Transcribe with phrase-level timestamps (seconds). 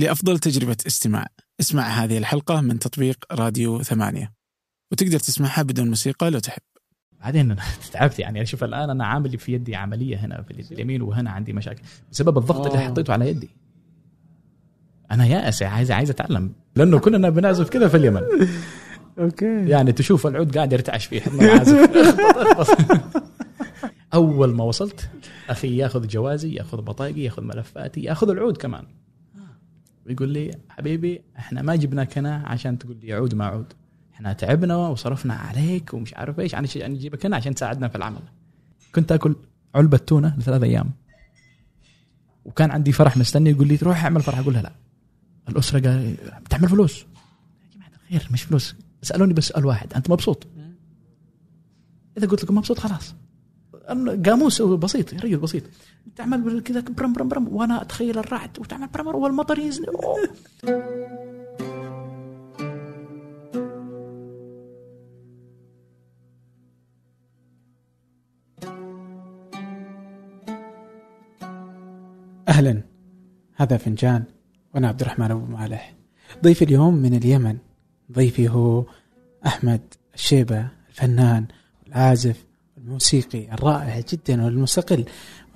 [0.00, 1.26] لأفضل تجربة استماع.
[1.60, 4.32] اسمع هذه الحلقة من تطبيق راديو ثمانية.
[4.92, 6.62] وتقدر تسمعها بدون موسيقى لو تحب.
[7.20, 8.46] بعدين أنا تعبت يعني.
[8.46, 11.82] شوف الآن أنا عامل في يدي عملية هنا في اليمين وهنا عندي مشاكل.
[12.12, 12.88] بسبب الضغط اللي أوه.
[12.88, 13.50] حطيته على يدي.
[15.10, 16.52] أنا يائس عايز عايز أتعلم.
[16.76, 18.22] لأنه كلنا بنعزف كذا في اليمن.
[19.18, 19.68] أوكي.
[19.68, 21.22] يعني تشوف العود قاعد يرتعش فيه.
[24.14, 25.10] أول ما وصلت
[25.48, 28.84] أخي ياخذ جوازي ياخذ بطاقي ياخذ ملفاتي ياخذ العود كمان.
[30.06, 33.72] ويقول لي حبيبي إحنا ما جبناك هنا عشان تقول لي عود ما عود.
[34.14, 36.54] إحنا تعبنا وصرفنا عليك ومش عارف إيش.
[36.54, 38.22] عشان نجيبك هنا عشان تساعدنا في العمل.
[38.94, 39.36] كنت آكل
[39.74, 40.90] علبة تونة لثلاث أيام.
[42.44, 44.38] وكان عندي فرح مستني يقول لي روح اعمل فرح.
[44.38, 44.72] أقول لها لا.
[45.48, 47.00] الأسرة قال بتعمل فلوس.
[47.00, 48.74] يا جماعة الخير مش فلوس.
[49.02, 49.94] سألوني بس سؤال واحد.
[49.94, 50.46] أنت مبسوط?
[52.18, 53.14] إذا قلت لكم مبسوط خلاص.
[54.26, 55.62] قاموس بسيط رجل بسيط.
[56.16, 59.86] تعمل كذا برم برم برم وأنا أتخيل الرعد وتعمل برمر والمطر ينزل.
[72.48, 72.82] أهلا.
[73.54, 74.24] هذا فنجان
[74.74, 75.94] وأنا عبد الرحمن أبو مالح.
[76.44, 77.58] ضيفي اليوم من اليمن.
[78.12, 78.84] ضيفي هو
[79.46, 79.80] أحمد
[80.14, 81.46] الشيبة الفنان
[81.84, 82.49] والعازف
[82.80, 85.04] والموسيقي الرائع جدا والمستقل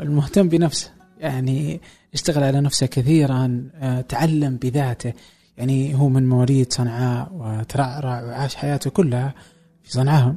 [0.01, 0.91] والمهتم بنفسه.
[1.19, 1.81] يعني
[2.15, 5.13] اشتغل على نفسه كثيرا آه، تعلم بذاته.
[5.59, 9.35] يعني هو من مواليد صنعاء وترعرع وعاش حياته كلها
[9.83, 10.35] في صنعاء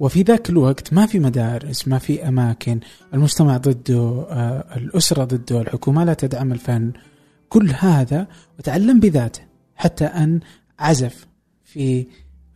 [0.00, 2.80] وفي ذاك الوقت ما في مدارس ما في أماكن.
[3.14, 6.92] المجتمع ضده آه، الأسرة ضده الحكومة لا تدعم الفن.
[7.48, 8.26] كل هذا
[8.58, 9.40] وتعلم بذاته
[9.76, 10.40] حتى أن
[10.78, 11.26] عزف
[11.64, 12.06] في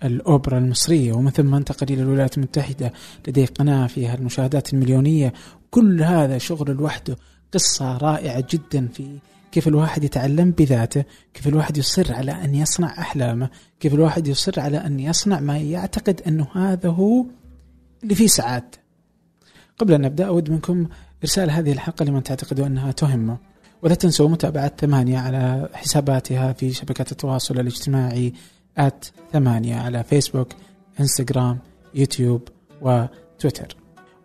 [0.04, 2.92] الأوبرا المصرية ومن ثم انتقل إلى الولايات المتحدة
[3.28, 5.32] لديه قناة فيها المشاهدات المليونية.
[5.70, 7.16] كل هذا شغل لوحده
[7.52, 9.18] قصة رائعة جدا في
[9.52, 14.78] كيف الواحد يتعلم بذاته كيف الواحد يصر على أن يصنع أحلامه كيف الواحد يصر على
[14.78, 17.26] أن يصنع ما يعتقد أنه هذا هو
[18.02, 18.78] اللي فيه سعادته
[19.78, 20.88] قبل أن نبدأ أود منكم
[21.22, 23.38] إرسال هذه الحلقة لمن تعتقدوا أنها تهمه.
[23.82, 28.32] ولا تنسوا متابعة ثمانية على حساباتها في شبكات التواصل الاجتماعي
[28.78, 30.48] at ثمانية على فيسبوك
[31.00, 31.58] انستغرام
[31.94, 32.48] يوتيوب
[32.80, 33.76] وتويتر.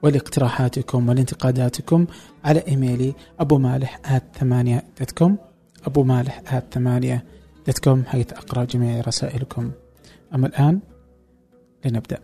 [0.02, 2.06] ولاقتراحاتكم والانتقاداتكم
[2.46, 4.84] على إيميلي ابو مالح at ثمانية
[5.18, 5.38] com
[5.86, 7.26] ابو مالح at ثمانية
[7.84, 9.72] com حيث أقرأ جميع رسائلكم.
[10.36, 10.80] أما الآن
[11.86, 12.18] لنبدأ.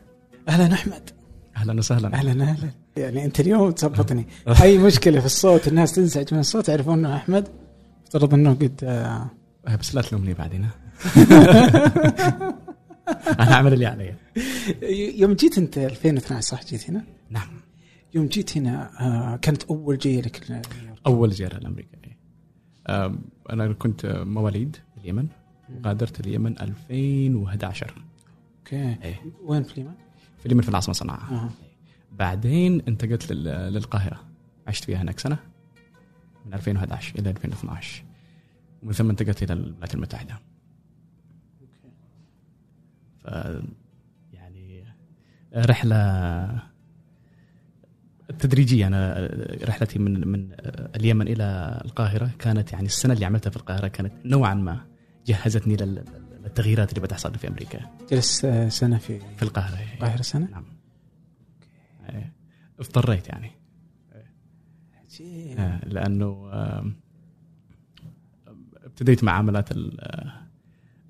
[0.49, 1.09] أهلا أحمد.
[1.57, 2.13] أهلا وسهلا.
[2.13, 2.69] أهلا أهلا.
[2.97, 4.27] يعني أنت اليوم تظبطني
[4.61, 7.47] أي مشكلة في الصوت؟ الناس تنزعج من الصوت يعرفون إنه أحمد
[8.03, 10.67] افترض إنه قد آه، بس لا تلومني بعدين؟
[13.39, 14.15] أنا أعمل اللي علي
[15.19, 17.47] يوم جيت أنت 2012 صح جيت هنا؟ نعم
[18.15, 20.61] يوم جيت هنا آه، كانت أول جيه لك.
[21.07, 22.17] أول زيارة لأمريكا إيه.
[23.49, 25.27] أنا كنت مواليد اليمن
[25.85, 27.93] غادرت اليمن 2011
[28.59, 29.21] أوكي إيه.
[29.43, 29.93] وين في اليمن؟
[30.39, 31.49] في اليمن في العاصمة صنعاء آه.
[32.11, 34.19] بعدين انتقلت لل- للقاهرة
[34.67, 35.37] عشت فيها هناك سنة
[36.45, 38.03] من 2011 إلى 2012
[38.83, 40.39] ومن ثم انتقلت إلى الولايات المتحدة
[44.33, 44.83] يعني
[45.55, 46.63] رحلة
[48.39, 48.87] تدريجية.
[48.87, 49.29] أنا
[49.63, 50.49] رحلتي من من
[50.95, 54.85] اليمن إلى القاهرة كانت يعني السنة اللي عملتها في القاهرة كانت نوعا ما
[55.25, 56.03] جهزتني لل-
[56.43, 57.79] للتغييرات اللي بتحصل في أمريكا.
[58.11, 59.93] جلست سنة في في القاهرة.
[59.93, 60.65] القاهرة سنة؟ نعم.
[62.79, 63.51] اضطريت يعني.
[65.03, 65.59] عجيب.
[65.59, 66.49] آه، لأنه
[68.83, 70.31] ابتديت معاملات ال-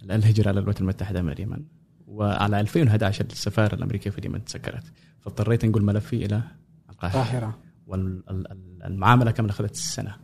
[0.04, 1.64] الهجرة للولايات المتحدة من اليمن.
[2.08, 4.84] وعلى 2011 السفارة الأمريكية في اليمن تسكرت.
[5.22, 6.42] فاضطريت انقل ملفي إلى
[6.90, 7.22] القاهرة.
[7.22, 7.60] القاهرة.
[7.88, 10.16] والمعامله كاملة أخذت سنة.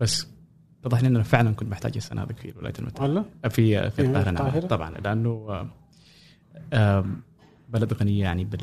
[0.00, 0.26] بس
[0.80, 4.30] اتضح لي ان أنا فعلا كنت محتاج السنة هذيك في الولايات المتحدة؟ في في القاهرة
[4.30, 5.68] نعم؟ طبعا لأنه
[7.68, 8.58] بلد غنية يعني بال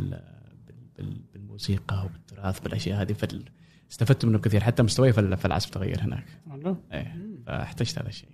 [0.67, 3.45] بال- بال- بالموسيقى وبالتراث بالاشياء هذه فال
[3.91, 4.63] استفدت منه كثير.
[4.63, 6.25] حتى مستواي في ال- في العزف تغير هناك.
[6.51, 8.29] والله؟ إيه فاحتجت هذا الشيء.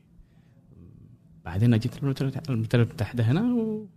[1.46, 2.04] بعدين جيت
[2.76, 3.88] المتحدة هنا و...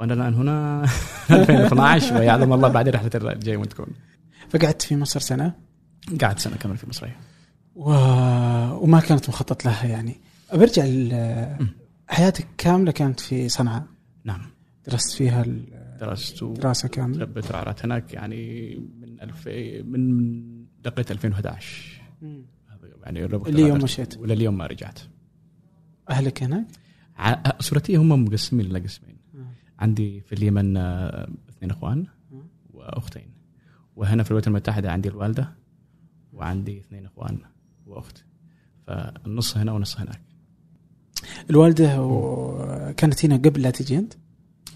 [0.00, 0.84] وأنا الآن هنا
[1.30, 3.86] 2012 ويعلم الله بعدين رحلة الجاي وين تكون.
[4.48, 5.54] فقعدت في مصر سنة.
[6.20, 7.08] قعدت سنة كاملة في مصر
[7.74, 7.90] و...
[8.84, 10.16] وما كانت مخطط لها يعني.
[10.54, 10.84] برجع
[12.08, 13.84] حياتك كاملة كانت في صنعاء.
[14.24, 14.40] نعم.
[14.88, 16.52] درست فيها ال- درست و...
[16.54, 17.18] دراسة كاملة.
[17.24, 17.52] لبيت
[17.84, 19.50] هناك يعني من 2000
[19.82, 23.78] من من دقيت 2011 هذا يعني اللي يوم.
[23.78, 24.16] مشيت.
[24.18, 24.98] ولليوم ما رجعت.
[26.10, 26.66] أهلك هناك؟
[27.18, 29.19] ع- اسرتي هم مقسمين إلى قسمين آه.
[29.80, 32.06] عندي في اليمن آه، اثنين إخوان.
[32.74, 33.30] وأختين.
[33.96, 35.52] وهنا في الولايات المتحدة عندي الوالدة
[36.32, 37.38] وعندي اثنين إخوان
[37.86, 38.24] وأخت.
[38.86, 40.20] فالنص هنا ونص هناك.
[41.50, 44.12] الوالدة و- كانت هنا قبل لا تجي أنت؟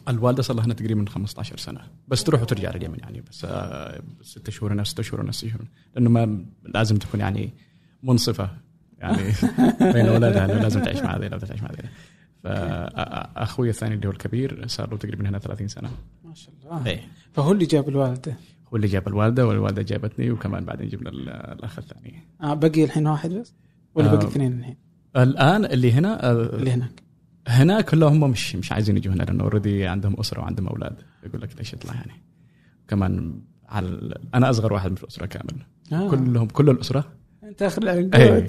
[0.08, 1.80] الوالدة صار لها هنا تقريبا 15 سنة.
[2.08, 5.64] بس تروح وترجع لليمن يعني بس آه، ست شهور هنا ست شهور هنا ست شهور
[5.94, 7.52] لأنه ما لازم تكون يعني
[8.02, 8.50] منصفة
[8.98, 9.22] يعني
[9.92, 11.88] بين أولادها لازم تعيش مع هذيلا وتعيش مع هذيلا
[12.44, 15.90] فأخوي الثاني اللي هو الكبير صار له تقريبا هنا 30 سنة
[16.24, 17.00] ما شاء الله إيه
[17.32, 18.36] فهو اللي جاب الوالدة
[18.72, 23.06] هو اللي جاب الوالدة والوالدة جابتني وكمان بعدين جبنا ال- الأخ الثاني آه بقي الحين
[23.06, 23.54] واحد بس؟
[23.94, 24.16] ولا آه.
[24.16, 24.76] بقي اثنين الحين
[25.16, 27.02] الآن اللي هنا آه، اللي هناك؟
[27.48, 31.40] هنا كلهم هم مش مش عايزين يجوا هنا لأنه اوريدي عندهم أسرة وعندهم أولاد يقول
[31.42, 32.12] لك ليش يطلع يعني
[32.88, 35.54] كمان على أنا أصغر واحد من الأسرة كامل
[35.92, 36.10] آه.
[36.10, 37.04] كلهم كل الأسرة
[37.54, 38.46] انت اخر العنقود إيه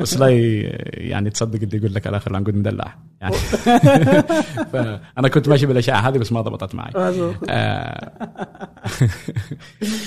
[0.00, 0.28] بس لا
[0.94, 2.98] يعني تصدق اللي يقول لك الآخر العنقود مدلع.
[3.20, 3.34] يعني
[4.72, 6.92] فانا كنت ماشي بالأشياء هذه بس ما ضبطت معي.
[6.96, 7.10] آه.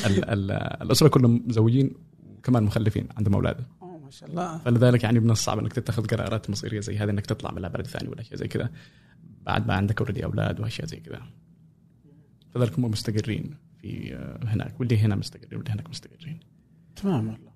[0.05, 0.51] ال- ال-
[0.81, 1.93] الأسرة كلهم مزوجين
[2.37, 3.57] وكمان مخلفين عندهم أولاد.
[3.81, 4.57] ما شاء الله.
[4.57, 8.09] فلذلك يعني من الصعب إنك تتخذ قرارات مصيرية زي هذه إنك تطلع من بلد ثاني
[8.09, 8.69] ولا شيء زي كذا.
[9.45, 11.21] بعد ما عندك already أولاد واشياء زي كذا.
[12.53, 14.79] فذلك هم مستقرين في آه، هناك.
[14.79, 16.39] واللي هنا مستقرين واللي هناك مستقرين.
[16.95, 17.49] تمام والله.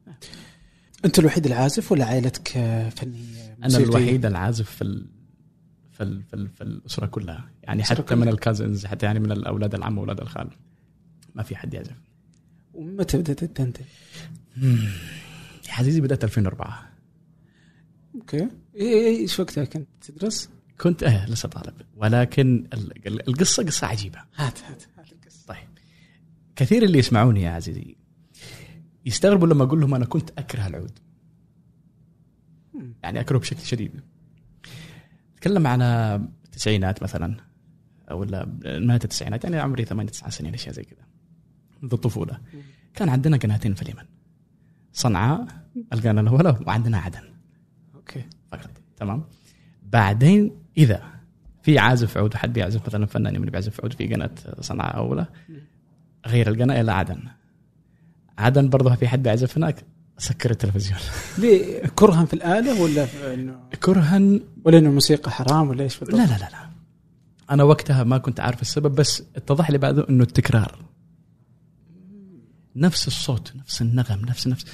[1.06, 5.06] أنت الوحيد العازف ولا عائلتك آه، فنيه أنا؟ الوحيد العازف في ال...
[5.92, 6.24] في ال...
[6.24, 6.48] في, ال...
[6.50, 7.50] في الأسرة كلها.
[7.64, 8.34] يعني حتى من كلها.
[8.34, 10.50] ال cousins حتى يعني من الأولاد العم وأولاد الخال.
[11.36, 11.96] ما في حد يعزف.
[12.74, 13.78] ومتى بدأت أنت؟
[15.68, 16.90] يا عزيزي بدأت 2004
[18.16, 18.40] أوكي.
[18.40, 18.50] إيه-
[19.20, 20.50] إيش وقتها كنت؟ تدرس؟
[20.82, 21.74] كنت آه لسه طالب.
[21.96, 24.20] ولكن ال- ال- القصة قصة عجيبة.
[24.36, 25.46] هات هات هات القصة.
[25.48, 25.68] طيب.
[26.56, 27.96] كثير اللي يسمعوني يا عزيزي
[29.06, 31.00] يستغربوا لما أقول لهم أنا كنت أكره العود.
[33.04, 33.92] يعني اكره بشكل شديد.
[35.34, 37.38] أتكلم عن التسعينات مثلا
[38.12, 41.06] ولا نهاية التسعينات يعني عمري ثمان تسع سنين أشياء زي كذا
[41.82, 42.40] منذ الطفولة.
[42.94, 44.04] كان عندنا قناتين في اليمن
[44.94, 45.48] صنعاء
[45.94, 47.24] القناه الاولى وعندنا عدن.
[47.96, 48.26] أوكي.
[48.52, 48.70] فقط.
[48.98, 49.24] تمام؟
[49.84, 51.20] بعدين إذا
[51.62, 55.28] في عازف عود حد بيعزف مثلا فنان يمني بيعزف عود في قناة صنعاء اولى
[56.26, 57.24] غير القناة إلى عدن.
[58.40, 59.86] عدن برضه في حد بيعزف هناك.
[60.18, 61.00] سكر التلفزيون.
[61.38, 66.18] ليه؟ كرها في الآلة ولا في انه كرها ولا إنه الموسيقى حرام ولا إيش بالضبط؟
[66.18, 66.70] لا لا لا لا.
[67.50, 70.80] أنا وقتها ما كنت عارف السبب بس اتضح لي بعده إنه التكرار.
[72.76, 74.66] نفس الصوت نفس النغم نفس نفس.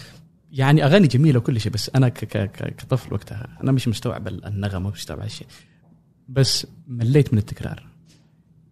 [0.51, 4.27] يعني أغاني جميلة وكل شيء بس أنا ك ك ك كطفل وقتها أنا مش مستوعب
[4.27, 5.47] النغم ومش مستوعب الشيء
[6.29, 7.87] بس مليت من التكرار.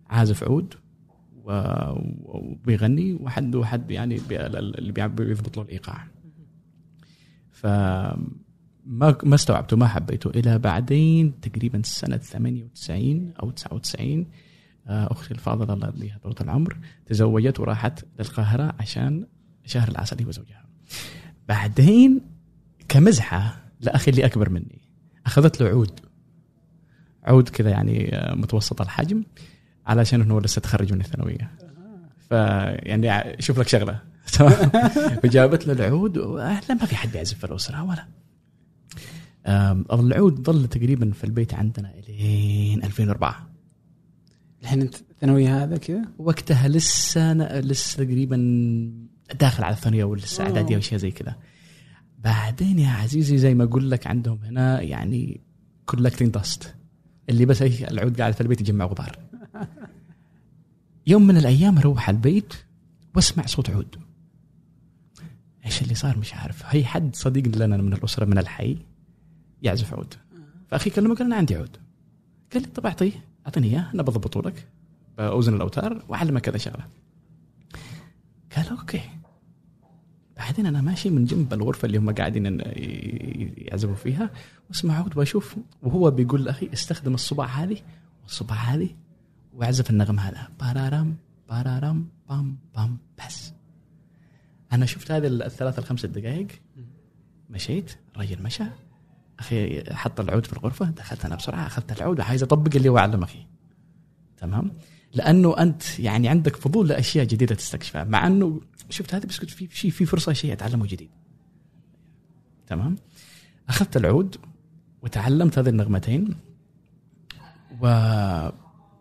[0.10, 0.74] عازف عود
[1.44, 6.08] وبيغني وحد وحد يعني اللي بيضبط له الإيقاع.
[7.52, 7.66] ف
[8.86, 10.30] ما ما استوعبته ما حبيته.
[10.30, 14.26] إلى بعدين تقريبا سنة 98 أو 99
[14.88, 19.28] آه، أختي الفاضلة الله يرضيها طول العمر تزوجت وراحت للقاهرة عشان
[19.66, 20.66] شهر العسل هي وزوجها.
[21.48, 22.22] بعدين
[22.90, 24.82] كمزحة لأخي اللي أكبر مني
[25.26, 26.00] أخذت له عود.
[27.24, 29.24] عود كذا يعني آه، متوسط الحجم.
[29.86, 31.52] علشان انه لسه تخرج من الثانوية.
[32.30, 34.00] فيعني شوف لك شغلة
[35.24, 38.08] فجابت له العود واهلا ما في حد بيعزف في الأسرة ولا
[39.94, 43.50] العود ظل تقريبا في البيت عندنا إلين 2004
[44.62, 48.38] الحين أنت الثانويه هذا كذا؟ وقتها لسه أنا لسه تقريبا
[49.40, 50.44] داخل على الثانوية ولسه.
[50.44, 51.36] إعدادية وشيء زي كذا
[52.20, 55.42] بعدين يا عزيزي زي ما أقول لك عندهم هنا يعني
[55.86, 56.76] كولكتنج داست
[57.30, 59.23] اللي بس العود قاعد في البيت يجمع غبار
[61.08, 62.54] يوم من الأيام أروح على البيت
[63.16, 63.96] وأسمع صوت عود.
[65.66, 66.64] إيش اللي صار مش عارف.
[66.66, 68.78] هي حد صديق لنا من الأسرة من الحي
[69.62, 70.14] يعزف عود.
[70.68, 71.78] فأخي كلمه قال أنا عندي عود.
[72.54, 73.12] قال لي طب أعطيه.
[73.46, 74.68] أعطيني إياه أنا بضبطه لك
[75.18, 76.88] بأوزن الأوتار وأعلمك كذا شغله
[78.56, 79.02] قال أوكي.
[80.38, 82.62] بعدين أنا ماشي من جنب الغرفة اللي هم قاعدين
[83.58, 84.30] يعزفوا فيها
[84.70, 87.78] وأسمع عود وأشوف وهو بيقول لأخي استخدم الصبع هذه
[88.24, 88.90] والصبع هذه
[89.54, 90.48] واعزف النغم هذا.
[90.60, 91.18] بارارام
[91.50, 93.54] بارارام بام بام بس.
[94.74, 96.48] أنا شفت هذه الثلاث الخمس دقائق
[97.50, 98.64] مشيت الرجل مشى.
[99.40, 103.48] أخي حط العود في الغرفة دخلت أنا بسرعة أخذت العود وعايز أطبق اللي هو أخي
[104.38, 104.72] تمام؟
[105.14, 109.68] لأنه أنت يعني عندك فضول لأشياء جديدة تستكشفها مع أنه شفت هذه بس كنت في
[109.72, 111.10] شيء في فرصة شيء أتعلمه جديد.
[112.68, 112.96] تمام؟
[113.70, 114.36] أخذت العود
[115.02, 116.36] وتعلمت هذه النغمتين.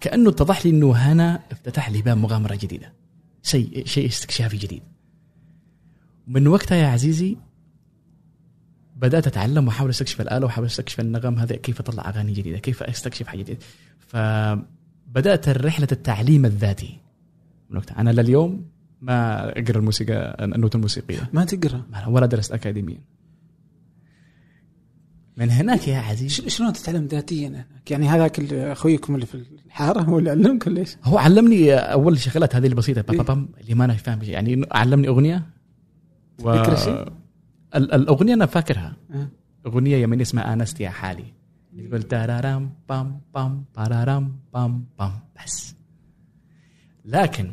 [0.03, 2.93] وكانه اتضح لي إنه هنا افتتح لي باب مغامرة جديدة.
[3.43, 4.83] شيء شيء استكشافي جديد.
[6.27, 7.37] من وقتها يا عزيزي
[8.97, 13.27] بدأت أتعلم وأحاول أستكشف الآلة وأحاول أستكشف النغم هذا كيف اطلع أغاني جديدة كيف أستكشف
[13.27, 13.59] حاجة جديدة.
[13.99, 16.99] فبدأت رحله التعليم الذاتي.
[17.71, 18.01] من وقتها.
[18.01, 18.65] أنا لليوم
[19.01, 21.31] ما أقرأ الموسيقى النوت الموسيقية.
[21.33, 23.01] ما تقرأ؟ ولا درست اكاديميا.
[25.37, 29.35] من هناك يا عزيز شلون تتعلم ذاتيا هناك؟ يعني هذاك أخويكم اللي في
[29.67, 33.75] الحارة هو اللي علمك ولا إيش؟ هو علمني أول شغلات هذه البسيطة بام بام اللي
[33.75, 34.35] ما أنا فاهم شيء.
[34.35, 35.47] يعني علمني أغنية
[36.43, 36.75] و...
[36.75, 37.07] شيء؟
[37.75, 39.29] ال- الأغنية أنا فاكرها آه.
[39.67, 41.25] أغنية يمين اسمها آنست يا حالي
[41.77, 45.13] يقول تارارام بام بام بارارام بام بام
[45.45, 45.75] بس
[47.05, 47.53] لكن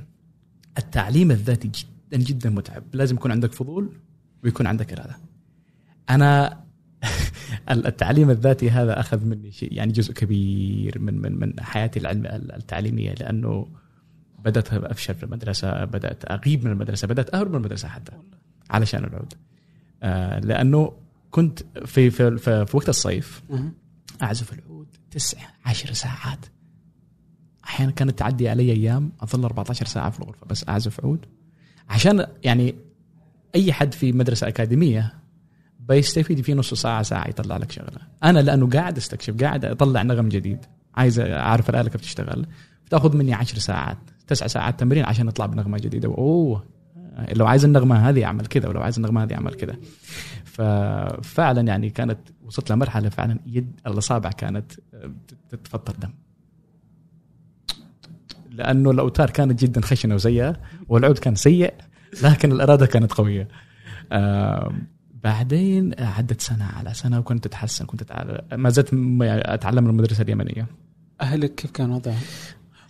[0.77, 3.89] التعليم الذاتي جدا جدا متعب لازم يكون عندك فضول
[4.43, 5.17] ويكون عندك إرادة
[6.09, 6.59] أنا
[7.72, 13.13] التعليم الذاتي هذا أخذ مني شيء يعني جزء كبير من من من حياتي العلم التعليمية
[13.13, 13.68] لأنه
[14.46, 18.12] بدأت أفشل في المدرسة بدأت أغيب من المدرسة بدأت أهرب من المدرسة حتى
[18.70, 19.34] علشان العود.
[20.03, 20.91] آه لأنه
[21.32, 23.44] كنت في في في, في وقت الصيف.
[24.22, 26.46] أعزف العود تسع عشر ساعات.
[27.63, 31.25] أحيانا كانت تعدي علي أيام أظل 14 ساعة في الغرفة بس أعزف عود.
[31.89, 32.75] عشان يعني
[33.56, 35.18] أي حد في مدرسة أكاديمية
[35.89, 38.00] بيستفيد في نص ساعة ساعة يطلع لك شغلة.
[38.24, 40.65] أنا لأنه قاعد أستكشف قاعد أطلع نغم جديد.
[40.96, 42.46] عايز أعرف الآلة كيف تشتغل.
[42.86, 46.08] بتأخذ مني عشر ساعات تسع ساعات تمرين عشان أطلع بنغمة جديدة.
[46.08, 46.63] أوه
[47.36, 49.75] لو عايز النغمة هذه أعمل كذا ولو عايز النغمة هذه أعمل كذا
[50.46, 54.72] ففعلا يعني كانت وصلت لمرحلة فعلا يد الأصابع كانت
[55.50, 56.10] تتفطر دم.
[58.51, 60.55] لأنه الأوتار كانت جدا خشنة وسيئة
[60.88, 61.74] والعود كان سيء
[62.24, 63.48] لكن الإرادة كانت قوية.
[65.23, 68.89] بعدين عدت سنة على سنة وكنت أتحسن كنت أتعلم ما زلت
[69.23, 70.67] أتعلم من المدرسة اليمنية
[71.21, 72.17] أهلك كيف كان وضعهم؟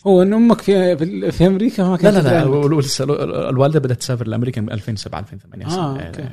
[0.08, 0.98] هو إن أمك في
[1.32, 3.10] في, أمريكا ما لا كانت لا لا تدعمك.
[3.50, 6.06] الوالدة بدأت تسافر لأمريكا من 2007 2008 آه، سنة.
[6.08, 6.30] أوكي.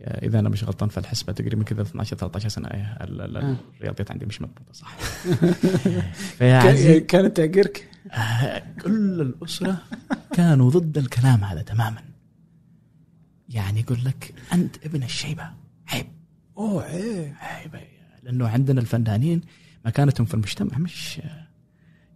[0.00, 3.56] إذا أنا مش غلطان في الحسبه تقريبا كذا 12 13 سنة إيه، آه.
[3.80, 4.96] الرياضيات عندي مش مضبوطة صح
[7.08, 9.76] كانت تعقرك آه، كل الأسرة
[10.32, 12.07] كانوا ضد الكلام هذا تماما
[13.48, 15.50] يعني يقول لك أنت ابن الشيبة.
[15.88, 16.06] عيب.
[16.58, 17.34] أوه عيب.
[17.40, 17.88] عيب.
[18.22, 19.40] لأنه عندنا الفنانين
[19.86, 21.20] مكانتهم في المجتمع مش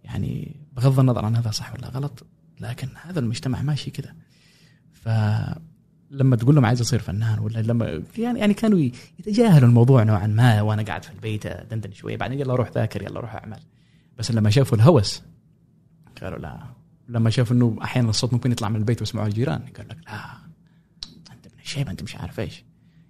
[0.03, 2.25] يعني بغض النظر عن هذا صح ولا غلط
[2.59, 4.15] لكن هذا المجتمع ماشي كذا
[4.91, 8.79] فلما تقول لهم عايز اصير فنان ولا لما يعني يعني كانوا
[9.19, 13.19] يتجاهلوا الموضوع نوعا ما وأنا قاعد في البيت دندن شوية بعدين يلا روح ذاكر يلا
[13.19, 13.59] روح أعمل.
[14.17, 15.21] بس لما شافوا الهوس
[16.21, 16.63] قالوا لا.
[17.09, 20.42] لما شافوا إنه أحيانا الصوت ممكن يطلع من البيت ويسمعوه الجيران قال لك لا.
[21.63, 22.63] من الشيبه أنت مش عارف إيش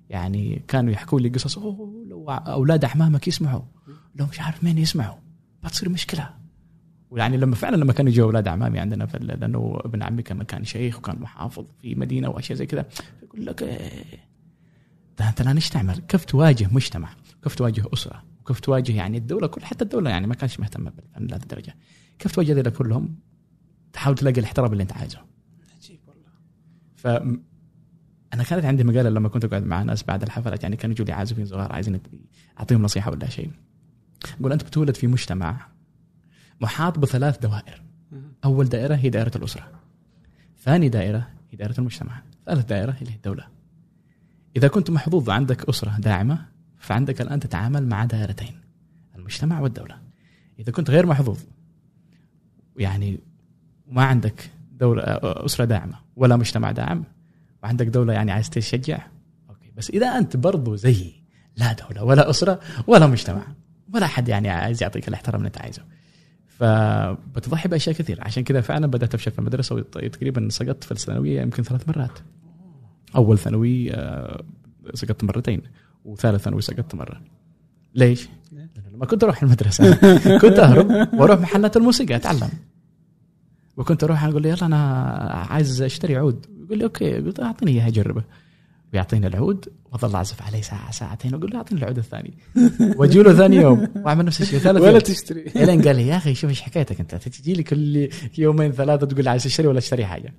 [0.09, 3.61] يعني كانوا يحكوا لي قصص أوه لو أولاد أحمامك يسمعوا
[4.15, 5.17] لو مش عارف مين يسمعوا
[5.63, 6.29] بتصير مشكلة
[7.09, 10.97] ويعني لما فعلا لما كانوا يجوا أولاد أعمامي عندنا لأنه ابن عمي كان كان شيخ
[10.97, 12.85] وكان محافظ في مدينة وأشياء زي كذا
[13.23, 14.03] يقول لك إيه،
[15.19, 17.09] ده إنت الان إيش تعمل؟ كيف تواجه مجتمع؟
[17.43, 21.27] كيف تواجه أسرة؟ وكيف تواجه يعني الدولة كل حتى الدولة يعني ما كانش مهتمه بالفن
[21.27, 21.75] لهذه الدرجة.
[22.19, 23.15] كيف تواجه ذيلا كلهم؟
[23.93, 25.19] تحاول تلاقي الاحترام اللي أنت عايزه.
[25.75, 27.43] عجيب والله
[28.33, 31.13] أنا كانت عندي مقاله لما كنت أقعد مع ناس بعد الحفلات يعني كانوا يجوا لي
[31.13, 31.99] عازفين صغار عايزين
[32.59, 33.51] أعطيهم نصيحة ولا شيء.
[34.39, 35.67] أقول أنت بتولد في مجتمع
[36.61, 37.81] محاط بثلاث دوائر.
[38.45, 39.71] أول دائرة هي دائرة الأسرة.
[40.63, 42.21] ثاني دائرة هي دائرة المجتمع.
[42.45, 43.47] ثالث دائرة هي الدولة.
[44.55, 46.45] إذا كنت محظوظ عندك أسرة داعمة
[46.77, 48.61] فعندك الآن تتعامل مع دائرتين
[49.15, 49.97] المجتمع والدولة.
[50.59, 51.39] إذا كنت غير محظوظ
[52.77, 53.19] يعني
[53.87, 57.03] ما عندك دولة أسرة داعمة ولا مجتمع داعم
[57.63, 59.07] وعندك دولة يعني عايز تشجع؟
[59.49, 61.23] أوكي بس إذا أنت برضو زيي
[61.57, 63.47] لا دولة ولا أسرة ولا مجتمع
[63.93, 65.81] ولا حد يعني عايز يعطيك الاحترام اللي أنت عايزه.
[66.47, 68.19] فبتضحي بأشياء كثير.
[68.21, 72.19] عشان كذا فعلا بدأت أفشل في المدرسة وتقريبا سقطت في الثانوية يمكن ثلاث مرات.
[73.15, 74.43] أول ثانوي آه،
[74.93, 75.61] سقطت مرتين
[76.05, 77.21] وثالث ثانوي سقطت مرة.
[77.95, 78.29] ليش؟
[78.93, 79.95] لما كنت أروح المدرسة
[80.41, 82.49] كنت أهرب وأروح محلات الموسيقى أتعلم.
[83.77, 84.77] وكنت أروح أقول له يلا أنا
[85.49, 86.45] عايز أشتري عود.
[86.63, 87.17] يقول لي أوكي.
[87.17, 88.23] قلت أعطيني اياه اجربه
[88.93, 92.33] ويعطيني العود وأظل أعزف عليه ساعة ساعتين وأقول له أعطيني العود الثاني.
[92.97, 93.87] وأجي له ثاني يوم.
[93.95, 95.41] واعمل نفس الشيء ثالث ولا تشتري.
[95.63, 97.15] إلين قال لي يا أخي شوف إيش حكايتك أنت.
[97.15, 100.33] تجي لي كل يومين ثلاثة تقول لي عايز اشتري ولا اشتري حاجة.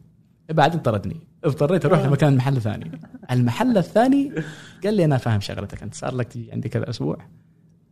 [0.50, 2.90] بعدين طردني اضطريت أروح لمكان محل ثاني.
[3.30, 4.32] المحل الثاني
[4.84, 5.82] قال لي أنا فاهم شغلتك.
[5.82, 7.18] أنت صار لك تجي عندي كذا أسبوع.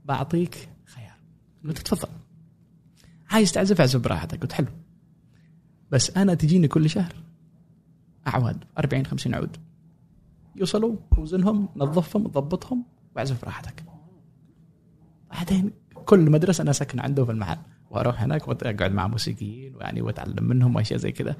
[0.04, 1.16] بعطيك خيار.
[1.64, 2.08] قلت تفضل.
[3.30, 4.40] عايز تعزف؟ اعزف براحتك.
[4.40, 4.66] قلت حلو.
[5.90, 7.21] بس أنا تجيني كل شهر.
[8.26, 9.56] اعواد 40 50 عود.
[10.56, 12.84] يوصلوا وزنهم نظفهم ضبطهم
[13.16, 13.84] وأعزف براحتك
[15.30, 15.70] بعدين
[16.04, 17.58] كل مدرسة أنا ساكن عنده في المحل
[17.90, 21.36] وأروح هناك واقعد مع موسيقيين ويعني وأتعلم منهم وأشياء زي كذا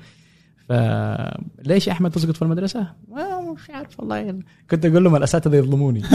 [0.69, 4.39] فليش يا أحمد تسقط في المدرسة؟ ما مش عارف والله.
[4.71, 6.03] كنت أقول لهم الأساتذة يظلموني.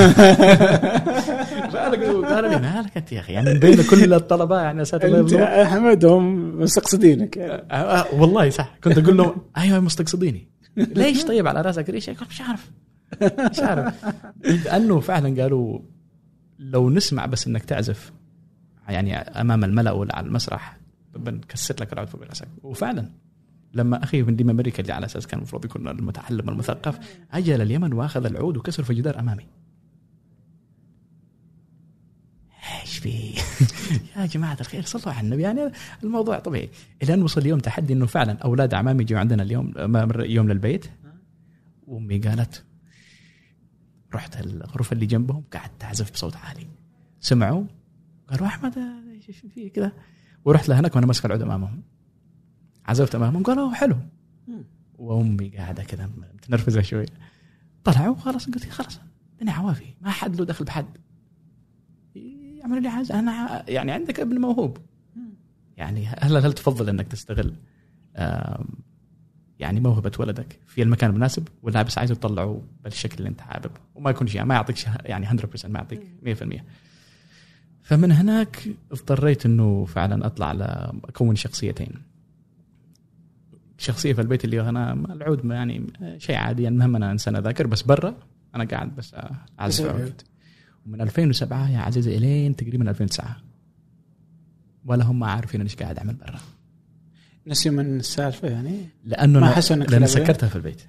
[1.74, 6.06] قالوا لي مالك انت يا أخي؟ يعني من بين كل الطلبة يعني اساتذه يظلموني أحمد
[6.06, 7.54] هم مستقصدينك يعني.
[7.72, 8.76] آه، آه، والله صح.
[8.84, 10.48] كنت أقول لهم أيوه مستقصديني.
[10.78, 12.72] ليش طيب على راسك؟ ليش؟ يقول مش عارف.
[13.52, 14.06] مش عارف.
[14.66, 15.80] لأنه فعلا قالوا
[16.60, 18.14] لو نسمع بس إنك تعزف
[18.90, 20.78] يعني أمام الملأ ولا على المسرح
[21.16, 22.48] بنكسر لك العود فوق راسك.
[22.64, 23.12] وفعلا
[23.74, 27.00] لما أخي من ديم أمريكا اللي على أساس كان المفروض يكون المتعلم المثقف
[27.32, 29.48] اجى لليمن وأخذ العود وكسر في جدار أمامي.
[32.82, 33.34] إيش في؟
[34.17, 35.41] يا جماعة الخير صلوا على النبي.
[35.41, 35.72] يعني
[36.03, 36.70] الموضوع طبيعي.
[37.03, 39.74] إلى أن وصل اليوم تحدي إنه فعلا أولاد اعمامي يجوا عندنا اليوم
[40.20, 40.86] يوم للبيت.
[41.88, 42.63] وامي قالت
[44.13, 46.67] رحت الغرفة اللي جنبهم قعدت أعزف بصوت عالي.
[47.20, 47.63] سمعوا؟
[48.27, 48.77] قالوا أحمد
[49.27, 49.91] إيش في كذا
[50.46, 51.84] ورحت لهناك وأنا ماسك العود أمامهم.
[52.86, 53.98] عزفت أمامهم قالوا حلو.
[54.98, 57.06] وأمي قاعدة كذا متنرفزة شوي
[57.84, 59.00] طلعوا خلاص قلت خلاص
[59.34, 60.86] الدنيا عوافي ما حد له دخل بحد.
[62.60, 64.78] يعملوا لي عايز أنا يعني عندك ابن موهوب.
[65.78, 67.56] يعني هل هل تفضل إنك تستغل
[69.60, 74.10] يعني موهبة ولدك في المكان المناسب؟ ولا بس عايزه تطلعه بالشكل اللي أنت حابب؟ وما
[74.10, 76.62] يكون شيء ما يعطيك يعني 100% ما يعطيك 100%
[77.84, 81.92] فمن هناك اضطريت إنه فعلا أطلع على اكون شخصيتين.
[83.78, 85.88] شخصية في البيت اللي أنا العود يعني
[86.18, 88.16] شيء عادي المهم أنا إنسان أذاكر بس برا
[88.56, 89.16] أنا قاعد بس
[89.60, 90.22] أعزف عود.
[90.88, 93.38] ومن 2007 يا عزيزي إلين تقريبا 2009
[94.86, 96.39] ولا هم عارفين إيش قاعد اعمل برا.
[97.48, 100.82] نسيوا من السالفة يعني؟ لأنه ما حسوا إنك لأن سكرتها في البيت.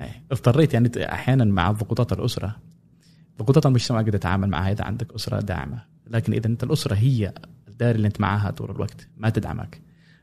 [0.00, 0.10] أه.
[0.32, 2.56] اضطريت يعني أحيانا مع ضغوطات الأسرة.
[3.38, 5.84] ضغوطات المجتمع قد تتعامل معها إذا عندك أسرة داعمة.
[6.06, 7.34] لكن إذا أنت الأسرة هي
[7.68, 9.80] الدار اللي أنت معاها طول الوقت ما تدعمك.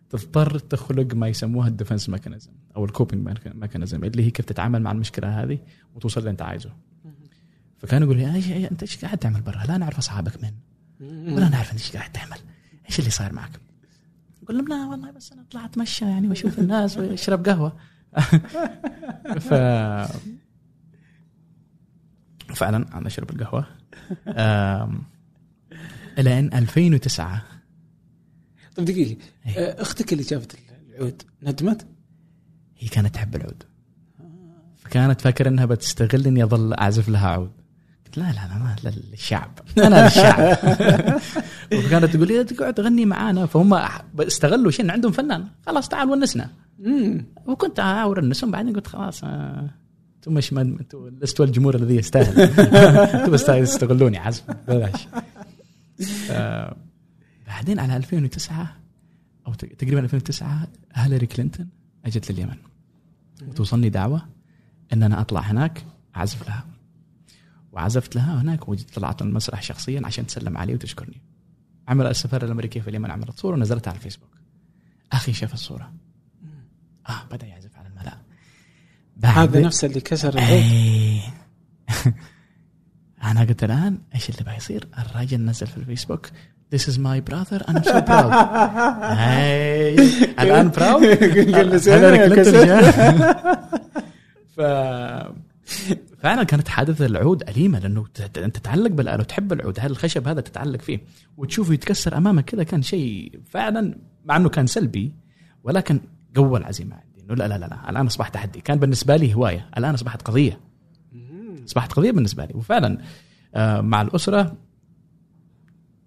[0.09, 4.81] تضطر تخلق ما يسموها ال defense mechanism أو ال coping mechanism اللي هي كيف تتعامل
[4.81, 5.59] مع المشكلة هذه
[5.95, 6.88] وتوصل اللي أنت عايزه.
[7.79, 10.51] فكان يقول لي أنت إيش قاعد تعمل برا؟ لا نعرف أصحابك من.
[11.33, 12.37] ولا نعرف إنت إيش قاعد تعمل.
[12.89, 13.59] إيش اللي صاير معك؟
[14.43, 17.77] يقول لهم لا والله بس أنا اطلع اتمشى يعني وأشوف الناس وأشرب قهوة.
[19.47, 19.53] ف
[22.55, 23.67] فعلا أنا أشرب القهوة.
[26.17, 27.43] إلى إن 2009
[28.75, 29.17] طيب دقيقة.
[29.45, 29.81] إيه.
[29.81, 30.55] أختك اللي جابت
[30.89, 31.87] العود ندمت؟
[32.77, 33.63] هي كانت تحب العود.
[34.77, 37.58] فكانت فاكرة إنها بتستغل إني أظل أعزف لها عود.
[38.09, 38.75] قلت لا لا أنا
[39.11, 39.59] للشعب.
[39.77, 40.57] أنا للشعب.
[41.73, 43.45] وكانت تقول لي تقعد تغني معانا.
[43.45, 43.73] فهم
[44.19, 45.47] استغلوا شيء عندهم فنان.
[45.65, 46.49] خلاص تعال ونسنا.
[47.45, 47.79] وكنت
[48.19, 49.69] النسم بعدين قلت خلاص آه،
[50.15, 52.39] أنتم مش أنتم لستوا الجمهور الذي يستاهل.
[53.19, 55.07] أنتم بس تستغلوني عزف بلاش.
[56.31, 56.75] آه،
[57.47, 58.75] بعدين على 2009
[59.47, 61.69] أو تقريبا 2009 هيلاري كلينتون
[62.05, 62.57] أجت لليمن.
[63.47, 64.21] وتوصلني دعوة
[64.93, 66.63] إن أنا أطلع هناك أعزف لها.
[67.79, 71.21] وعزفت لها هناك وطلعت المسرح شخصيا عشان تسلم علي وتشكرني.
[71.87, 74.29] عمل السفارة الأمريكية في اليمن عملت صورة ونزلتها على الفيسبوك.
[75.11, 75.93] أخي شاف الصورة.
[77.09, 78.17] آه بدأ يعزف على الملأ.
[79.23, 81.21] هذا نفسه اللي كسر إيه.
[83.23, 86.29] أنا قلت الآن إيش اللي بيصير؟ الراجل نزل في الفيسبوك
[86.75, 88.31] This is my brother I'm so proud.
[89.21, 89.95] هاي.
[90.39, 91.03] الآن براود
[94.55, 94.61] ف
[96.23, 98.05] فعلا كانت حادثة العود أليمة لأنه
[98.37, 101.01] أنت تتعلق بالاله وتحب العود هذا الخشب هذا تتعلق فيه
[101.37, 105.13] وتشوفه يتكسر أمامك كذا كان شيء فعلا مع إنه كان سلبي
[105.63, 105.99] ولكن
[106.35, 108.61] قوى العزيمة عندي إنه لا لا لا, لا الآن اصبح تحدي.
[108.61, 110.59] كان بالنسبة لي هواية الآن أصبحت قضية.
[111.67, 112.53] أصبحت قضية بالنسبة لي.
[112.53, 112.97] وفعلا
[113.55, 114.57] آه، مع الأسرة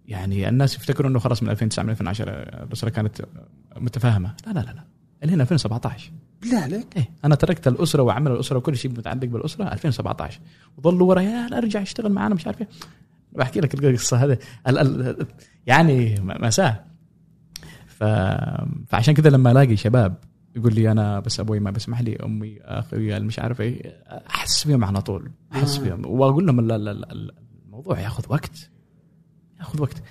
[0.07, 2.31] يعني الناس يفتكروا إنه خلاص من 2009 من 2010
[2.63, 3.23] الأسرة كانت
[3.77, 4.35] متفاهمة.
[4.47, 4.85] لا لا لا لا.
[5.23, 6.97] الحين 2017 بالله عليك.
[6.97, 10.41] إيه أنا تركت الأسرة وعمل الأسرة وكل شيء متعلق بالأسرة 2017
[10.77, 12.69] وظلوا ورا يا أرجع أشتغل معانا مش عارف إيه.
[13.33, 14.39] بحكي لك القصة هذه.
[15.67, 16.85] يعني مأساة
[17.87, 18.05] ف...
[18.87, 20.15] فعشان كذا لما ألاقي شباب
[20.57, 24.85] يقول لي أنا بس أبوي ما بيسمح لي أمي أخوي مش عارف إيه أحس فيهم
[24.85, 25.31] على طول.
[25.53, 25.83] أحس آه.
[25.83, 26.07] فيهم.
[26.07, 28.71] وأقول لهم الموضوع ياخذ وقت.
[29.59, 30.03] ياخذ وقت.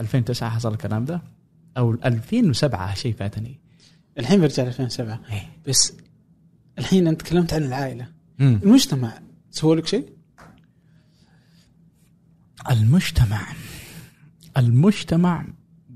[0.00, 1.22] 2009 حصل الكلام ده.
[1.78, 3.60] أو 2007 شيء فاتني.
[4.18, 5.42] الحين برجع ل 2007 إيه.
[5.68, 5.92] بس
[6.78, 8.60] الحين أنت تكلمت عن العائلة مم.
[8.62, 9.12] المجتمع
[9.50, 10.08] سوى لك شيء؟
[12.70, 13.46] المجتمع
[14.56, 15.44] المجتمع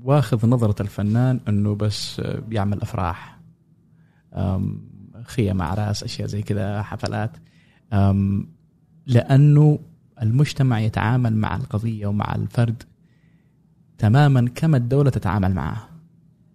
[0.01, 3.39] واخذ نظرة الفنان إنه بس بيعمل أفراح
[5.23, 7.31] خيم اعراس أشياء زي كذا حفلات
[9.07, 9.79] لأنه
[10.21, 12.83] المجتمع يتعامل مع القضية ومع الفرد
[13.97, 15.88] تماما كما الدولة تتعامل معه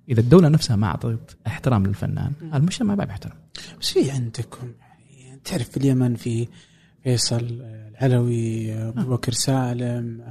[0.09, 3.33] إذا الدولة نفسها ما أعطت احترام للفنان المجتمع ما بيحترم.
[3.81, 4.73] بس في عندكم
[5.19, 6.49] يعني تعرف في اليمن في
[7.03, 7.63] فيصل
[8.01, 10.23] العلوي ابو بكر سالم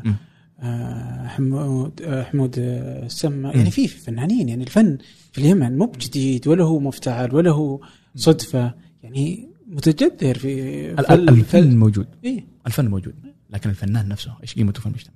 [0.59, 4.97] آه، حمود آه، حمود السما يعني في فنانين يعني الفن
[5.31, 7.81] في اليمن مو بجديد ولا هو مفتعل ولا هو
[8.15, 8.73] صدفة.
[9.03, 11.77] يعني متجذر في الفن.
[11.77, 12.07] موجود.
[12.23, 13.15] إيه؟ الفن موجود.
[13.49, 15.15] لكن الفنان نفسه إيش قيمته في المجتمع؟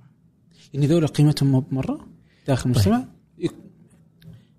[0.74, 2.08] يعني ذولا قيمتهم مو بمرة؟
[2.48, 3.04] داخل المجتمع؟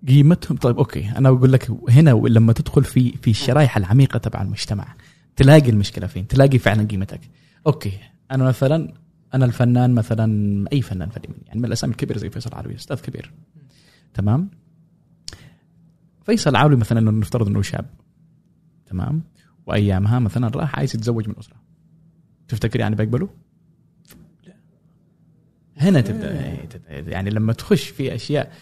[0.08, 0.58] قيمتهم.
[0.58, 1.10] طيب okay.
[1.10, 4.94] أنا بقول لك هنا لما تدخل في في الشرايح العميقة تبع المجتمع
[5.36, 7.20] تلاقي المشكلة فين؟ تلاقي فعلا قيمتك.
[7.66, 7.92] okay.
[8.30, 8.94] أنا مثلا
[9.34, 13.32] أنا الفنان مثلا أي فنان فني يعني من الأسامي الكبيرة زي فيصل العلوي أستاذ كبير.
[14.14, 14.50] تمام؟
[16.22, 17.86] فيصل العلوي مثلا نفترض إنه شاب.
[18.86, 19.22] تمام؟
[19.66, 21.56] وأيامها مثلا راح عايز يتزوج من أسرة.
[22.48, 23.28] تفتكر يعني بيقبلوا؟
[25.76, 26.56] هنا تبدأ.
[26.88, 28.52] يعني لما تخش في أشياء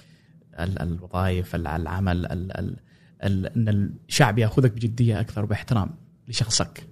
[0.59, 2.77] الوظائف العمل ال ال
[3.25, 5.91] ال إن الشعب يأخذك بجدية أكثر وباحترام
[6.29, 6.89] لشخصك.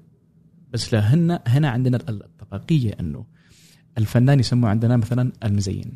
[0.73, 3.27] بس هنا هنا عندنا الطبقيه إنه
[3.99, 5.93] الفنان يسموه عندنا مثلا المزين.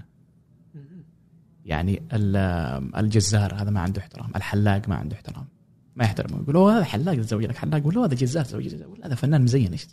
[1.64, 2.02] يعني
[2.96, 4.30] الجزار هذا ما عنده احترام.
[4.37, 5.44] الحلاق ما عنده احترام.
[5.96, 6.42] ما يحترمه.
[6.42, 7.87] يقول هذا حلاق تزوج لك حلاق.
[7.87, 9.87] ولا هذا جزار تزوج هذا فنان مزين إيش؟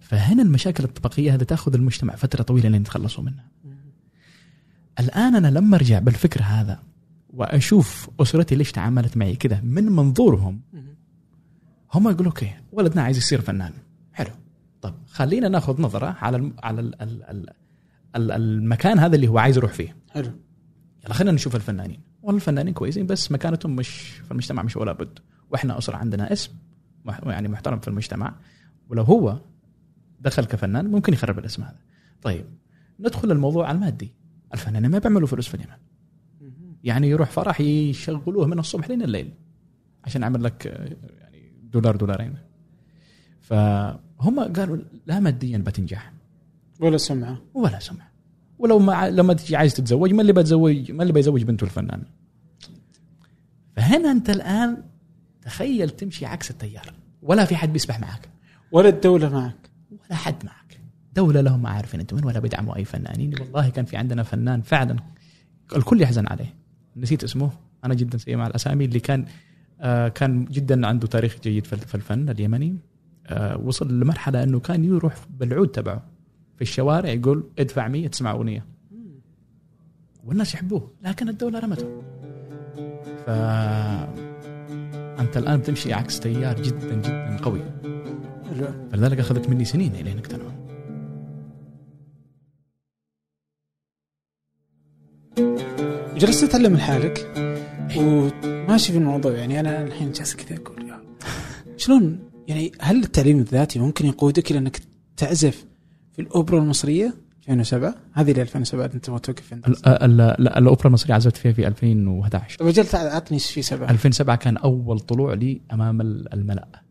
[0.00, 3.50] فهنا المشاكل الطبقيه هذه تأخذ المجتمع فترة طويلة لين يتخلصوا منها.
[5.00, 6.82] الآن أنا لما أرجع بالفكر هذا
[7.30, 10.60] وأشوف أسرتي ليش تعاملت معي كذا من منظورهم.
[11.94, 13.72] هم يقولوا أوكي ولدنا عايز يصير فنان.
[14.12, 14.30] حلو.
[14.82, 16.54] طب خلينا ناخذ نظرة على الم...
[16.62, 17.02] على ال...
[17.02, 17.22] ال...
[17.22, 17.50] ال...
[18.16, 18.32] ال...
[18.32, 19.96] المكان هذا اللي هو عايز يروح فيه.
[20.10, 20.30] حلو.
[21.04, 22.00] يلا خلينا نشوف الفنانين.
[22.22, 23.88] والله الفنانين كويسين بس مكانتهم مش
[24.24, 25.18] في المجتمع مش ولا بد.
[25.50, 26.52] وإحنا أسرة عندنا اسم
[27.26, 28.34] يعني محترم في المجتمع.
[28.88, 29.38] ولو هو
[30.20, 31.78] دخل كفنان ممكن يخرب الاسم هذا.
[32.22, 32.44] طيب
[33.00, 34.12] ندخل الموضوع المادي.
[34.54, 35.76] الفنانين ما بيعملوا فلوس في اليمن.
[36.84, 39.30] يعني يروح فرح يشغلوه من الصبح لين الليل
[40.04, 42.34] عشان يعمل لك يعني دولار دولارين.
[43.40, 46.12] فهم قالوا لا ماديا بتنجح.
[46.80, 47.42] ولا سمعة.
[47.54, 48.12] ولا سمعة.
[48.58, 52.02] ولو ما لما تجي عايز تتزوج ما اللي بتزوج ما اللي بيزوج بنته الفنان.
[53.76, 54.82] فهنا أنت الآن
[55.42, 56.94] تخيل تمشي عكس التيار.
[57.22, 58.28] ولا في حد بيسبح معك.
[58.72, 59.70] ولا الدولة معك.
[59.90, 60.63] ولا حد معك.
[61.16, 64.60] دولة لهم ما عارفين أنتم وين ولا بيدعموا اي فنانين؟ والله كان في عندنا فنان
[64.62, 64.96] فعلا
[65.76, 66.54] الكل يحزن عليه.
[66.96, 67.50] نسيت اسمه.
[67.84, 69.24] أنا جدا سيء مع الأسامي اللي كان
[69.80, 72.76] آه كان جدا عنده تاريخ جيد في الفن اليمني.
[73.26, 76.02] آه وصل لمرحلة إنه كان يروح بالعود تبعه
[76.56, 78.66] في الشوارع يقول ادفع 100 تسمع أغنية.
[80.24, 82.02] والناس يحبوه لكن الدولة رمته.
[83.26, 83.30] ف
[85.20, 87.60] أنت الآن بتمشي عكس تيار جدا جدا قوي.
[88.92, 90.63] فلذلك أخذت مني سنين الين اقتنعوا.
[96.16, 97.32] جلست اتعلم لحالك
[97.96, 101.00] وماشي في الموضوع يعني أنا الحين جالس كذا أقول يا
[101.76, 102.18] شلون؟
[102.48, 104.80] يعني هل التعليم الذاتي ممكن يقودك إلى أنك
[105.16, 105.66] تعزف
[106.12, 107.14] في الأوبرا المصرية
[107.48, 110.06] 2007 هذه اللي 2007 أنت توقف عندها
[110.38, 113.90] لا الأوبرا المصرية عزفت فيها في 2011 طيب أجل أعطني في سبعة.
[113.90, 116.82] 2007 كان أول طلوع لي أمام الملأ.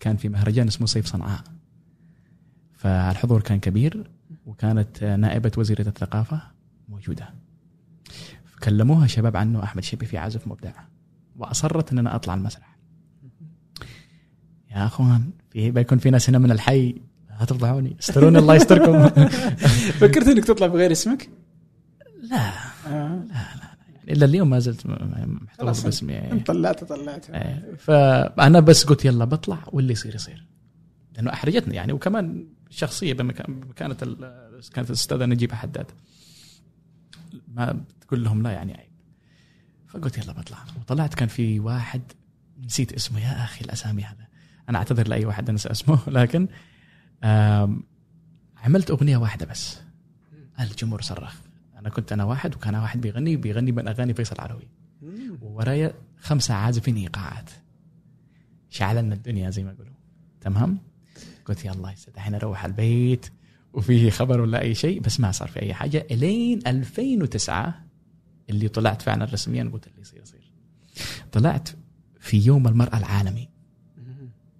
[0.00, 1.40] كان في مهرجان اسمه صيف صنعاء.
[2.72, 4.10] فالحضور كان كبير
[4.46, 6.57] وكانت نائبة وزيرة الثقافة
[6.88, 7.34] موجودة.
[8.62, 10.72] كلموها شباب عنه أحمد شبي في عازف مبدع.
[11.36, 12.78] وأصرت إن أنا أطلع المسرح.
[14.70, 16.94] يا أخوان في بيكون في ناس هنا من الحي.
[17.30, 17.96] لا تفضحوني.
[18.00, 19.08] استروني الله يستركم.
[20.00, 21.30] فكرت إنك تطلع بغير اسمك؟
[22.22, 22.52] لا.
[22.86, 23.24] آه.
[23.28, 23.68] لا لا
[24.12, 26.12] إلا اليوم ما زلت محتفظ باسمي.
[26.12, 26.40] يعني.
[26.40, 27.30] طلعت طلعت.
[27.30, 30.46] إيه، فأنا بس قلت يلا بطلع واللي يصير يصير.
[31.14, 31.92] لأنه أحرجتني يعني.
[31.92, 33.56] وكمان شخصية بمكانة
[34.74, 35.86] كانت الأستاذة نجيبة حداد.
[37.48, 38.90] ما تقول لهم لا يعني عيب.
[39.86, 40.58] فقلت يلا بطلع.
[40.80, 42.02] وطلعت كان في واحد
[42.64, 43.20] نسيت اسمه.
[43.20, 44.28] يا أخي الأسامي هذا.
[44.68, 46.48] أنا أعتذر لأي واحد نسى اسمه لكن
[48.56, 49.78] عملت أغنية واحدة بس.
[50.60, 51.34] الجمهور صرخ.
[51.78, 54.68] أنا كنت أنا واحد وكان واحد بيغني بيغني من أغاني فيصل العلوي
[55.42, 57.50] وورايا خمسه عازفين إيقاعات.
[58.70, 59.92] شعلنا الدنيا زي ما يقولوا.
[60.40, 60.78] تمام؟
[61.44, 63.32] قلت يلا الحين أروح البيت.
[63.72, 66.06] وفيه خبر ولا أي شيء بس ما صار في أي حاجة.
[66.10, 67.74] إلين 2009
[68.50, 70.52] اللي طلعت فعلا رسميا قلت اللي يصير يصير.
[71.32, 71.68] طلعت
[72.20, 73.48] في يوم المرأة العالمي.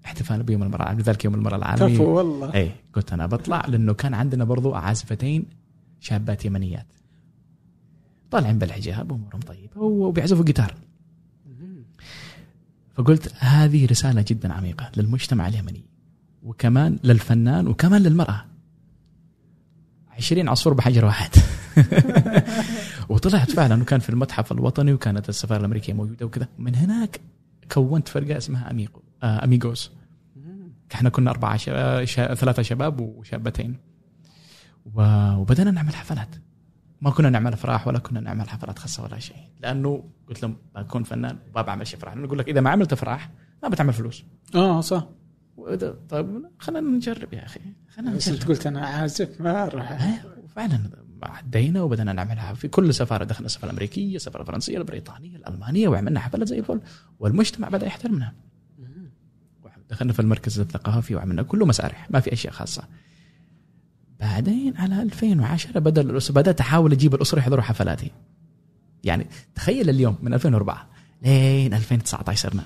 [0.04, 1.94] احتفال بيوم المرأة العالمي ذلك يوم المرأة العالمي.
[1.94, 2.54] كفو والله.
[2.54, 5.44] اي قلت أنا بطلع لأنه كان عندنا برضو عازفتين
[6.00, 6.86] شابات يمنيات.
[8.30, 10.74] طالعين بالحجاب وأمورهم طيبة وبيعزفوا جيتار.
[12.94, 15.84] فقلت هذه رسالة جدا عميقة للمجتمع اليمني
[16.42, 18.44] وكمان للفنان وكمان للمرأة.
[20.18, 21.30] 20 عصفور بحجر واحد.
[23.08, 26.48] وطلعت فعلا وكان في المتحف الوطني وكانت السفارة الأمريكية موجودة وكذا.
[26.58, 27.20] من هناك
[27.72, 29.90] كونت فرقة اسمها أميغو آه أميغوز.
[30.94, 31.56] إحنا كنا أربعة.
[31.56, 32.34] شا...
[32.34, 33.76] ثلاثة شباب وشابتين.
[34.94, 36.34] وبدأنا نعمل حفلات.
[37.00, 39.36] ما كنا نعمل أفراح ولا كنا نعمل حفلات خاصة ولا شيء.
[39.60, 42.14] لأنه قلت لهم بكون فنان وما بعمل شيء أفراح.
[42.14, 43.30] لأنه يقول لك إذا ما عملت أفراح
[43.62, 44.24] ما بتعمل فلوس.
[44.54, 45.06] آه صح.
[46.08, 47.60] طيب خلينا نجرب يا أخي
[47.94, 50.80] خلينا بس انت نجرب قلت أنا عازف ما أروح إيه، وفعلا
[51.22, 56.48] عدينا وبدأنا نعملها في كل سفارة دخلنا السفارة الأمريكية، السفارة الفرنسية، البريطانية، الألمانية وعملنا حفلات
[56.48, 56.80] زي الفل
[57.18, 58.32] والمجتمع بدأ يحترمنا.
[59.90, 62.82] دخلنا في المركز الثقافي وعملنا كله مسارح ما في أشياء خاصة.
[64.20, 68.10] بعدين على 2010 بدأ الأسرة بدأت أحاول أجيب الأسرة يحضروا حفلاتي.
[69.04, 70.88] يعني تخيل اليوم من 2004
[71.22, 72.64] لين 2019 صرنا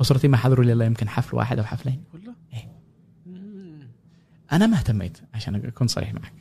[0.00, 2.04] أسرتي ما حضروا لي إلا يمكن حفل واحد أو حفلين.
[2.14, 2.68] والله؟ إيه.
[4.52, 6.32] أنا ما اهتميت عشان أكون صريح معك.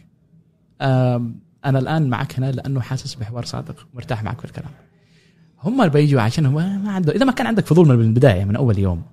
[1.65, 4.71] أنا الآن معك هنا لأنه حاسس بحوار صادق ومرتاح معك في الكلام.
[5.63, 8.55] هم اللي بيجوا عشان هو ما عنده إذا ما كان عندك فضول من البداية من
[8.55, 9.03] أول يوم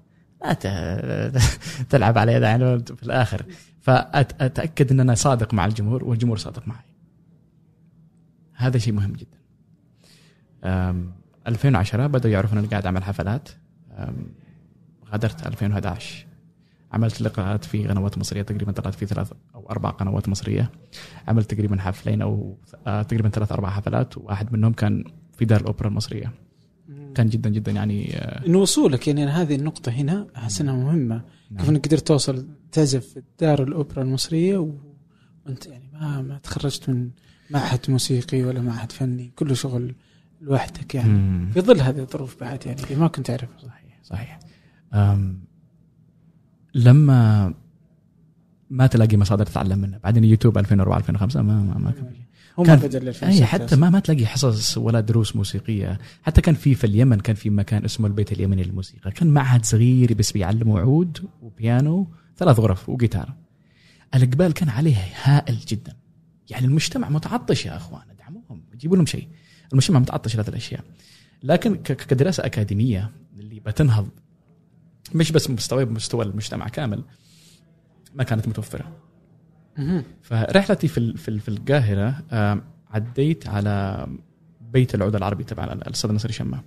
[0.44, 0.52] لا
[1.90, 3.44] تلعب على يد في الآخر.
[3.80, 6.84] فاتاكد إن أنا صادق مع الجمهور والجمهور صادق معي.
[8.54, 9.38] هذا شيء مهم جدا.
[10.64, 11.12] أم،
[11.46, 13.48] 2010 بدأوا يعرفون إني قاعد أعمل حفلات.
[15.12, 16.26] غادرت 2011
[16.92, 20.70] عملت لقاءات في قنوات مصرية تقريبا طلعت في ثلاث أو أربع قنوات مصرية.
[21.28, 22.56] عملت تقريبا حفلين أو
[22.86, 25.04] آه، تقريبا ثلاث أربع حفلات واحد منهم كان
[25.38, 26.32] في دار الأوبرا المصرية.
[27.14, 31.22] كان جدا جدا يعني آه، إنه وصولك يعني هذه النقطة هنا احس انها مهمة.
[31.48, 31.68] كيف نعم.
[31.68, 34.74] إنك قدرت توصل تعزف في دار الأوبرا المصرية و...
[35.46, 37.10] وأنت يعني ما ما تخرجت من
[37.50, 39.94] معهد موسيقي ولا معهد فني كله شغل
[40.40, 41.12] لوحدك يعني.
[41.12, 41.50] مم.
[41.54, 43.85] في ظل هذه الظروف بعد يعني ما كنت أعرفها صحيح.
[44.06, 44.38] صحيح.
[44.94, 45.40] أم
[46.74, 47.54] لما
[48.70, 49.98] ما تلاقي مصادر تتعلم منها.
[49.98, 52.16] بعدين يوتيوب 2004 2005 ما ما, ما كان في
[52.58, 52.78] هو كان-
[53.22, 55.98] اي حتى ما ما تلاقي حصص ولا دروس موسيقية.
[56.22, 59.10] حتى كان في في اليمن كان في مكان اسمه البيت اليمني للموسيقى.
[59.10, 63.34] كان معهد صغير بس بيعلموا عود وبيانو ثلاث غرف وجيتار.
[64.14, 65.92] الإقبال كان عليه هائل جدا.
[66.50, 69.28] يعني المجتمع متعطش يا أخوان ادعموهم جيبوا لهم شيء.
[69.72, 70.84] المجتمع متعطش لهذه الأشياء.
[71.42, 73.10] لكن كدراسة أكاديمية
[73.58, 74.08] اللي بتنهض
[75.14, 77.04] مش بس مستوى بمستوى المجتمع كامل
[78.14, 78.92] ما كانت متوفرة.
[80.22, 82.22] فرحلتي في في ال- في القاهرة
[82.90, 84.06] عديت على
[84.72, 86.60] بيت العود العربي تبع الأستاذ نصر شمه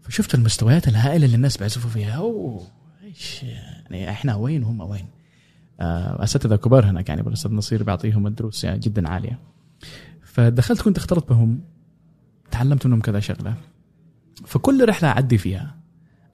[0.00, 2.16] فشفت المستويات الهائلة اللي الناس بيعزفوا فيها.
[2.16, 2.66] أوه
[3.04, 5.06] إيش يعني إحنا وين وهم وين؟
[5.80, 9.38] آه، اساتذه كبار هناك يعني الاستاذ نصير بيعطيهم الدروس يعني جدا عالية.
[10.22, 11.60] فدخلت كنت اختلطت بهم
[12.50, 13.54] تعلمت منهم كذا شغلة.
[14.46, 15.77] فكل رحلة أعدي فيها.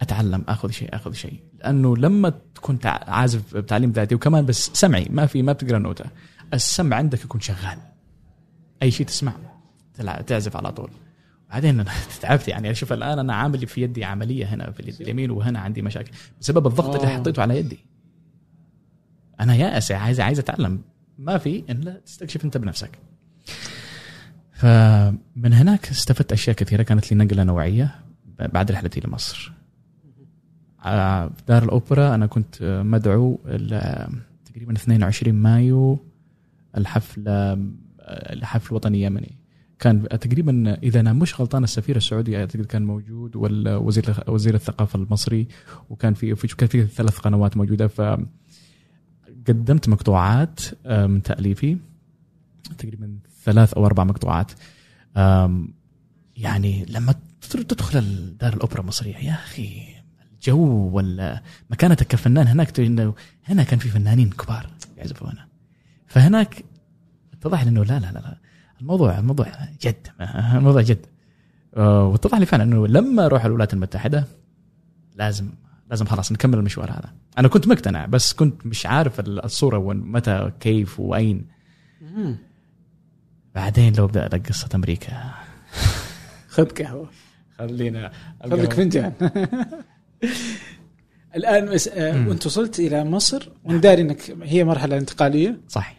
[0.01, 1.41] أتعلم آخذ شيء آخذ شيء.
[1.59, 6.05] لأنه لما تكون عازف بتعليم ذاتي وكمان بس سمعي ما في ما بتقرأ نوتة.
[6.55, 7.79] السمع عندك يكون شغال.
[8.83, 9.33] أي شيء تسمع
[10.27, 10.91] تعزف على طول.
[11.51, 12.75] بعدين أنا تعبت يعني.
[12.75, 16.13] شوف الآن أنا عامل في يدي عملية هنا في اليد اليمين وهنا عندي مشاكل.
[16.41, 17.19] بسبب الضغط اللي آه.
[17.19, 17.79] حطيته على يدي.
[19.41, 20.81] أنا يائس عايز عايز أتعلم.
[21.19, 22.99] ما في إلا تستكشف أنت بنفسك.
[24.53, 27.95] فمن هناك استفدت أشياء كثيرة كانت لي نقلة نوعية
[28.39, 29.53] بعد رحلتي لمصر.
[31.29, 34.09] في دار الأوبرا أنا كنت آه، مدعو ال-
[34.44, 35.99] تقريبا 22 مايو
[36.77, 37.59] الحفل آه،
[38.33, 39.33] الحفل وطني يمني
[39.79, 45.47] كان تقريبا إذا أنا مش غلطان السفير السعودي أعتقد كان موجود والوزير وزير الثقافة المصري
[45.90, 47.87] وكان في كان في ثلاث قنوات موجودة.
[47.88, 48.01] ف
[49.49, 51.77] قدمت مقطوعات آه، من تأليفي
[52.79, 54.53] تقريبا ثلاث أو أربع مقطوعات.
[56.37, 57.14] يعني لما
[57.51, 59.94] تدخل دار الأوبرا المصرية يا أخي
[60.49, 65.49] الجو ولا مكانتك كفنان هناك إنه هنا كان في فنانين كبار يعزفوا هنا
[66.07, 66.65] فهناك
[67.33, 68.39] اتضح لي إنه لا لا لا لا.
[68.81, 69.47] الموضوع الموضوع
[69.83, 70.09] جد
[70.55, 71.07] الموضوع جد.
[71.77, 74.25] آه، واتضح لي فعلا إنه لما أروح الولايات المتحدة
[75.15, 75.51] لازم
[75.91, 77.15] لازم خلاص نكمل المشوار هذا.
[77.39, 81.47] أنا كنت مقتنع بس كنت مش عارف الصورة وين متى كيف وأين.
[83.55, 85.31] بعدين لو بدأ لك قصة أمريكا.
[86.49, 87.11] خذ قهوة.
[87.59, 89.13] خلينا خذ لك فنجان
[91.37, 91.89] الان مس...
[91.89, 92.29] آه،.
[92.29, 95.95] وأنت وصلت إلى مصر وأنا داري انك هي مرحلة انتقالية صح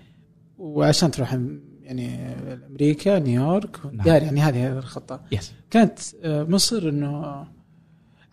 [0.58, 1.34] وعشان تروح
[1.82, 2.36] يعني
[2.68, 4.06] أمريكا نيويورك نعم.
[4.06, 7.46] داري يعني هذه هذه الخطة يس كانت آه، مصر إنه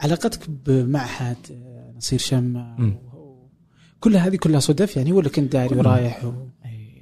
[0.01, 2.97] علاقتك بمعهد آه، نصير مم.
[3.15, 3.49] و-
[4.01, 5.77] كل هذه كلها صدف يعني ولا كنت داري.
[5.77, 6.33] ورايح و...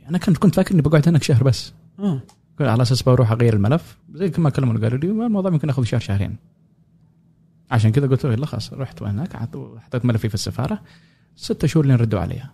[0.09, 2.23] أنا كنت كنت فاكر إني بقعد هناك شهر بس آه.
[2.61, 6.37] على أساس بروح أغير الملف زي ما كلموني قالوا لي الموضوع ممكن ياخذ شهر شهرين
[7.71, 10.83] عشان كذا قلت له يلا خلاص رحت هناك حطيت ملفي في السفارة.
[11.37, 12.51] ستة شهور لين ردوا عليها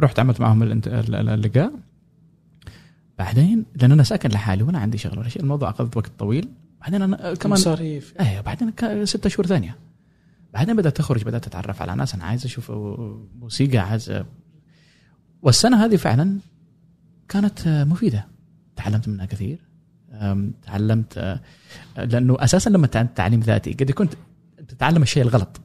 [0.00, 1.72] رحت عملت معهم اللقاء.
[3.18, 6.48] بعدين لأن أنا ساكن لحالي ولا عندي شغل ولا شيء الموضوع أخذ وقت طويل.
[6.80, 8.72] بعدين أنا كمان مصاريف إيه بعدين
[9.04, 9.76] ستة شهور ثانية.
[10.54, 12.70] بعدين بدأت اخرج بدأت أتعرف على ناس أنا عايز أشوف
[13.38, 14.22] موسيقى عايز
[15.42, 16.38] والسنة هذه فعلا
[17.28, 18.26] كانت مفيدة.
[18.76, 19.58] تعلمت منها كثير.
[20.62, 21.40] تعلمت
[21.96, 24.08] لأنه أساسا لما تعلم تعليم ذاتي قد يكون
[24.68, 25.60] تتعلم الشيء الغلط.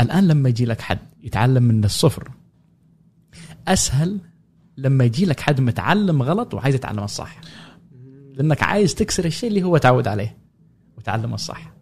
[0.00, 2.30] الآن لما يجي لك حد يتعلم من الصفر
[3.68, 4.20] أسهل
[4.76, 7.40] لما يجي لك حد متعلم غلط وعايز يتعلم الصح.
[8.32, 10.36] لأنك عايز تكسر الشيء اللي هو تعود عليه
[10.96, 11.72] وتعلم الصح.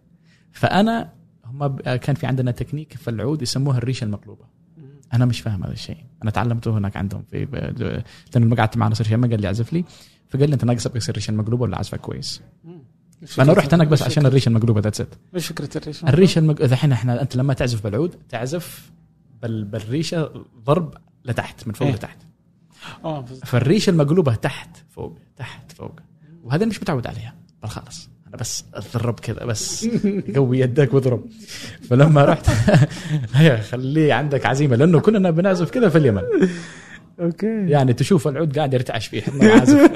[0.51, 1.13] فأنا
[1.45, 4.45] هم كان في عندنا تكنيك في العود يسموها الريشه المقلوبة.
[5.13, 5.97] أنا مش فاهم هذا الشيء.
[6.23, 8.03] أنا تعلمته هناك عندهم في
[8.35, 9.85] لما قعدت مع نصر شيمه قال لي اعزف لي.
[10.29, 12.41] فقال لي أنت ناقصك بس الريشه المقلوبة ولا عزفك كويس؟
[13.27, 16.61] فانا رحت هناك بس عشان الريشه المقلوبة that's it إيش فكره الريشه؟ الريشه المق...
[16.61, 18.91] الحين إحنا أنت لما تعزف بالعود تعزف
[19.41, 19.63] بال...
[19.63, 20.93] بالريشة ضرب
[21.25, 21.95] لتحت من فوق إيه.
[21.95, 22.17] لتحت.
[23.05, 23.25] آه.
[23.45, 25.91] فالريشة المقلوبة تحت فوق تحت فوق.
[26.43, 27.35] وهذا مش متعود عليها.
[27.63, 29.87] خلاص أنا بس اتدرب كذا بس
[30.35, 31.25] قوي يدك واضرب.
[31.89, 32.49] فلما رحت
[33.33, 36.23] هيا خليه عندك عزيمة لأنه كلنا بنعزف كذا في اليمن.
[37.19, 37.69] أوكي.
[37.69, 39.91] يعني تشوف العود قاعد يرتعش فيه عازف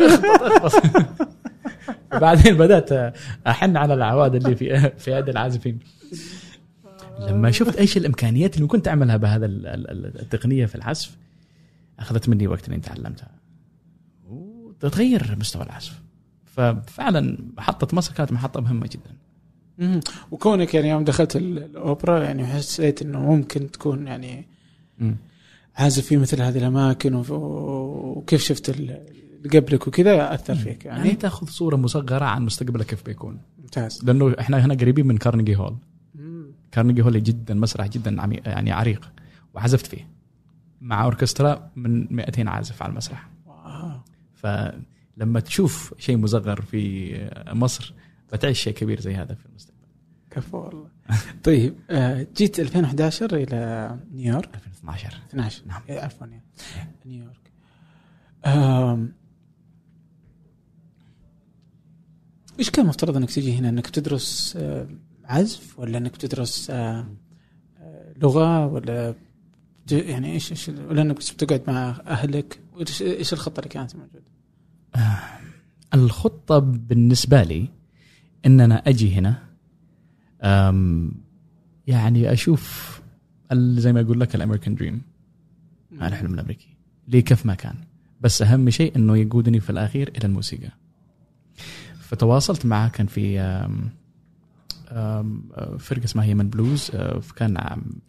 [2.16, 3.14] وبعدين بدأت
[3.48, 5.80] أحن على العواد اللي في في يد العازفين.
[7.20, 11.18] لما شفت إيش الإمكانيات اللي ممكن تعملها بهذا ال- ال- ال- التقنية في العزف
[12.00, 13.32] أخذت مني وقت إني تعلمتها.
[14.30, 16.00] وتغير مستوى العزف.
[16.46, 19.12] ففعلا محطه مصر كانت محطة مهمة جدا.
[19.78, 20.00] مم.
[20.32, 24.46] وكونك يعني يوم دخلت ال- الأوبرا يعني حسيت إنه ممكن تكون يعني
[25.76, 29.02] عازف في مثل هذه الأماكن وكيف شفت ال-
[29.54, 31.00] قبلك وكذا أثر فيك يعني.
[31.00, 33.42] يعني تاخذ صورة مصغرة عن مستقبلك كيف بيكون.
[33.60, 34.06] ممتاز.
[34.06, 35.78] لأنه إحنا هنا قريبين من كارنيجي هول
[36.16, 36.52] مم.
[36.72, 38.12] كارنيجي هول جدا مسرح جدا
[38.46, 39.12] يعني عريق.
[39.54, 40.08] وعزفت فيه.
[40.82, 43.30] مع أوركسترا من 200 عازف على المسرح.
[43.46, 43.92] wow.
[44.34, 47.14] فلما تشوف شيء مصغر في
[47.54, 47.94] مصر
[48.34, 49.80] بتعيش شيء كبير زي هذا في المستقبل.
[50.32, 50.88] كفو والله.
[51.44, 54.56] طيب آه، جيت 2011 إلى نيويورك.
[54.56, 55.82] 2012 12 نعم.
[55.90, 56.28] إيه، عفوا
[57.06, 57.52] نيويورك
[58.46, 59.14] آم،
[62.60, 64.88] إيش كان مفترض إنك تجي هنا؟ إنك تدرس آه،
[65.26, 67.08] عزف ولا إنك تدرس آه،
[67.78, 69.16] آه، لغة ولا
[69.92, 72.60] يعني إيش إيش ولا إنك بتقعد مع أهلك؟
[73.02, 74.24] إيش الخطة اللي كانت موجودة؟
[75.94, 77.68] الخطة بالنسبة لي
[78.46, 79.44] ان أنا أجي هنا
[81.88, 83.02] يعني أشوف
[83.54, 85.02] زي ما أقول لك الأمريكان دريم
[86.02, 86.68] الحلم الامريكي
[87.08, 87.76] ليه كيف ما كان.
[88.22, 90.70] بس أهم شيء إنه يقودني في الأخير إلى الموسيقى.
[92.10, 93.40] فتواصلت معه كان في
[94.92, 95.44] أم
[95.80, 98.00] فرقة اسمها Yemen Blues أه، كان عم-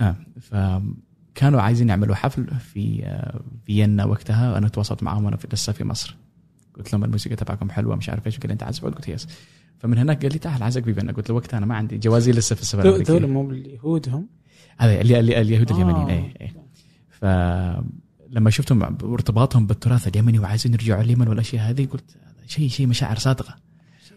[0.00, 5.84] آه فكانوا عايزين يعملوا حفل في آه، فيينا وقتها أنا تواصلت معهم وأنا لسه في
[5.84, 6.16] مصر
[6.76, 9.28] قلت لهم الموسيقى تبعكم حلوة مش عارف إيش قال لي أنت عازف؟ قلت yes
[9.78, 12.56] فمن هناك قال لي تعال في فيينا قلت له وقتها أنا ما عندي جوازي لسه
[12.56, 14.26] في السفر ذول مو اليهود هم؟
[14.78, 15.74] هذا اليهود آه.
[15.76, 16.52] اليمنيين اي اي
[17.10, 23.56] فلما شفتهم ارتباطهم بالتراث اليمني وعايزين يرجعوا اليمن والأشياء هذه قلت شيء شيء مشاعر صادقة.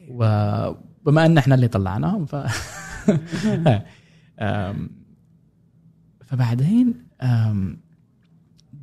[0.10, 2.36] وبما أن إحنا اللي طلعناهم ف
[6.26, 6.94] فبعدين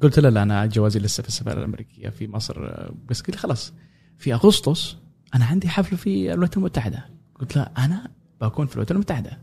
[0.02, 3.72] قلت له لا أنا جوازي لسه في السفارة الأمريكية في مصر أه، بس لي خلاص
[4.18, 4.96] في أغسطس
[5.34, 7.06] أنا عندي حفل في الولايات المتحدة.
[7.34, 9.38] قلت له أنا بكون في الولايات المتحدة.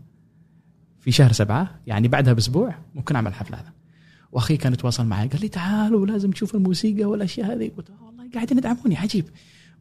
[0.99, 3.73] في شهر سبعة يعني بعدها بأسبوع ممكن أعمل حفل هذا.
[4.31, 7.71] وأخي كان يتواصل معي قال لي تعال ولازم تشوف الموسيقى والأشياء هذه.
[7.77, 9.25] قلت آه والله قاعدين يدعموني عجيب.
[9.25, 9.31] آه،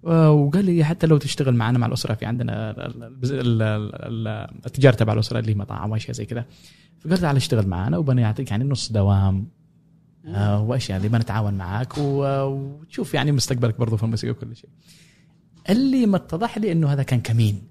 [0.02, 3.62] وقال لي حتى لو تشتغل معنا مع الأسرة في عندنا ال- ال- ال-
[3.94, 6.44] ال- التجارة تبع الأسرة اللي مطاعم واشياء زي كذا
[7.00, 9.48] فقال تعال اشتغل معنا وبنعطيك يعني نص دوام
[10.26, 14.70] آه، وأشياء اللي بنتعاون معاك وتشوف يعني مستقبلك برضو في الموسيقى وكل شيء.
[15.70, 17.62] اللي ما اتضح لي إنه هذا كان كمين.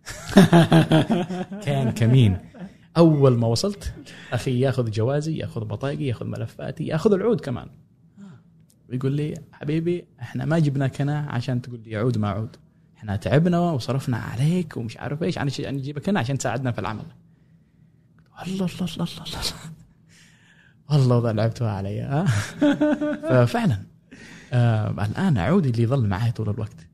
[1.66, 2.38] كان كمين.
[2.98, 3.94] أول ما وصلت
[4.34, 7.68] أخي ياخذ جوازي ياخذ بطاقي ياخذ ملفاتي ياخذ العود كمان.
[8.89, 12.56] ويقول لي حبيبي إحنا ما جبناك هنا عشان تقول لي عود ما عود.
[12.97, 15.38] إحنا تعبنا وصرفنا عليك ومش عارف إيش.
[15.38, 17.06] عشان عشان نجيبك هنا عشان تساعدنا في العمل.
[18.47, 19.43] الله الله الله الله الله
[20.89, 21.15] والله.
[21.15, 22.02] والله لعبتوها علي.
[22.02, 22.26] ها
[23.45, 23.84] ففعلا.
[24.54, 26.88] آه الآن عودي اللي يظل معي طول الوقت.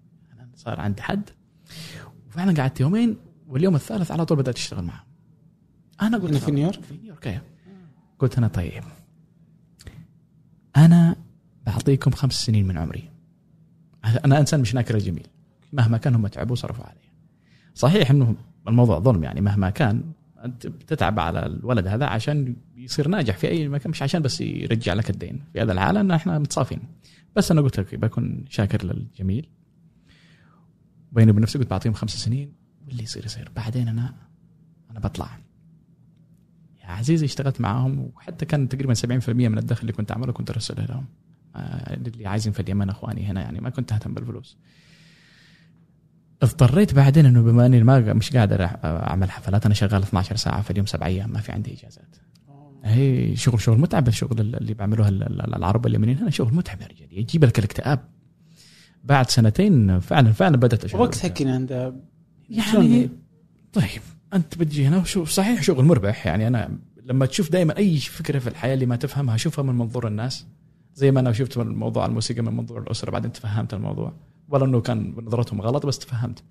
[0.56, 1.29] صار عندي حد.
[2.27, 5.06] وفعلا قعدت يومين واليوم الثالث على طول بدأت أشتغل معه.
[6.01, 7.41] أنا قلت هنا في نيويورك؟ في نيويورك أيوة.
[8.20, 8.84] قلت أنا طيب.
[10.78, 11.15] أنا
[11.84, 13.09] بعطيكم خمس سنين من عمري.
[14.25, 15.27] أنا إنسان مش ناكر الجميل.
[15.73, 17.09] مهما كان هم تعبوا وصرفوا علي
[17.75, 18.36] صحيح إنه
[18.67, 20.03] الموضوع ظلم يعني مهما كان
[20.45, 24.93] أنت بتتعب على الولد هذا عشان يصير ناجح في أي مكان مش عشان بس يرجع
[24.93, 25.43] لك الدين.
[25.53, 26.79] في هذا الحالة إن إحنا متصافين.
[27.36, 29.49] بس أنا قلت لك بكون شاكر للجميل.
[31.11, 32.53] بيني وبين نفسي قلت بعطيهم خمس سنين
[32.86, 33.51] واللي يصير يصير.
[33.55, 34.13] بعدين أنا
[34.91, 35.39] أنا بطلع.
[36.84, 40.86] يا عزيزي اشتغلت معاهم وحتى كان تقريبا 70% من الدخل اللي كنت أعمله كنت ارسله
[40.86, 41.05] لهم.
[41.56, 44.58] اللي عايزين في اليمن إخواني هنا يعني ما كنت أهتم بالفلوس.
[46.41, 50.72] اضطريت بعدين إنه بما إني ما مش قادر أعمل حفلات أنا شغال 12 ساعة في
[50.72, 52.16] اليوم سبع أيام ما في عندي إجازات.
[52.84, 54.76] هي شغل شغل متعب الشغل اللي
[55.08, 57.99] ال- العرب اليمنيين هنا شغل متعب يا رجال يجيب لك الاكتئاب.
[59.04, 61.93] بعد سنتين فعلا فعلا بدأت أشعر وقتها كنا عند
[62.49, 63.10] يعني
[63.74, 64.01] طيب
[64.34, 68.47] أنت بتجي هنا وشوف صحيح شغل مربح يعني أنا لما تشوف دائما أي فكرة في
[68.47, 70.47] الحياة اللي ما تفهمها شوفها من منظور الناس.
[70.96, 74.14] زي ما أنا شفت من موضوع الموسيقى من منظور الأسرة بعدين تفهمت الموضوع.
[74.50, 76.44] ولا إنه كان نظرتهم غلط بس تفهمت.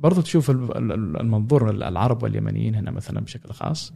[0.00, 3.92] برضو تشوف ال- ال- المنظور العرب واليمنيين هنا مثلا بشكل خاص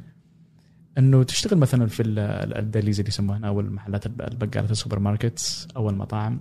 [0.99, 4.71] إنه تشتغل مثلا في ال- ال- ال delis اللي يسموها هنا أو المحلات الب- البقالات
[4.71, 6.41] ال supermarkets أو المطاعم.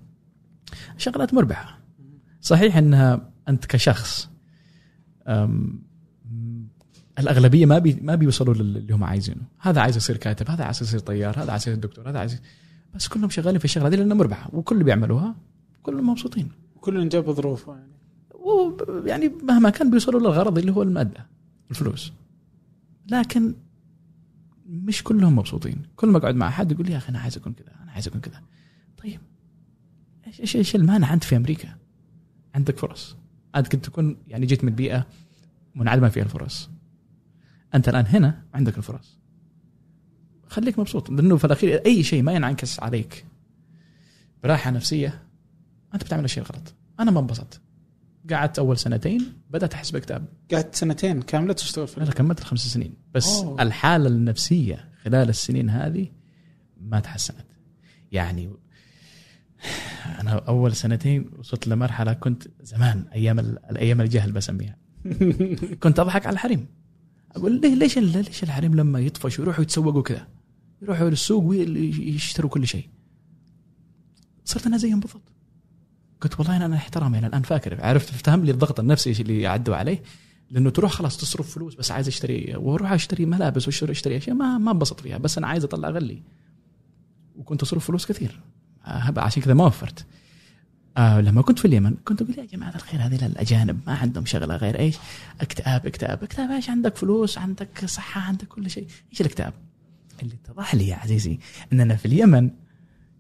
[0.98, 1.80] شغلات مربحة.
[2.42, 4.30] صحيح إنها أنت كشخص
[7.20, 9.42] الأغلبية ما بي ما بيوصلوا للي هم عايزينه.
[9.60, 12.42] هذا عايز يصير كاتب هذا عايز يصير طيار هذا عايز يصير دكتور هذا عايز
[12.96, 15.36] بس كلهم شغالين في الشغلة هذه لأنها مربحة وكل بيعملوها
[15.84, 16.52] كلهم مبسوطين.
[16.82, 17.90] كلنا جاب ظروفه يعني.
[19.10, 21.28] يعني مهما كان بيوصلوا للغرض اللي هو المادة
[21.72, 22.14] الفلوس.
[23.12, 23.56] لكن
[24.70, 25.84] مش كلهم مبسوطين.
[25.96, 28.08] كل ما أقعد مع احد يقول لي يا أخي أنا عايز أكون كذا أنا عايز
[28.08, 28.42] أكون كذا
[28.98, 29.20] طيب
[30.28, 31.76] إيش إيش إيش المانع انت في أمريكا؟
[32.56, 33.16] عندك فرص.
[33.56, 35.08] انت كنت تكون يعني جيت من بيئة
[35.76, 36.70] منعدمة فيها الفرص.
[37.76, 39.19] أنت الآن هنا عندك الفرص.
[40.50, 43.26] خليك مبسوط لأنه في الأخير أي شيء ما ينعكس عليك
[44.44, 45.24] براحة نفسية
[45.94, 47.62] أنت بتعمل الشيء الغلط أنا ما انبسطت
[48.32, 50.26] قعدت أول سنتين بدأت أحس بإكتئاب.
[50.54, 53.62] قعدت سنتين كاملة تشتغل في لا كملت الخمس سنين بس أوه.
[53.62, 56.08] الحالة النفسية خلال السنين هذه
[56.82, 57.46] ما تحسنت.
[58.12, 58.50] يعني
[60.20, 64.78] أنا أول سنتين وصلت لمرحلة كنت زمان أيام ال- الأيام الجهل بسميها.
[65.84, 66.66] كنت أضحك على الحريم.
[67.36, 70.28] أقول ليه ليش ليش الحريم لما يطفش ويروحوا يتسوقوا كذا
[70.82, 72.90] يروحوا للسوق ويشتروا كل شيء.
[74.46, 75.32] صرت أنا زيهم بالضبط.
[76.22, 77.86] قلت والله أنا احترام يعني الآن فاكر.
[77.86, 80.04] عرفت افتهم لي الضغط النفسي اللي عدوا عليه
[80.52, 84.58] لأنه تروح خلاص تصرف فلوس بس عايز اشتري وأروح أشتري ملابس واشتري أشتري أشياء ما
[84.58, 86.22] ما انبسط فيها بس أنا عايز أطلع غلي.
[87.36, 88.40] وكنت أصرف فلوس كثير.
[88.86, 90.06] آه عشان كذا ما وفرت.
[90.98, 94.56] آه لما كنت في اليمن كنت أقول يا جماعة الخير هذه الأجانب ما عندهم شغلة
[94.56, 94.96] غير إيش؟
[95.42, 96.24] اكتئاب اكتئاب.
[96.24, 98.88] اكتئاب إيش عندك فلوس؟ عندك صحة عندك كل شيء.
[99.12, 99.54] إيش الاكتئاب؟
[100.24, 101.40] اللي اتضح لي يا عزيزي
[101.74, 102.52] ان أنا في اليمن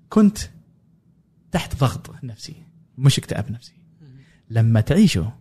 [0.10, 0.38] كنت
[1.52, 2.56] تحت ضغط نفسي
[2.98, 3.74] مش اكتئاب نفسي.
[4.50, 5.34] لما تعيشه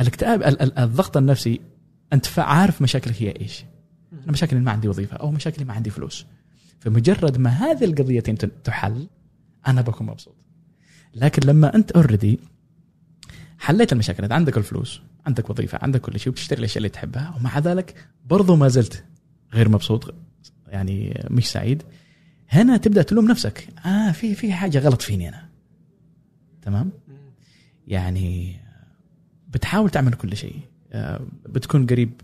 [0.00, 1.60] الاكتئاب ال- ال- الضغط النفسي
[2.12, 3.64] انت عارف مشاكلك هي إيش.
[4.12, 6.26] أنا مشاكلي ما عندي وظيفة أو مشاكلي ما عندي فلوس.
[6.80, 9.08] فمجرد ما هذه القضيتين تحل
[9.66, 10.34] أنا بكون مبسوط.
[11.14, 12.40] لكن لما أنت اوريدي
[13.58, 17.58] حليت المشاكل انت عندك الفلوس عندك وظيفة عندك كل شيء وبتشتري الأشياء اللي تحبها ومع
[17.58, 19.04] ذلك برضو ما زلت
[19.52, 20.14] غير مبسوط
[20.70, 21.82] يعني مش سعيد.
[22.48, 23.68] هنا تبدأ تلوم نفسك.
[23.86, 25.48] آه في في حاجة غلط فيني أنا.
[26.62, 26.92] تمام؟
[27.86, 28.56] يعني
[29.48, 30.60] بتحاول تعمل كل شيء.
[30.92, 32.20] آه، بتكون قريب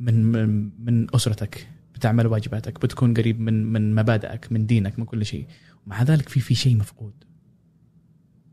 [0.00, 5.26] من من, من أسرتك بتعمل واجباتك بتكون قريب من من مبادئك من دينك من كل
[5.26, 5.46] شيء.
[5.86, 7.24] ومع ذلك في في شيء مفقود.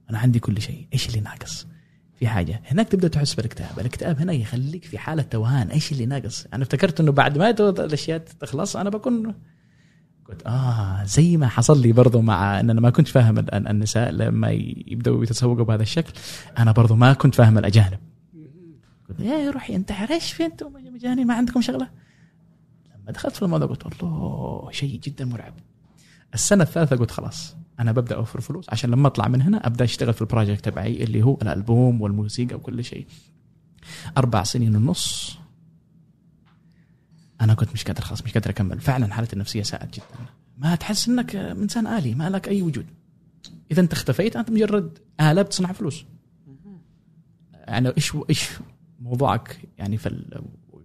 [0.09, 0.87] أنا عندي كل شيء.
[0.93, 1.67] إيش اللي ناقص؟
[2.21, 2.61] في حاجة.
[2.65, 3.79] هناك تبدأ تحس بالإكتئاب.
[3.79, 5.67] الإكتئاب هنا يخليك في حالة توهان.
[5.67, 9.35] إيش اللي ناقص؟ أنا افتكرت إنه بعد ما الأشياء تخلص أنا بكون
[10.29, 13.67] قلت آه زي ما حصل لي برضو مع إن أنا ما كنت فاهم ال- ال-
[13.67, 14.49] النساء لما
[14.87, 16.13] يبدأوا يتسوقوا بهذا الشكل.
[16.57, 17.99] أنا برضو ما كنت فاهم الأجانب.
[19.09, 21.87] قلت يا روحي انتحر إيش في أنتم مجانين؟ ما عندكم شغلة؟
[23.01, 25.53] لما دخلت في الموضوع قلت الله شيء جدا مرعب.
[26.33, 27.55] السنة الثالثة قلت خلاص.
[27.81, 28.65] أنا ببدأ أوفر فلوس.
[28.69, 32.83] عشان لما أطلع من هنا أبدأ أشتغل في البروجكت تبعي اللي هو الألبوم والموسيقى وكل
[32.83, 33.07] شيء.
[34.17, 35.37] أربع سنين ونص
[37.41, 38.79] أنا كنت مش قادر خلاص مش قادر أكمل.
[38.79, 40.05] فعلا حالتي النفسية ساءت جدا.
[40.57, 42.85] ما تحس إنك إنسان آلي ما لك أي وجود.
[43.71, 46.05] إذا أنت اختفيت أنت مجرد آلة بتصنع فلوس.
[47.53, 48.49] يعني إيش إيش
[48.99, 50.25] موضوعك؟ يعني في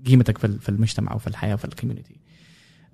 [0.07, 2.17] قيمتك في ال- في المجتمع وفي الحياة وفي ال community.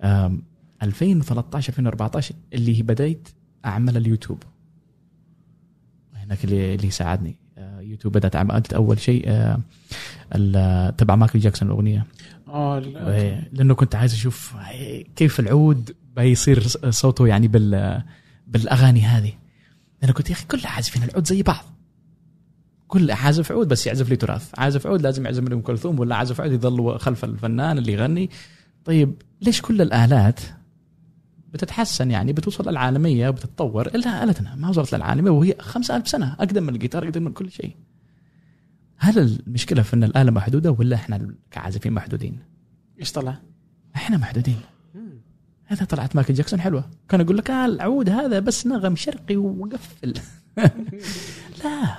[0.01, 0.43] أم،
[0.83, 3.29] 2013 2014 اللي بديت
[3.65, 4.43] أعمل اليوتيوب.
[6.15, 12.05] هناك اللي اللي ساعدني آه، يوتيوب بدأت عملت أول شيء آه، تبع مايكل جاكسون الأغنية.
[12.47, 12.79] آه
[13.53, 14.55] لأنه كنت عايز أشوف
[15.15, 18.03] كيف العود بيصير صوته يعني بال
[18.47, 19.33] بالأغاني هذه.
[20.03, 21.65] أنا كنت يا أخي كل عازفين العود زي بعض.
[22.87, 24.51] كل عازف عود بس يعزف لي تراث.
[24.57, 28.29] عازف عود لازم يعزف لي ام كلثوم ولا عازف عود يظل خلف الفنان اللي يغني.
[28.85, 30.39] طيب ليش كل الآلات
[31.53, 36.69] بتتحسن يعني بتوصل للعالميه وبتتطور الا التنا ما وصلت للعالميه وهي 5000 سنة أقدم من
[36.73, 37.75] الجيتار أقدم من كل شيء.
[38.97, 42.39] هل المشكلة في إن الآلة محدودة ولا إحنا كعازفين محدودين؟
[42.99, 43.37] إيش طلع؟
[43.95, 44.59] إحنا محدودين.
[45.65, 46.89] هذا طلعت مايكل جاكسون حلوة.
[47.09, 50.13] كان يقول لك آه العود هذا بس نغم شرقي وقفل.
[51.63, 51.95] لا.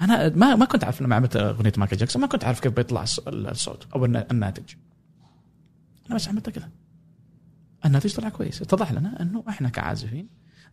[0.00, 3.04] أنا ما ما كنت أعرف لما عملت أغنية مايكل جاكسون ما كنت أعرف كيف بيطلع
[3.04, 4.74] الص- الصوت أو النا- الناتج.
[6.06, 6.68] أنا بس عملت كذا
[7.84, 8.62] الناتج طلع كويس.
[8.62, 10.28] اتضح لنا أنه إحنا كعازفين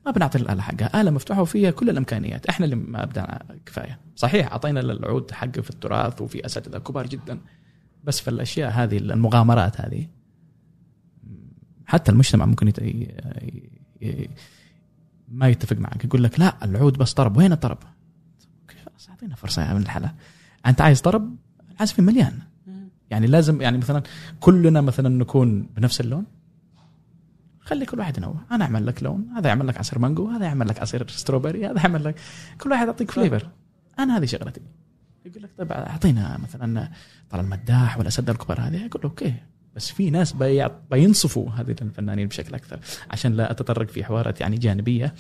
[0.06, 1.02] ما بنعطي الاله حقها.
[1.02, 2.46] اله مفتوحة وفيها كل الإمكانيات.
[2.46, 4.00] إحنا اللي ما ابدعنا كفاية.
[4.16, 7.40] صحيح أعطينا العود حقه في التراث وفي أساتذة كبار جدا.
[8.04, 10.08] بس في الأشياء هذه المغامرات هذه
[11.86, 12.80] حتى المجتمع ممكن يت...
[12.80, 13.14] ي...
[14.02, 14.30] ي...
[15.28, 16.06] ما يتفق معك.
[16.06, 17.38] يقول لك لا العود بس طرب.
[17.38, 17.78] وين الطرب؟
[18.68, 20.14] خلاص أعطينا فرصة من الحلا
[20.66, 21.36] أنت عايز طرب؟
[21.72, 22.40] العازفين مليان.
[23.10, 24.04] يعني لازم يعني مثلا
[24.40, 26.26] كلنا مثلا نكون بنفس اللون.
[27.66, 28.36] خلي كل واحد ينوع.
[28.52, 31.80] أنا أعمل لك لون هذا يعمل لك عصير مانجو هذا يعمل لك عصير strawberry هذا
[31.82, 32.16] يعمل لك
[32.62, 33.50] كل واحد يعطيك flavor
[34.00, 34.62] أنا هذه شغلتي.
[35.26, 36.90] يقول لك طيب أعطينا مثلا
[37.30, 38.86] طال المداح والاساتذه الكبار هذه.
[38.86, 39.34] أقول له أوكي
[39.76, 40.36] بس في ناس
[40.92, 42.80] بينصفوا هذه الفنانين بشكل أكثر.
[43.12, 45.16] عشان لا أتطرق في حوارات يعني جانبية.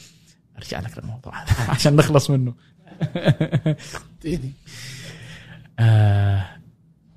[0.57, 2.53] أرجع لك للموضوع هذا عشان نخلص منه.
[5.79, 6.45] آه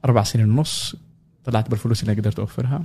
[0.05, 0.97] أربع سنين ونص
[1.45, 2.83] طلعت بالفلوس اللي قدرت أوفرها.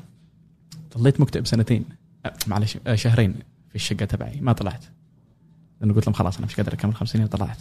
[0.97, 2.02] ظليت مكتئب سنتين.
[2.47, 3.33] معلش آه شهرين
[3.69, 4.41] في الشقة تبعي.
[4.41, 4.85] ما طلعت.
[5.81, 7.57] لأنه قلت لهم خلاص أنا مش قادر أكمل خمس سنين طلعت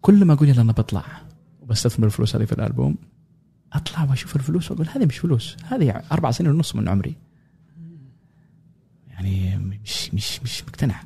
[0.00, 1.04] كل ما أقول يلا أنا بطلع
[1.60, 2.96] وبستثمر الفلوس هذه في الألبوم
[3.72, 7.16] أطلع وأشوف الفلوس وأقول هذه مش فلوس هذه أربع سنين ونص من عمري.
[9.08, 11.02] يعني مش مش مش مقتنع.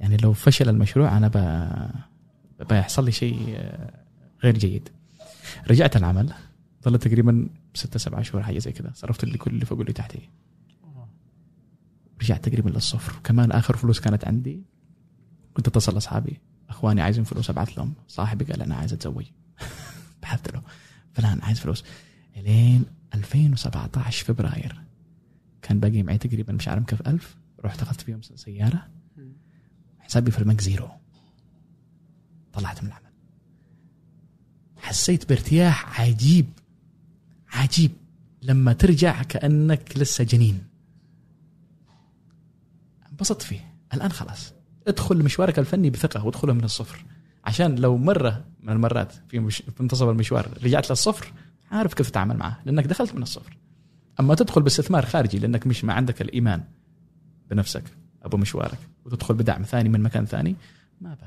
[0.00, 2.64] يعني لو فشل المشروع أنا ب...
[2.68, 4.04] بيحصل لي شيء آه،
[4.44, 4.88] غير جيد.
[5.70, 6.32] رجعت العمل
[6.84, 10.28] ظلت تقريبا ستة سبعة شهور حاجة زي كذا صرفت اللي كل اللي فوق واللي تحتي
[12.22, 13.18] رجعت تقريبا للصفر.
[13.18, 14.62] وكمان آخر فلوس كانت عندي.
[15.54, 17.94] كنت أتصل لاصحابي أخواني عايزين فلوس أبعث لهم.
[18.08, 19.24] صاحبي قال أنا عايز أتزوج.
[20.22, 20.62] بحثت له.
[21.12, 21.84] فلان عايز فلوس.
[22.36, 24.80] إلين 2017 فبراير.
[25.62, 27.36] كان باقي معي تقريبا مش عارف كيف ألف.
[27.64, 28.88] رحت أخذت فيهم سيارة.
[29.98, 30.88] حسابي في البنك زيرو.
[32.52, 33.12] طلعت من العمل.
[34.76, 36.46] حسيت بارتياح عجيب.
[37.48, 37.92] عجيب.
[38.42, 40.67] لما ترجع كأنك لسه جنين.
[43.18, 43.74] انبسطت فيه.
[43.94, 44.52] الآن خلاص.
[44.88, 47.04] ادخل مشوارك الفني بثقة وادخله من الصفر.
[47.44, 51.32] عشان لو مرة من المرات في, مش في منتصف المشوار رجعت للصفر
[51.70, 53.56] عارف كيف تتعامل معه لأنك دخلت من الصفر.
[54.20, 56.62] أما تدخل باستثمار خارجي لأنك مش ما عندك الإيمان
[57.50, 57.84] بنفسك
[58.22, 60.56] أبو مشوارك وتدخل بدعم ثاني من مكان ثاني
[61.00, 61.18] ما ب...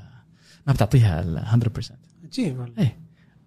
[0.66, 1.92] ما بتعطيها ال 100%
[2.24, 2.74] عجيب والله.
[2.78, 2.98] إيه.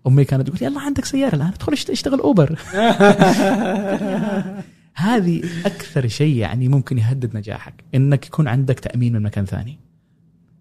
[0.07, 2.59] أمي كانت تقول يلا عندك سيارة الآن ادخل اشت- اشتغل اوبر
[4.95, 9.79] هذه أكثر شيء يعني ممكن يهدد نجاحك إنك يكون عندك تأمين من مكان ثاني.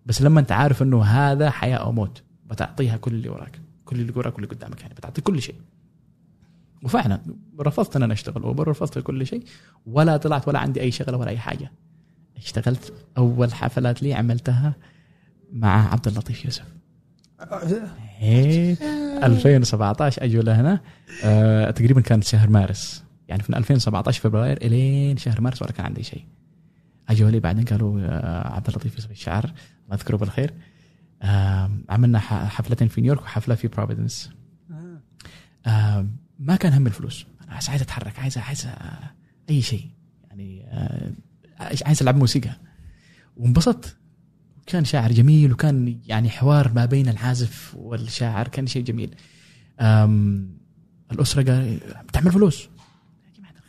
[0.07, 4.13] بس لما أنت عارف إنه هذا حياة أو موت بتعطيها كل اللي وراك كل اللي
[4.17, 5.55] وراك واللي قدامك يعني بتعطي كل شيء.
[6.83, 7.21] وفعلا
[7.61, 9.45] رفضت إن أنا أشتغل أوبر رفضت كل شيء
[9.87, 11.73] ولا طلعت ولا عندي أي شغله ولا أي حاجة.
[12.37, 14.75] اشتغلت أول حفلات لي عملتها
[15.53, 16.65] مع عبد اللطيف يوسف.
[18.23, 18.77] إيه
[19.27, 20.81] 2017 أجوا لهنا.
[21.25, 23.04] آه تقريبا كان شهر مارس.
[23.29, 26.25] يعني من 2017 فبراير إلين شهر مارس ولا كان عندي شيء.
[27.09, 30.55] أجوا لي بعدين قالوا آه عبد اللطيف يوسف الشعر الله يذكره بالخير.
[31.89, 34.31] عملنا حفلتين في نيويورك وحفلة في بروفيدنس
[35.67, 36.07] آه.
[36.39, 37.27] ما كان هم الفلوس.
[37.43, 39.11] أنا عايز أتحرك عايز عايز آه،
[39.51, 39.91] أي شيء.
[40.31, 40.67] يعني
[41.61, 42.51] عايز ألعب موسيقى.
[43.37, 43.97] وانبسطت.
[44.67, 49.15] كان شاعر جميل وكان يعني حوار ما بين العازف والشاعر كان شيء جميل.
[49.81, 50.49] أم
[51.13, 52.69] الأسرة قال بتعمل فلوس.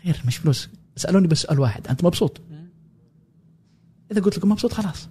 [0.10, 0.70] الخير مش فلوس.
[0.96, 1.88] سألوني بس سؤال واحد.
[1.88, 2.42] أنت مبسوط؟
[4.12, 5.10] إذا قلت لكم مبسوط خلاص.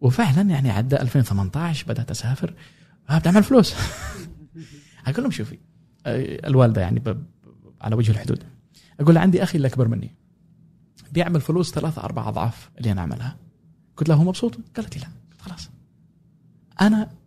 [0.00, 2.54] وفعلا يعني عدى 2018 بدأت أسافر.
[3.10, 3.74] آه بتعمل فلوس.
[5.06, 5.58] أقول لهم شوفي
[6.06, 7.02] الوالدة يعني
[7.80, 8.42] على وجه الحدود.
[9.14, 10.14] لها عندي أخي اللي أكبر مني.
[11.12, 13.36] بيعمل فلوس ثلاثة أربع أضعاف اللي أنا أعملها.
[13.96, 15.08] قلت له هو مبسوط؟ قالت لي لا.
[15.30, 15.70] قلت خلاص.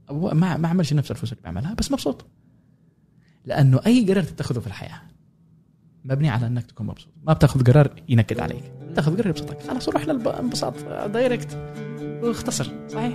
[0.09, 2.25] أبو- ما ما اعملش نفس الفلوس اللي بعملها بس مبسوط.
[3.45, 5.01] لأنه أي قرار تتخذه في الحياة
[6.05, 7.09] مبني على إنك تكون مبسوط.
[7.23, 8.63] ما بتاخذ قرار ينكد عليك.
[8.95, 9.61] تاخذ قرار يبسطك.
[9.61, 10.73] خلاص روح للانبساط
[11.13, 11.57] دايركت.
[12.23, 12.71] واختصر.
[12.87, 13.13] صحيح؟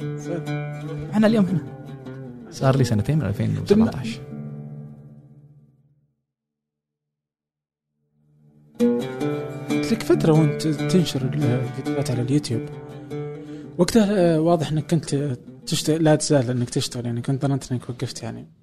[1.10, 1.60] إحنا اليوم هنا.
[2.50, 4.20] صار لي سنتين من 2017
[9.70, 12.62] قلت لك فترة وانت تنشر الفيديوهات على اليوتيوب.
[13.78, 15.36] وقتها آه، واضح إنك كنت
[15.66, 18.57] تشتغل لا تزال إنك تشتغل يعني كنت ظننت إنك وقفت يعني.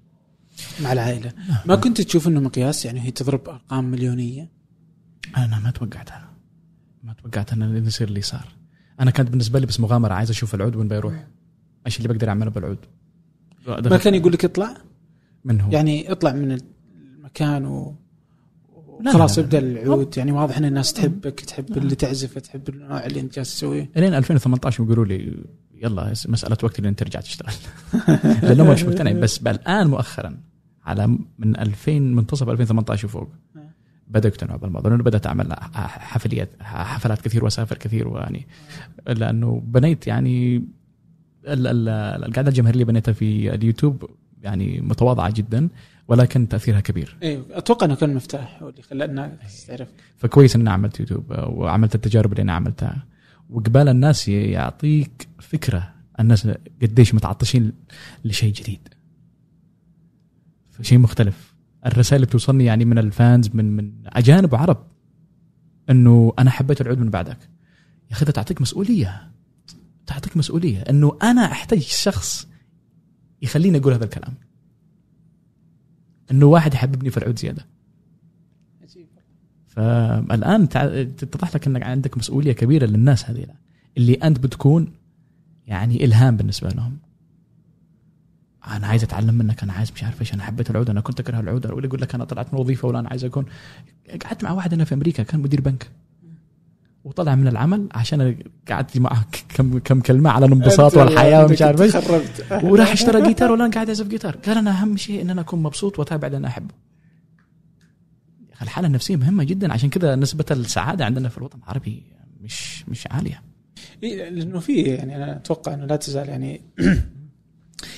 [0.82, 1.32] مع العائلة.
[1.66, 4.50] ما كنت تشوف إنه مقياس يعني هي تضرب أرقام مليونية؟
[5.36, 6.30] أنا ما توقعتها
[7.02, 8.46] ما توقعت ان اللي يصير اللي صار.
[9.00, 11.26] أنا كانت بالنسبة لي بس مغامرة عايز أشوف العود وين بيروح.
[11.86, 12.78] إيش اللي بقدر أعمله بالعود؟
[13.66, 14.76] ما كان يقول لك اطلع؟
[15.44, 16.58] من هو؟ يعني اطلع من
[17.16, 17.94] المكان و
[19.00, 19.46] لا، خلاص لا، لا.
[19.46, 20.16] يبدا العود.
[20.18, 23.90] يعني واضح إن الناس تحبك تحب اللي تعزف تحب النوع اللي أنت جالس تسويه.
[23.96, 25.44] إلين 2018 يقولوا لي
[25.74, 27.54] يلا مسألة وقت لين ترجع تشتغل.
[28.42, 30.36] لأنه مش مقتنع بس الان مؤخرا.
[30.86, 31.06] على
[31.38, 33.28] من 2000 منتصف 2018 وفوق.
[34.08, 38.46] بدا يقتنعوا بالموضوع لأنه بدأت أعمل حفليات حفلات كثير وأسافر كثير ويعني
[39.06, 40.56] لأنه بنيت يعني
[41.46, 41.88] ال- ال-
[42.24, 44.10] القاعدة الجماهيرية اللي بنيتها في اليوتيوب
[44.42, 45.68] يعني متواضعة جدا
[46.08, 47.16] ولكن تأثيرها كبير.
[47.22, 51.24] أيوه أتوقع إنه كان مفتاح هو اللي خلى الناس تعرف فكويس ان أنا عملت يوتيوب
[51.30, 53.06] وعملت التجارب اللي أنا عملتها.
[53.50, 56.48] وقبال الناس يعطيك فكرة الناس
[56.82, 57.72] قديش متعطشين
[58.24, 58.88] لشيء جديد.
[60.80, 61.54] شيء مختلف.
[61.86, 64.86] الرسائل اللي بتوصلني يعني من الفانز من من أجانب وعرب
[65.90, 67.38] إنه أنا حبيت العود من بعدك.
[68.10, 69.30] يا أخي تعطيك مسؤولية.
[70.06, 72.48] تعطيك مسؤولية إنه أنا أحتاج شخص
[73.42, 74.34] يخليني أقول هذا الكلام.
[76.30, 77.66] إنه واحد يحببني في العود زيادة.
[79.66, 80.68] فالآن
[81.16, 83.46] تتضح لك إنك عندك مسؤولية كبيرة للناس هذه
[83.96, 84.92] اللي أنت بتكون
[85.66, 86.98] يعني إلهام بالنسبة لهم.
[88.66, 91.40] أنا عايز أتعلم منك أنا عايز مش عارف إيش أنا حبيت العود أنا كنت أكره
[91.40, 93.46] العود ولا يقول لك أنا طلعت من وظيفة ولا أنا عايز أكون.
[94.24, 95.90] قعدت مع واحد هنا في أمريكا كان مدير بنك.
[97.04, 98.36] وطلع من العمل عشان
[98.68, 101.94] قعدت معه كم كم كلمة على الانبساط والحياة ومش عارف إيش.
[102.64, 104.36] وراح اشترى جيتار ولا أنا قاعد أعزف جيتار.
[104.36, 106.74] قال أنا أهم شيء إن أنا أكون مبسوط وأتابع اللي أنا أحبه.
[108.48, 109.72] يا أخي الحالة النفسية مهمة جدا.
[109.72, 112.02] عشان كده نسبة السعادة عندنا في الوطن العربي
[112.40, 113.42] مش مش عالية.
[114.02, 116.60] إيه، لأنه في يعني أنا أتوقع إنه لا تزال يعني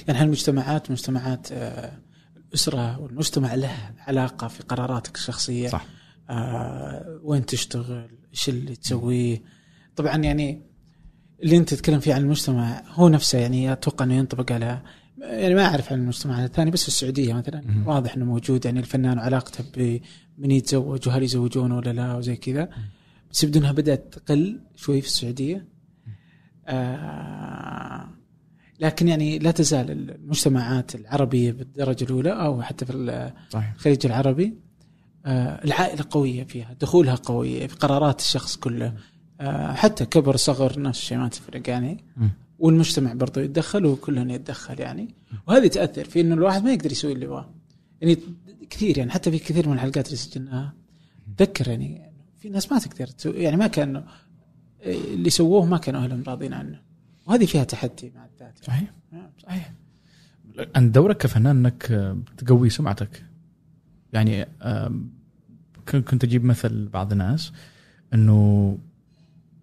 [0.09, 1.99] يعني هالمجتمعات مجتمعات آه،
[2.37, 5.87] الاسره والمجتمع له علاقة في قراراتك الشخصية؟ صح.
[6.31, 9.43] آه وين تشتغل؟ إيش اللي تسويه؟
[9.97, 10.63] طبعا يعني
[11.43, 14.83] اللي أنت تتكلم فيه عن المجتمع هو نفسه يعني أتوقع إنه ينطبق على
[15.19, 17.63] يعني ما أعرف عن المجتمع الثاني بس في السعودية مثلا.
[17.87, 22.69] واضح إنه موجود يعني الفنان وعلاقته بمن يتزوج وهل يزوجونه ولا لا وزي كذا.
[23.31, 25.69] بس يبدو إنها بدأت تقل شوي في السعودية.
[26.67, 27.78] آه
[28.81, 33.73] لكن يعني لا تزال المجتمعات العربية بالدرجة الأولى أو حتى في صحيح.
[33.75, 34.55] الخليج العربي
[35.27, 38.95] آه، العائلة قوية فيها دخولها قوية في قرارات الشخص كله
[39.41, 42.05] آه، حتى كبر صغر نفس الشيء ما تفرق يعني.
[42.59, 45.15] والمجتمع برضه يتدخل وكلنا يتدخل يعني.
[45.49, 47.55] وهذه تأثر في إنه الواحد ما يقدر يسوي اللي يبغاه.
[48.01, 48.19] يعني
[48.71, 50.75] كثير يعني حتى في كثير من الحلقات اللي سجلناها
[51.37, 54.03] تذكر يعني في ناس ما تقدر يعني ما كانوا
[54.83, 56.88] اللي سووه ما كانوا أهلهم راضين عنه.
[57.29, 58.59] وهذه فيها تحدي مع الذات.
[58.65, 58.93] صحيح.
[59.13, 59.33] يعني.
[59.43, 59.73] صحيح.
[60.77, 61.87] انت دورك كفنان إنك
[62.37, 63.25] تقوي سمعتك.
[64.13, 64.47] يعني
[65.89, 67.53] كنت أجيب مثل بعض الناس
[68.15, 68.79] إنه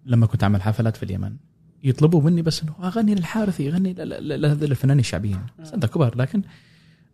[0.04, 1.36] لما كنت أعمل حفلات في اليمن
[1.82, 5.46] يطلبوا مني بس إنه أغني للحارثي اغني لهذول الفنانين الشعبيين.
[5.58, 6.42] بس أنت كبار لكن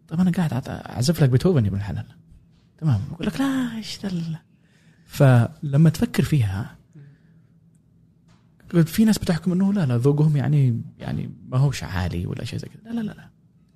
[0.09, 2.07] طب أنا قاعد أعزف لك بيتهوفن يا ابن الحلال.
[2.79, 3.01] تمام.
[3.13, 3.99] يقول لك لا إيش
[5.07, 6.77] فلما تفكر فيها
[8.73, 12.69] في ناس بتحكم إنه لا لا ذوقهم يعني يعني ما هوش عالي ولا شيء زي
[12.69, 12.93] كذا.
[12.93, 13.29] لا لا لا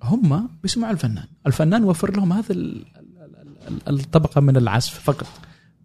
[0.03, 1.25] هم بيسمعوا الفنان.
[1.47, 5.27] الفنان وفر لهم هذا ال- ال- ال- الطبقة من العزف فقط.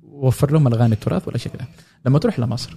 [0.03, 1.67] وفر لهم الأغاني التراث ولا شيء كذا.
[2.07, 2.77] لما تروح لمصر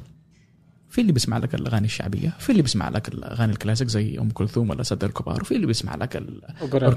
[0.89, 4.69] في اللي بيسمع لك الأغاني الشعبية في اللي بيسمع لك الأغاني الكلاسيك زي أم كلثوم
[4.69, 6.41] ولا سد الكبار وفي اللي بيسمع لك ال...
[6.61, 6.89] أوبرا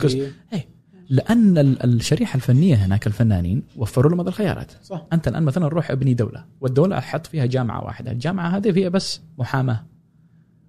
[1.11, 4.72] لأن ال- الشريحة الفنية هناك الفنانين وفروا لهم هذه الخيارات.
[4.82, 5.06] صح.
[5.12, 8.11] أنت الآن مثلا روح ابني دولة والدولة أحط فيها جامعة واحدة.
[8.12, 9.84] الجامعة هذه فيها بس محاماة.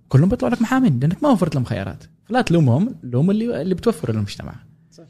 [0.10, 2.04] كلهم بيطلعوا لك محامين لأنك ما وفرت لهم خيارات.
[2.26, 4.56] فلا تلومهم لوم اللي اللي بتوفر للمجتمع.
[4.92, 5.04] صح.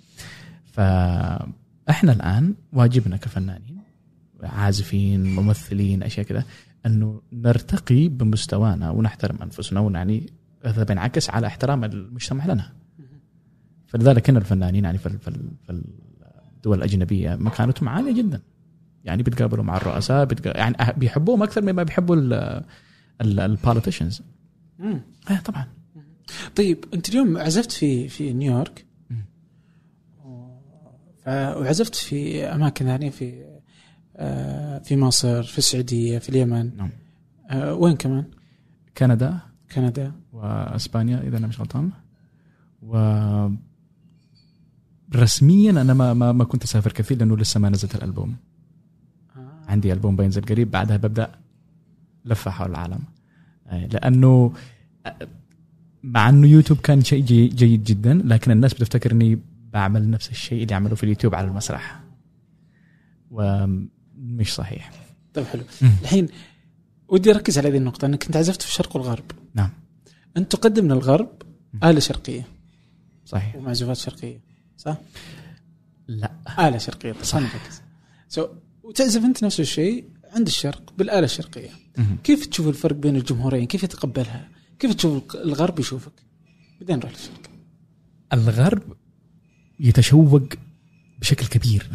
[0.65, 3.79] فاحنا الآن واجبنا كفنانين
[4.43, 6.43] عازفين ممثلين أشياء كذا
[6.85, 10.23] أنه نرتقي بمستوانا ونحترم أنفسنا ونعني
[10.65, 12.71] هذا بينعكس على احترام المجتمع لنا.
[13.89, 15.81] فلذلك هنا الفنانين يعني في ال- في ال- في
[16.55, 18.41] الدول الأجنبية مكانتهم عالية جدا
[19.03, 20.27] يعني بيتقابلوا مع الرؤساء.
[20.45, 22.15] يعني بيحبوهم أكثر مما بيحبوا
[23.21, 24.21] البوليتيشنز
[24.79, 25.01] مم.
[25.31, 25.67] إيه طبعا
[26.55, 28.85] طيب أنت اليوم عزفت في في نيويورك
[31.25, 33.45] وعزفت في أماكن ثانية في
[34.15, 36.89] آه، في مصر في السعودية في اليمن نعم.
[37.49, 38.25] آه، وين كمان؟
[38.97, 39.37] كندا
[39.75, 41.89] كندا وإسبانيا إذا أنا مش غلطان
[42.81, 42.97] و
[45.15, 48.35] رسميا أنا ما ما, ما كنت أسافر كثير لأنه لسه ما نزلت الألبوم.
[49.35, 49.51] آه.
[49.67, 51.31] عندي ألبوم بينزل قريب بعدها ببدأ
[52.25, 52.99] لفة حول العالم.
[53.67, 54.53] آه، لأنه
[55.05, 55.15] آه،
[56.03, 59.39] مع إنه يوتيوب كان شيء جي- جيد جدا لكن الناس بتفتكر إني
[59.73, 61.99] بعمل نفس الشيء اللي عمله في اليوتيوب على المسرح.
[63.31, 64.91] ومش صحيح.
[65.33, 65.61] طيب حلو.
[66.01, 66.27] الحين
[67.07, 69.69] ودي أركز على هذه النقطة إنك أنت عزفت في الشرق والغرب نعم.
[70.37, 71.29] أنت تقدم للغرب
[71.83, 72.47] آلة شرقية.
[73.25, 73.55] صحيح.
[73.55, 74.39] ومعزوفات شرقية.
[74.79, 74.97] صح؟
[76.07, 77.81] لا آلة شرقية طيب نركز
[78.27, 78.47] سو
[78.83, 82.17] وتعزف أنت نفس الشيء عند الشرق بالآلة الشرقية مهم.
[82.23, 84.49] كيف تشوف الفرق بين الجمهورين؟ كيف يتقبلها؟
[84.79, 86.11] كيف تشوف الغرب يشوفك؟
[86.79, 87.49] بعدين نروح للشرق
[88.33, 88.81] الغرب
[89.79, 90.53] يتشوق
[91.21, 91.89] بشكل كبير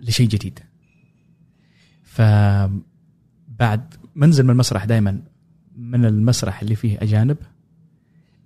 [0.00, 0.58] لشيء جديد
[2.02, 5.22] فبعد منزل من المسرح دائما
[5.76, 7.36] من المسرح اللي فيه أجانب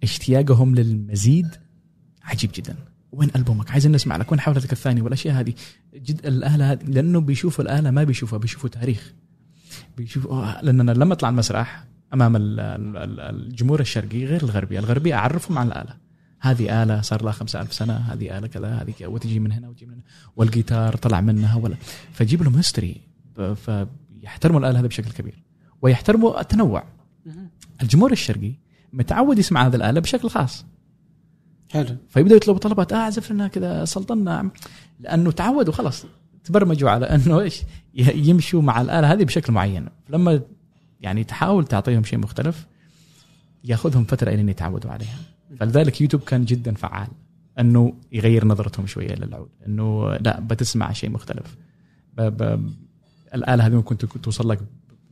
[0.02, 1.48] اشتياقهم للمزيد
[2.22, 2.76] عجيب جدا
[3.16, 4.32] وين ألبومك؟ عايزين نسمع لك.
[4.32, 5.54] وين حفلتك الثانية؟ والاشياء هذه
[5.94, 9.12] جد الاله هذه لأنه بيشوفوا الاله ما بيشوفوها بيشوفوا تاريخ.
[9.96, 11.84] بيشوفوا لاننا لما أطلع المسرح
[12.14, 15.96] أمام ال- ال- الجمهور الشرقي غير الغربي الغربي أعرفهم عن الآلة.
[16.40, 17.96] هذه آلة صار لها خمسة ألف سنة.
[17.96, 19.08] هذه آلة كذا هذه كذا.
[19.08, 20.02] وتجي من هنا وتجي من هنا.
[20.36, 21.76] والجيتار طلع منها ولا
[22.12, 23.00] فجيب لهم هيستوري
[23.36, 25.42] فيحترموا الآلة هذه بشكل كبير.
[25.82, 26.84] ويحترموا التنوع.
[27.82, 28.52] الجمهور الشرقي
[28.92, 30.64] متعود يسمع هذه الآلة بشكل خاص.
[31.72, 31.96] حلو.
[32.08, 32.92] فيبداوا يطلبوا طلبات.
[32.92, 34.50] آه اعزف لنا كذا سلطنا
[35.00, 36.06] لأنه تعودوا خلاص
[36.44, 37.62] تبرمجوا على إنه إيش
[38.14, 39.88] يمشوا مع الآلة هذه بشكل معين.
[40.08, 40.40] لما
[41.00, 42.66] يعني تحاول تعطيهم شيء مختلف
[43.64, 45.18] ياخذهم فترة الين يتعودوا عليها.
[45.60, 47.08] فلذلك يوتيوب كان جدا فعال.
[47.58, 51.56] إنه يغير نظرتهم شوية للعود إنه لا بتسمع شيء مختلف.
[52.16, 52.22] ب...
[52.22, 52.70] ب...
[53.34, 54.60] الآلة هذه ممكن توصل لك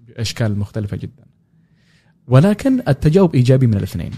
[0.06, 1.24] بأشكال مختلفة جدا.
[2.28, 4.12] ولكن التجاوب إيجابي من الاثنين.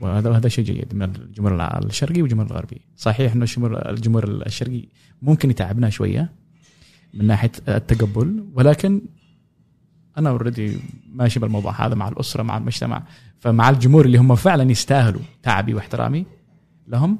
[0.00, 2.80] وهذا هذا شيء جيد من الجمهور الشرقي والجمهور الغربي.
[2.96, 4.88] صحيح إنه الجمهور الجمهور الشرقي
[5.22, 6.32] ممكن يتعبنا شوية
[7.14, 9.02] من ناحية التقبل ولكن
[10.18, 10.78] أنا already
[11.12, 13.02] ماشي بالموضوع هذا مع الأسرة مع المجتمع.
[13.38, 16.26] فمع الجمهور اللي هم فعلا يستاهلوا تعبي واحترامي
[16.88, 17.18] لهم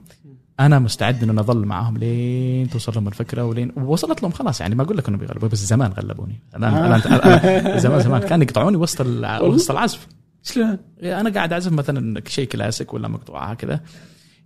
[0.60, 4.60] أنا مستعد ان أظل معاهم لين توصل لهم الفكرة ولين ووصلت لهم خلاص.
[4.60, 6.40] يعني ما أقول لك إنه بيغلبوا بس زمان غلبوني.
[6.56, 6.96] الان آه.
[6.96, 9.00] الان زمان زمان كانوا يقطعوني وسط
[9.42, 10.06] وسط العزف.
[10.42, 13.80] شلون؟ أنا قاعد أعزف مثلا شيء كلاسيك ولا مقطوعة كذا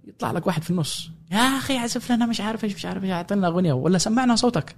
[0.07, 3.13] يطلع لك واحد في النص يا أخي عزف لنا مش عارف إيش مش عارف إيش
[3.13, 4.77] أعطينا أغنية ولا سمعنا صوتك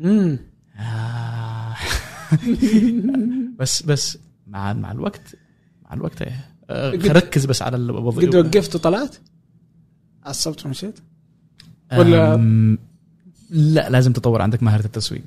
[0.00, 0.38] امم
[0.76, 1.74] آه.
[3.58, 5.36] بس بس مع مع الوقت
[5.82, 9.16] مع الوقت إيه آه، ركز بس على الوظيفه قد وقفت وطلعت؟
[10.24, 10.98] عصبت ومشيت؟
[11.92, 12.76] ولا-
[13.50, 15.24] لا لازم تطور عندك مهارة التسويق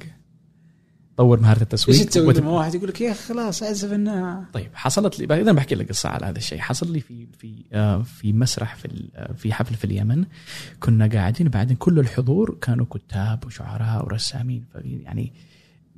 [1.18, 4.70] طور مهارة التسويق إيش تسوي لما واحد يقول لك يا أخي خلاص اعزف انها طيب
[4.74, 8.34] حصلت لي إذا بحكي لك قصه على هذا الشيء حصل لي في في آه، في
[8.34, 10.26] مسرح في آه، في حفل في اليمن.
[10.80, 15.32] كنا قاعدين بعدين كل الحضور كانوا كتاب وشعراء ورسامين يعني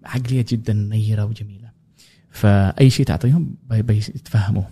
[0.05, 1.69] عقلية جدا نيرة وجميلة.
[2.31, 4.63] فأي شيء تعطيهم بي- بيتفهموا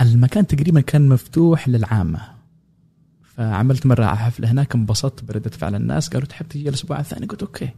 [0.00, 2.20] المكان تقريبا كان مفتوح للعامة.
[3.36, 7.42] فعملت مرة على حفله هناك انبسطت برده فعل الناس قالوا تحب تجي الأسبوع الثاني؟ قلت
[7.42, 7.68] okay.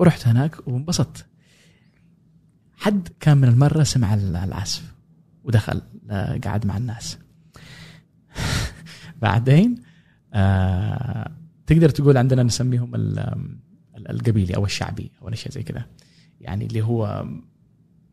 [0.00, 1.26] ورحت هناك وانبسطت.
[2.76, 4.94] حد كان من المرة سمع العزف
[5.44, 7.18] ودخل آه، قعد مع الناس.
[9.22, 9.74] بعدين
[10.34, 11.30] آه
[11.66, 13.18] تقدر تقول عندنا نسميهم ال-
[13.96, 15.86] ال- القبيلي أو الشعبي أو أشياء زي كذا.
[16.40, 17.26] يعني اللي هو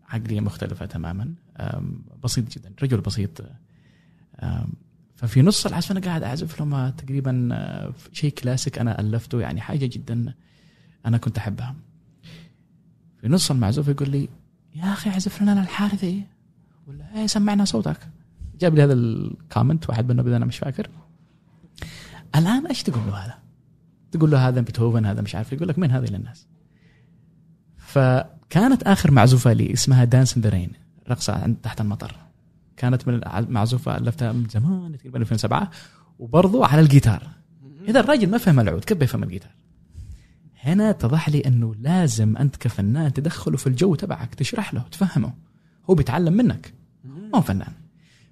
[0.09, 1.33] عقلية مختلفة تماما
[2.23, 3.41] بسيط جدا رجل بسيط.
[5.15, 9.85] ففي نص العزف أنا قاعد أعزف لهم تقريبا آه، شيء كلاسيك أنا ألفته يعني حاجة
[9.85, 10.33] جدا
[11.07, 11.75] أنا كنت أحبها.
[13.21, 14.29] في نص المعزوف يقول لي
[14.75, 16.23] يا أخي عزف لنا الحارثي.
[16.87, 17.99] ولا إيه سمعنا صوتك.
[18.59, 20.89] جاب لي هذا ال comment واحد منهم أنا مش فاكر.
[22.35, 23.37] الآن إيش تقول له هذا؟
[24.11, 26.47] تقول له هذا بيتهوفن هذا مش عارف يقول لك مين هذه للناس.
[27.77, 30.71] فكانت آخر معزوفة لي اسمها Dance in the Rain
[31.09, 32.15] رقصة تحت المطر.
[32.77, 35.71] كانت من المعزوفه ألفتها من زمان تقريبا 2007
[36.19, 37.27] وبرضو على الجيتار.
[37.87, 39.51] إذا الراجل ما فهم العود كيف بيفهم الجيتار؟
[40.67, 45.33] هنا اتضح لي أنه لازم أنت كفنان تدخله في الجو تبعك تشرح له تفهمه.
[45.89, 46.73] هو بيتعلم منك.
[47.03, 47.73] ما هو فنان.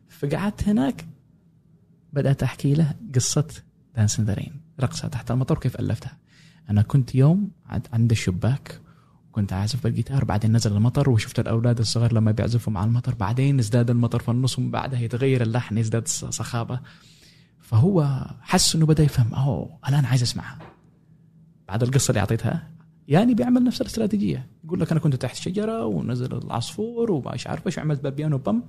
[0.09, 1.05] فقعدت هناك
[2.13, 3.47] بدأت أحكي له قصة
[3.95, 6.17] Dance the Rain رقصه تحت المطر كيف ألفتها.
[6.69, 7.51] أنا كنت يوم
[7.93, 8.79] عند- الشباك
[9.31, 13.89] كنت عازف بالجيتار بعدين نزل المطر وشفت الأولاد الصغار لما بيعزفوا مع المطر بعدين ازداد
[13.89, 16.79] المطر في النص ومن بعدها يتغير اللحن يزداد صخابة.
[17.61, 20.57] فهو حس إنه بدأ يفهم أوه الآن عايز أسمعها.
[21.68, 22.72] بعد القصة اللي أعطيتها
[23.07, 24.47] يعني بيعمل نفس الاستراتيجية.
[24.63, 28.61] يقول لك أنا كنت تحت شجرة ونزل العصفور ومش عارف إيش وعملت بابيانو بم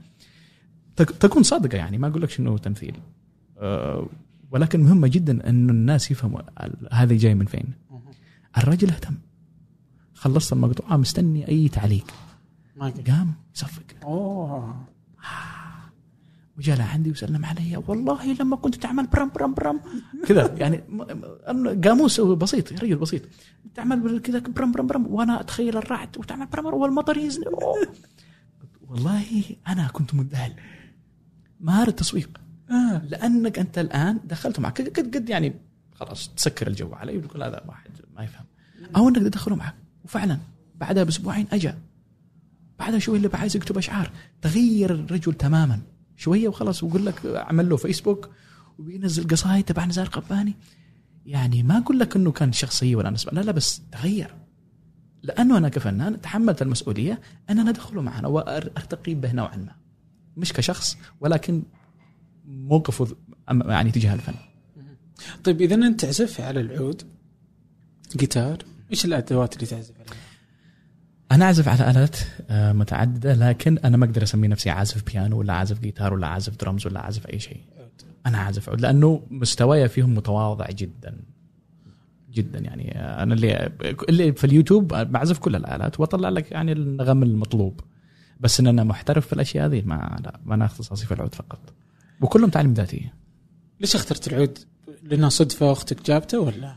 [0.97, 2.97] تك- تكون صادقة يعني ما أقول لك إنه تمثيل.
[3.59, 4.07] أه
[4.51, 6.41] ولكن مهمه جدا انه الناس يفهموا
[6.93, 7.65] هذا جاي من فين.
[8.59, 9.15] الرجل اهتم.
[10.15, 12.07] خلصت المقطوعة مستني أي تعليق.
[13.07, 13.83] قام يصفق.
[14.05, 14.77] أوه.
[16.59, 19.81] وجاء لعندي وسلم علي والله لما كنت تعمل برم برم برم
[20.27, 20.77] كذا يعني
[21.85, 23.23] قاموس بسيط رجل بسيط.
[23.75, 27.87] تعمل كذا برم برم برم وأنا أتخيل الرعد وتعمل برم والمطر أوه.
[28.89, 30.53] والله أنا كنت منذهل
[31.61, 32.41] مهارة تسويق.
[32.71, 33.03] آه.
[33.05, 34.81] لأنك أنت الآن دخلته معك.
[34.81, 35.55] قد قد يعني
[35.95, 38.45] خلاص تسكر الجو علي وتقول هذا واحد ما يفهم.
[38.97, 40.39] أو أنك تدخله معك وفعلا
[40.75, 41.73] بعدها بأسبوعين اجى
[42.79, 44.11] بعدها شوي اللي عايز يكتب أشعار.
[44.43, 45.81] تغير الرجل تماما.
[46.17, 48.31] شوية وخلاص ويقول لك عمل له فيسبوك
[48.79, 50.55] وبينزل قصايد تبع نزار قباني.
[51.27, 54.35] يعني ما أقول لك إنه كان شخصيه ولا نسبه لا لا بس تغير.
[55.23, 59.75] لأنه أنا كفنان تحملت المسؤولية ان أنا أدخله معنا وأرتقي به نوعا ما.
[60.37, 61.63] مش كشخص ولكن
[62.45, 63.17] موقفه
[63.49, 64.35] يعني تجاه الفن.
[65.45, 67.03] طيب إذا أنت تعزف على العود
[68.17, 68.59] جيتار
[68.91, 70.26] إيش الأدوات اللي تعزف عليها؟
[71.33, 72.17] أنا اعزف على آلات
[72.51, 76.57] آه، متعددة لكن أنا ما أقدر أسمي نفسي عازف بيانو ولا عازف جيتار ولا عازف
[76.57, 77.61] درمز ولا عازف أي شيء.
[78.27, 81.19] أنا عازف عود لأنه مستواي فيهم متواضع جدا
[82.33, 83.73] جدا يعني آه، أنا اللي
[84.09, 87.81] اللي في اليوتيوب بعزف كل الآلات وأطلع لك يعني النغم المطلوب
[88.41, 91.75] بس إن أنا محترف في الأشياء هذه ما لا ما أنا اختصاصي في العود فقط
[92.21, 93.11] وكلهم تعليم ذاتي
[93.81, 94.59] ليش اخترت العود؟
[95.03, 96.77] لأنها صدفة أختك جابته ولا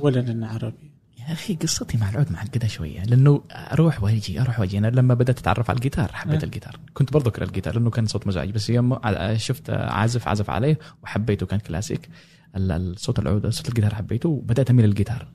[0.00, 0.91] ولا لأنه عربي؟
[1.28, 4.78] يا أخي قصتي مع العود معقده شوية لأنه أروح وأجي أروح وأجي.
[4.78, 6.44] أنا لما بدأت أتعرف على الجيتار حبيت أه.
[6.46, 6.80] الجيتار.
[6.94, 8.98] كنت برضو اكره الجيتار لأنه كان صوت مزعج بس يوم
[9.36, 12.08] شفت عازف عزف عليه وحبيته كان كلاسيك.
[12.56, 15.28] ال- الصوت العود صوت الجيتار حبيته وبدأت أميل للجيتار.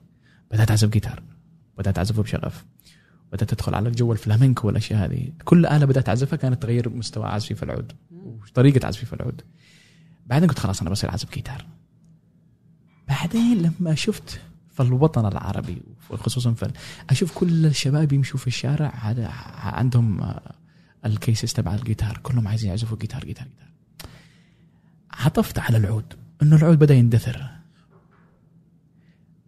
[0.50, 1.22] بدأت أعزف جيتار.
[1.78, 2.64] بدأت اعزفه بشغف
[3.32, 5.32] بدأت أدخل على الجو الفلامنكو والأشياء هذه.
[5.44, 9.42] كل آلة بدأت أعزفها كانت تغير مستوى عزفي في العود وطريقة عزفي في العود.
[10.26, 11.66] بعدين قلت خلاص أنا بصير أعزف جيتار.
[13.08, 14.40] بعدين لما شفت
[14.78, 16.70] في الوطن العربي خصوصا في
[17.10, 20.54] أشوف كل الشباب يمشوا في الشارع على عندهم آه،
[21.06, 23.68] ال cases تبع الجيتار كلهم عايزين يعزفوا جيتار جيتار جيتار.
[25.12, 27.50] عطفت على العود إنه العود بدأ يندثر.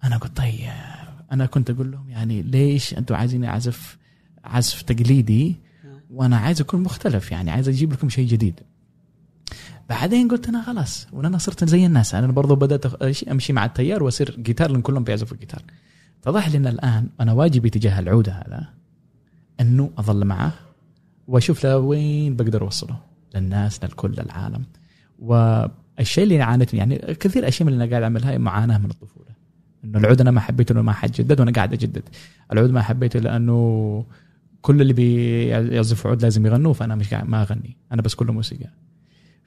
[0.05, 0.70] أنا قلت طيب
[1.33, 3.99] أنا كنت أقول لهم يعني ليش أنتم عايزين اعزف
[4.45, 5.57] عزف تقليدي؟
[6.11, 8.61] وأنا عايز أكون مختلف يعني عايز أجيب لكم شيء جديد.
[9.88, 12.14] بعدين قلت أنا خلاص وأنا صرت زي الناس.
[12.14, 15.62] أنا برضو بدأت أمشي مع التيار وأصير جيتار لأن كلهم بيعزفوا جيتار
[16.22, 18.68] اتضح لي إن الآن أنا واجبي تجاه العود هذا
[19.61, 20.53] إنه أظل معه
[21.28, 22.98] وأشوف لوين بقدر أوصله
[23.34, 24.64] للناس للكل للعالم.
[25.18, 29.30] والشيء اللي عانيت يعني كثير أشياء من اللي أنا قاعد اعملها معاناة من الطفولة.
[29.84, 32.03] إنه العود أنا ما حبيته انه ما حجدد وأنا قاعد أجدد.
[32.53, 34.05] العود ما حبيته لأنه
[34.62, 37.76] كل اللي بيعزفوا عود لازم يغنوا فأنا مش قاعد ما أغني.
[37.92, 38.70] أنا بس كله موسيقى.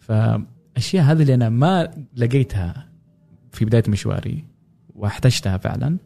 [0.08, 2.88] فأشياء هذه اللي أنا ما لقيتها
[3.52, 4.46] في بداية مشواري
[4.96, 5.98] واحتجتها فعلا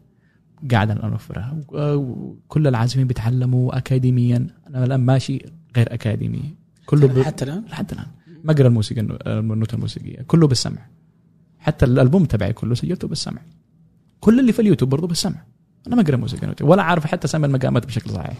[0.70, 1.58] قاعد الآن أوفرها.
[1.68, 4.46] وكل العازفين بيتعلموا اكاديميا.
[4.66, 5.38] أنا الآن ماشي
[5.76, 6.54] غير أكاديمي.
[6.86, 7.20] كله ب...
[7.22, 8.06] حتى الآن؟ لحد الآن.
[8.44, 10.22] ما اقرا الموسيقى النوتة الموسيقية.
[10.22, 10.86] كله بالسمع.
[11.58, 13.42] حتى الألبوم تبعي كله سجلته بالسمع.
[14.20, 15.44] كل اللي في اليوتيوب برضه بالسمع.
[15.86, 16.64] أنا ما اقرا موسيقى نوتة.
[16.64, 18.36] ولا عارف حتى اسمي المقامات بشكل صحيح.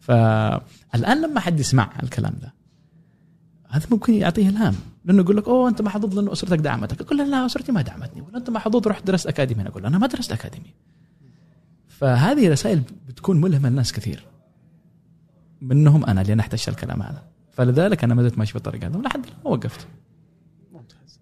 [0.00, 2.54] فالآن لما حد يسمع الكلام ده
[3.68, 4.74] هذا ممكن يعطيه الهام.
[5.04, 7.00] لأنه يقول لك أوه أنت محظوظ لأنه أسرتك دعمتك.
[7.00, 8.22] أقول له لا أسرتي ما دعمتني.
[8.22, 9.60] ولا أنت محظوظ رحت درست أكاديمي.
[9.60, 10.74] أنا أقول له أنا ما درست أكاديمي.
[11.88, 14.24] فهذه رسائل بتكون ملهمة لناس كثير.
[15.60, 17.22] منهم أنا اللي احتجت الكلام هذا.
[17.52, 19.86] فلذلك أنا ما زلت ماشي في الطريق هذا ولحد الآن ما وقفت.
[20.72, 21.20] ممتاز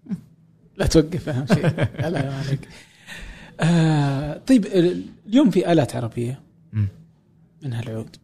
[0.77, 1.67] لا توقف أهم شيء.
[2.01, 2.69] لا لا عليك.
[3.59, 4.65] آه طيب
[5.25, 6.39] اليوم في آلات عربية.
[7.63, 8.15] منها العود.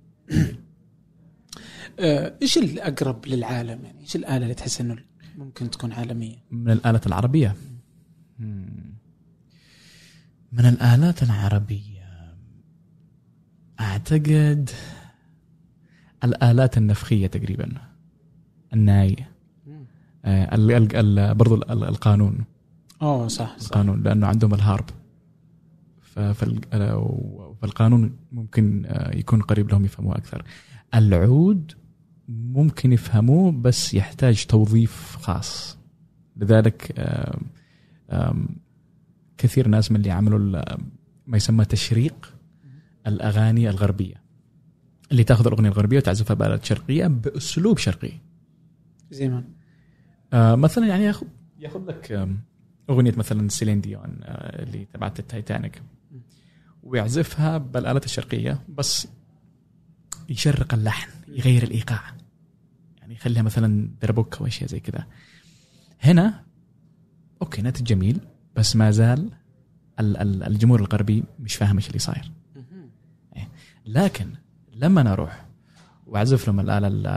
[1.99, 4.95] إيش الأقرب للعالم؟ يعني إيش الآلة اللي تحس إنه
[5.37, 7.55] ممكن تكون عالمية؟ من الآلات العربية.
[8.39, 8.93] مم.
[10.51, 12.03] من الآلات العربية.
[13.79, 14.69] أعتقد
[16.23, 17.71] الآلات النفخية تقريبا.
[18.73, 19.15] الناي.
[20.25, 22.43] آه، برضو ال- ال- القانون.
[23.01, 23.65] أوه صح صح.
[23.65, 24.85] القانون لأنه عندهم الهارب.
[26.01, 26.59] ففي
[27.61, 30.43] فالقانون ممكن آه، يكون قريب لهم يفهموه أكثر.
[30.95, 31.71] العود
[32.27, 35.77] ممكن يفهموه بس يحتاج توظيف خاص.
[36.37, 37.41] لذلك آم،
[38.09, 38.47] آم،
[39.37, 40.61] كثير ناس من اللي عملوا
[41.27, 42.33] ما يسمى تشريق
[43.07, 44.23] الأغاني الغربية.
[45.11, 48.11] اللي تاخذ الأغنية الغربية وتعزفها بآلات شرقية بأسلوب شرقي.
[49.11, 49.43] زي ما
[50.33, 51.27] آه مثلا يعني ياخذ
[51.59, 52.29] ياخذ لك
[52.89, 55.81] أغنية مثلا سيلين ديون آه اللي تبعت التايتانيك.
[56.83, 59.07] ويعزفها بالآلات الشرقية بس
[60.29, 62.12] يشرق اللحن يغير الإيقاع.
[63.13, 65.07] يعني يخليها مثلا دربوكه واشياء زي كذا.
[66.01, 66.43] هنا
[67.41, 68.19] okay ناتج جميل
[68.55, 69.31] بس ما زال
[69.99, 72.31] ال- ال- الجمهور الغربي مش فاهم إيش اللي صاير.
[73.85, 74.27] لكن
[74.73, 75.45] لما أنا أروح
[76.07, 77.07] وأعزف لهم الاله ال-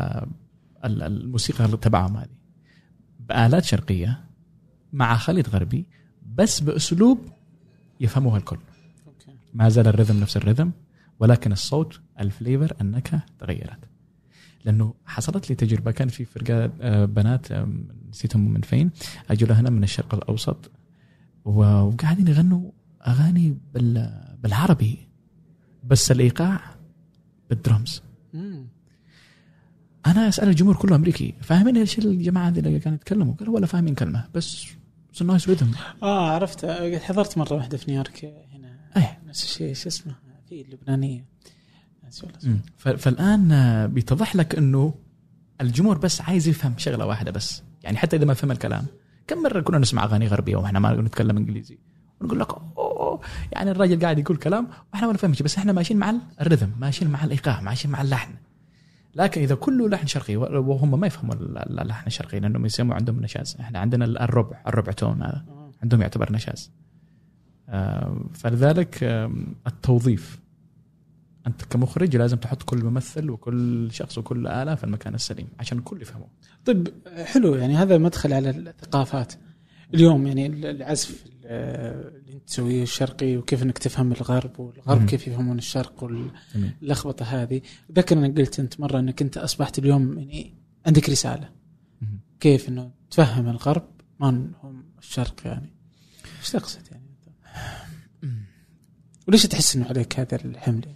[0.85, 2.29] ال- الموسيقى تبعهم هذه
[3.21, 4.25] بآلات شرقية
[4.93, 5.87] مع خليط غربي
[6.35, 7.19] بس بأسلوب
[8.01, 8.59] يفهموها الكل.
[9.55, 10.73] ما زال الرذم نفس الرذم
[11.21, 13.79] ولكن الصوت الفليفر النكهة تغيرت.
[14.67, 17.69] لأنه حصلت لي تجربة كان في فرقة آه، بنات آه،
[18.11, 18.91] نسيتهم من فين.
[19.31, 20.71] أجوا لهنا من الشرق الأوسط
[21.45, 22.71] و- وقاعدين يغنوا
[23.07, 24.99] أغاني بال- بالعربي.
[25.85, 26.61] بس الإيقاع
[27.51, 28.03] بالدرمز.
[30.07, 33.95] أنا أسأل الجمهور كله أمريكي فاهمين إيش الجماعة هذه اللي كانوا يتكلموا؟ قالوا ولا فاهمين
[33.95, 34.67] كلمة بس
[35.23, 35.71] نايس ريذم
[36.03, 36.67] آه عرفت.
[37.03, 38.79] حضرت مرة واحدة في نيويورك هنا.
[38.97, 39.19] إيه.
[39.27, 40.15] نفس الشيء شو اسمه
[40.49, 41.25] في اللبنانيه
[42.77, 44.95] فالآن آه، بيتضح لك إنه
[45.61, 47.63] الجمهور بس عايز يفهم شغلة واحدة بس.
[47.83, 48.87] يعني حتى إذا ما فهم الكلام
[49.27, 51.79] كم مرة كنا نسمع أغاني غربية وإحنا ما نتكلم إنجليزي؟
[52.21, 52.49] ونقول لك
[52.79, 53.21] أوه
[53.53, 57.11] يعني الراجل قاعد يقول كلام وإحنا ما نفهم شيء بس إحنا ماشيين مع الرذم ماشيين
[57.11, 58.31] مع الإيقاع ماشيين مع اللحن.
[59.15, 63.57] لكن إذا كله لحن شرقي وهم ما يفهموا ال- اللحن الشرقي لأنهم يسموا عندهم نشاز.
[63.61, 65.45] إحنا عندنا الربع الربع تون هذا.
[65.49, 65.71] آه.
[65.83, 66.71] عندهم يعتبر نشاز.
[67.69, 68.99] آه، فلذلك
[69.67, 70.39] التوظيف
[71.47, 76.03] أنت كمخرج لازم تحط كل ممثل وكل شخص وكل آلة في المكان السليم عشان الكل
[76.03, 76.27] يفهمه
[76.65, 76.89] طيب
[77.25, 79.33] حلو يعني هذا مدخل على الثقافات.
[79.95, 85.07] اليوم يعني العزف اللي أنت تسويه الشرقي وكيف إنك تفهم الغرب والغرب مم.
[85.07, 86.05] كيف يفهمون الشرق
[86.83, 87.61] واللخبطه هذه.
[87.93, 90.55] ذكر انك قلت أنت مرة أنك أنت أصبحت اليوم يعني
[90.87, 91.51] عندك رسالة.
[92.03, 92.21] مم.
[92.41, 93.89] كيف إنه تفهم الغرب؟
[94.21, 95.73] من هم الشرق يعني؟
[96.41, 97.07] إيش تقصد يعني؟
[99.29, 100.96] وليش تحس إنه عليك هذا الحمل يعني؟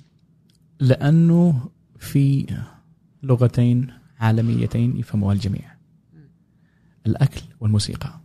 [0.81, 2.47] لأنه في
[3.23, 5.77] لغتين عالميتين يفهموها الجميع.
[7.07, 8.21] الأكل والموسيقى.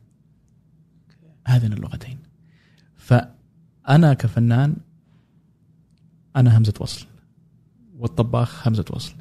[1.47, 2.18] هذين اللغتين.
[2.95, 4.76] فأنا كفنان
[6.36, 7.06] أنا همزة وصل.
[7.97, 9.16] والطباخ همزة وصل.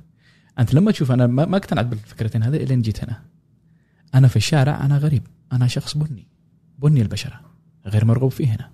[0.59, 3.23] أنت لما تشوف أنا ما اقتنعت بالفكرتين هذه إلين جيت هنا.
[4.15, 5.23] أنا في الشارع أنا غريب.
[5.53, 6.29] أنا شخص بني.
[6.79, 7.41] بني البشرة.
[7.87, 8.71] غير مرغوب فيه هنا.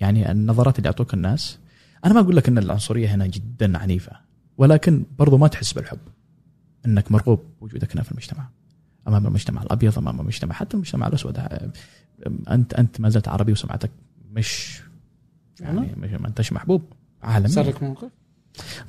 [0.00, 1.58] يعني النظرات اللي يعطوك الناس
[2.04, 4.12] أنا ما أقول لك أن العنصرية هنا جدا عنيفة
[4.58, 5.98] ولكن برضو ما تحس بالحب.
[6.86, 8.48] أنك مرغوب بوجودك هنا في المجتمع
[9.08, 11.38] أمام المجتمع الأبيض أمام المجتمع حتى المجتمع الأسود.
[12.50, 13.90] أنت أنت ما زلت عربي وسمعتك
[14.32, 14.80] مش
[15.60, 16.82] يعني مش ما أنتش محبوب.
[17.22, 17.48] عالميا.
[17.48, 18.10] صار لك موقف؟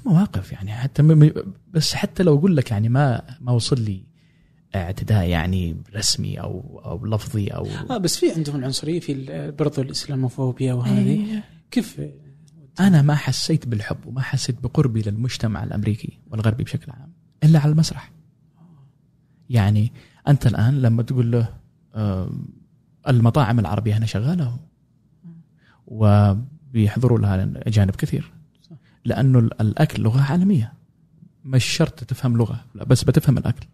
[0.05, 1.31] مواقف يعني حتى
[1.73, 4.03] بس حتى لو أقول لك يعني ما ما وصل لي
[4.75, 10.73] اعتداء يعني رسمي أو أو لفظي أو آه بس في عندهم العنصرية في برضو الإسلاموفوبيا
[10.73, 11.09] وهذه.
[11.09, 11.43] إيه.
[11.71, 12.01] كيف
[12.79, 17.11] أنا ما حسيت بالحب وما حسيت بقربي للمجتمع الأمريكي والغربي بشكل عام
[17.43, 18.11] إلا على المسرح.
[19.49, 19.91] يعني
[20.27, 21.47] أنت الآن لما تقول له
[21.95, 22.47] آم،
[23.07, 24.57] المطاعم العربية هنا شغالة
[25.87, 28.31] وبيحضروا لها اجانب كثير
[29.05, 30.73] لأنه ال- الأكل لغة عالمية.
[31.45, 33.65] مش شرط تفهم لغة لا بس بتفهم الأكل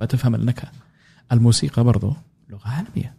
[0.00, 0.70] بتفهم النكهة.
[1.32, 2.14] الموسيقى برضو
[2.48, 3.14] لغة عالمية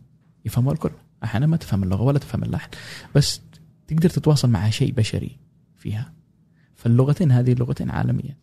[0.46, 0.92] يفهمها الكل.
[1.24, 2.70] أحيانا ما تفهم اللغة ولا تفهم اللحن
[3.16, 3.42] بس
[3.92, 5.38] تقدر تتواصل مع شيء بشري
[5.76, 6.14] فيها.
[6.76, 8.38] فاللغتين هذه لغتين عالمية.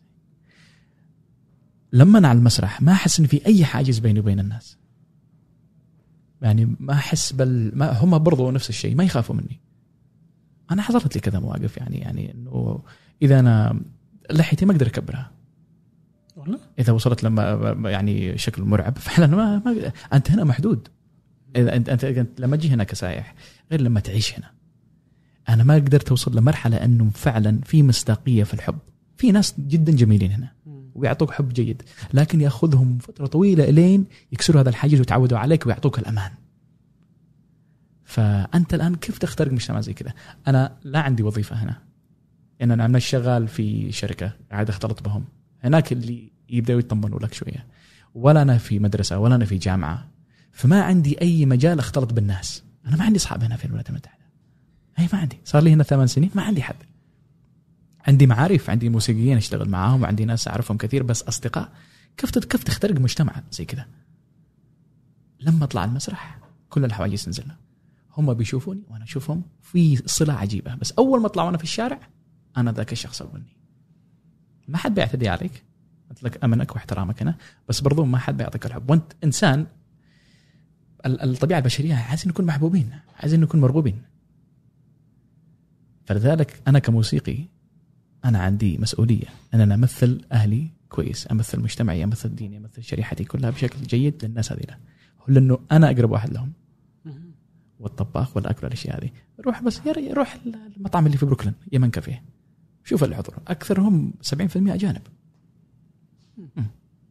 [1.92, 4.78] لما أنا على المسرح ما أحس إن في أي حاجز بيني وبين الناس.
[6.42, 9.60] يعني ما أحس بل ما هم برضو نفس الشيء ما يخافوا مني.
[10.70, 12.82] أنا حضرت لي كذا مواقف يعني يعني إنه
[13.22, 13.80] إذا أنا
[14.30, 15.30] لحيتي ما أقدر أكبرها.
[16.36, 20.88] والله؟ إذا وصلت لما يعني شكل مرعب فعلا ما, ما أنت هنا محدود.
[21.56, 23.34] إذا أنت أنت أنت لما تجي هنا كسائح
[23.70, 24.57] غير لما تعيش هنا.
[25.48, 28.78] أنا ما قدرت أوصل لمرحلة انه فعلا في مصداقية في الحب.
[29.16, 30.52] في ناس جدا جميلين هنا
[30.94, 31.82] ويعطوك حب جيد
[32.14, 36.30] لكن يأخذهم فترة طويلة إلين يكسروا هذا الحاجز ويتعودوا عليك ويعطوك الأمان.
[38.04, 40.12] فأنت الآن كيف تخترق مجتمع زي كذا؟
[40.48, 41.82] أنا لا عندي وظيفة هنا.
[42.60, 45.24] يعني أنا مش شغال في شركة قاعد أختلط بهم.
[45.64, 47.66] هناك اللي يبدأوا يطمنوا لك شوية.
[48.14, 50.08] ولا أنا في مدرسة ولا أنا في جامعة.
[50.52, 52.62] فما عندي أي مجال أختلط بالناس.
[52.86, 54.17] أنا ما عندي أصحاب هنا في الولايات المتحده
[54.98, 55.38] اي ما عندي.
[55.44, 56.76] صار لي هنا ثمان سنين ما عندي حد.
[58.06, 61.72] عندي معارف عندي موسيقيين أشتغل معاهم وعندي ناس أعرفهم كثير بس أصدقاء.
[62.16, 63.86] كيف كيف تخترق مجتمع زي كذا
[65.40, 66.38] لما أطلع المسرح
[66.70, 67.56] كل الحواجز تنزلنا
[68.16, 72.00] هم بيشوفوني وأنا أشوفهم في صلة عجيبة بس أول ما أطلع وأنا في الشارع
[72.56, 73.56] أنا ذاك الشخص البني
[74.68, 75.64] ما حد بيعتدي عليك.
[76.10, 77.34] قلت لك أمنك واحترامك هنا
[77.68, 78.90] بس برضو ما حد بيعطيك الحب.
[78.90, 79.66] وأنت إنسان
[81.06, 82.90] ال- الطبيعة البشرية عايزين نكون محبوبين
[83.20, 84.02] عايزين نكون مرغوبين.
[86.08, 87.38] فلذلك أنا كموسيقي
[88.24, 93.50] أنا عندي مسؤولية أن أنا أمثل أهلي كويس أمثل مجتمعي أمثل ديني أمثل شريحتي كلها
[93.50, 94.62] بشكل جيد للناس هذه
[95.28, 96.52] لأنه أنا أقرب واحد لهم.
[97.80, 99.10] والطباخ والأكل والأشياء هذه.
[99.46, 99.80] روح بس
[100.12, 100.38] روح
[100.76, 102.22] المطعم اللي في بروكلين يمن كافيه.
[102.84, 103.34] شوف الحضور.
[103.48, 105.02] أكثرهم 70% أجانب.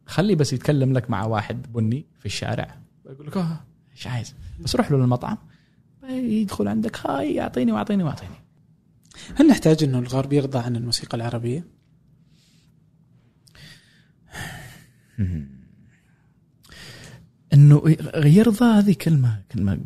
[0.06, 2.78] خلي بس يتكلم لك مع واحد بني في الشارع.
[3.06, 3.60] يقول لك آه
[3.92, 5.38] إيش عايز؟ بس روح له للمطعم.
[6.08, 8.37] يدخل عندك هاي يعطيني وأعطيني وأعطيني.
[9.34, 11.64] هل نحتاج انه الغرب يرضى عن الموسيقى العربية؟
[17.52, 17.82] أنه
[18.24, 19.78] يرضى هذه كلمة كلمة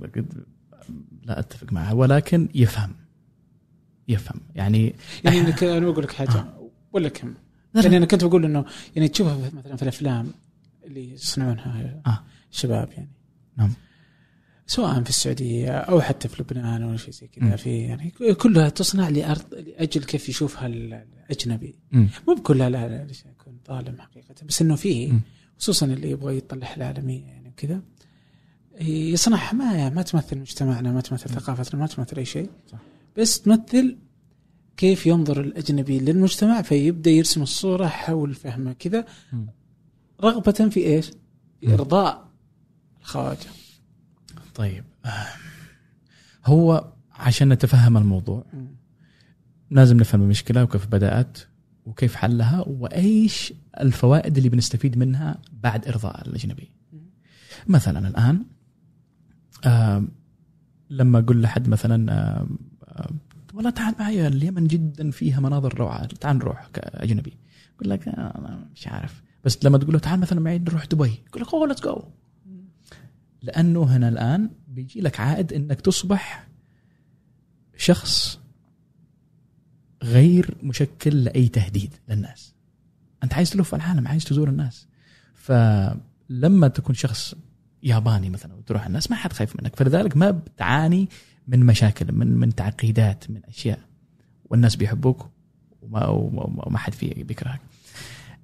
[1.23, 2.95] لا أتفق معها ولكن يفهم
[4.09, 6.45] يفهم يعني يعني إنك أنا بقول لك حاجة
[6.93, 7.35] ولا كم
[7.75, 8.65] يعني أنا كنت بقول إنه
[8.97, 10.33] يعني تشوفها مثلا في الأفلام
[10.85, 12.25] اللي يصنعونها آه.
[12.51, 13.11] شباب يعني
[13.57, 13.73] نعم.
[14.73, 17.57] سواء في السعودية أو حتى في لبنان أو شيء زي كذا.
[17.57, 21.75] في يعني كلها تصنع لارض لأجل كيف يشوفها الأجنبي.
[22.29, 25.21] مو بكلها لا اكون ظالم حقيقة بس إنه فيه.
[25.59, 27.83] خصوصا اللي يبغى يطلع العالمية يعني وكذا
[28.81, 32.79] يصنعها ما ما تمثل مجتمعنا ما تمثل ثقافتنا ما تمثل أي شيء صح.
[33.17, 33.97] بس تمثل
[34.77, 39.07] كيف ينظر الأجنبي للمجتمع فيبدأ يرسم الصورة حول فهمه كذا.
[40.25, 41.11] رغبة في إيش؟
[41.61, 41.75] في.
[41.75, 42.29] إرضاء
[43.01, 43.49] الخواجة
[44.55, 45.27] طيب آه،
[46.47, 48.45] هو عشان نتفهم الموضوع.
[49.71, 51.39] لازم نفهم المشكلة وكيف بدأت
[51.87, 56.71] وكيف حلها وإيش الفوائد اللي بنستفيد منها بعد إرضاء الأجنبي.
[57.67, 58.45] مثلا الآن
[60.91, 62.47] لما أقول لحد مثلا
[63.55, 67.37] والله تعال معي اليمن جدا فيها مناظر روعة تعال نروح كأجنبي
[67.75, 71.13] يقول لك آه، أنا مش عارف بس لما تقول له تعال مثلا معي نروح دبي
[71.29, 72.03] يقول لك أوه ليتس جو
[73.43, 76.49] لأنه هنا الآن بيجي لك عائد إنك تصبح
[77.77, 78.39] شخص
[80.03, 82.55] غير مشكل لأي تهديد للناس.
[83.25, 84.87] أنت عايز تلف العالم عايز تزور الناس.
[85.35, 87.35] فلما تكون شخص
[87.83, 89.77] ياباني مثلا وتروح الناس ما حد خايف منك.
[89.77, 91.09] فلذلك ما بتعاني
[91.49, 93.81] من مشاكل من من تعقيدات من أشياء.
[94.45, 95.31] والناس بيحبوك
[95.83, 97.61] وما وما حد فيه بيكرهك.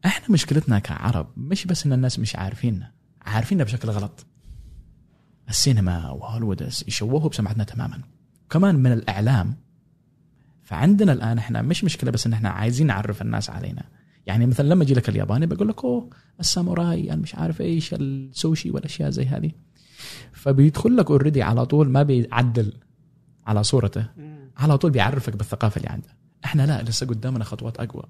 [0.07, 2.93] إحنا مشكلتنا كعرب مش بس إن الناس مش عارفيننا.
[3.23, 4.27] عارفيننا بشكل غلط.
[5.49, 8.01] السينما وهوليوود يشوهوا بسمعتنا تماما.
[8.51, 9.57] كمان من الإعلام
[10.63, 13.85] فعندنا الآن إحنا مش مشكلة بس إن إحنا عايزين نعرف الناس علينا.
[14.27, 19.11] يعني مثلا لما يجي لك الياباني بقول لك أوه الساموراي مش عارف إيش السوشي والأشياء
[19.11, 19.51] زي هذه.
[20.33, 22.73] فبيدخل لك اوريدي على طول ما بيعدل
[23.47, 24.07] على صورته.
[24.57, 26.09] على طول بيعرفك بالثقافة اللي عنده.
[26.45, 28.05] إحنا لا لسه قدامنا خطوات أقوى.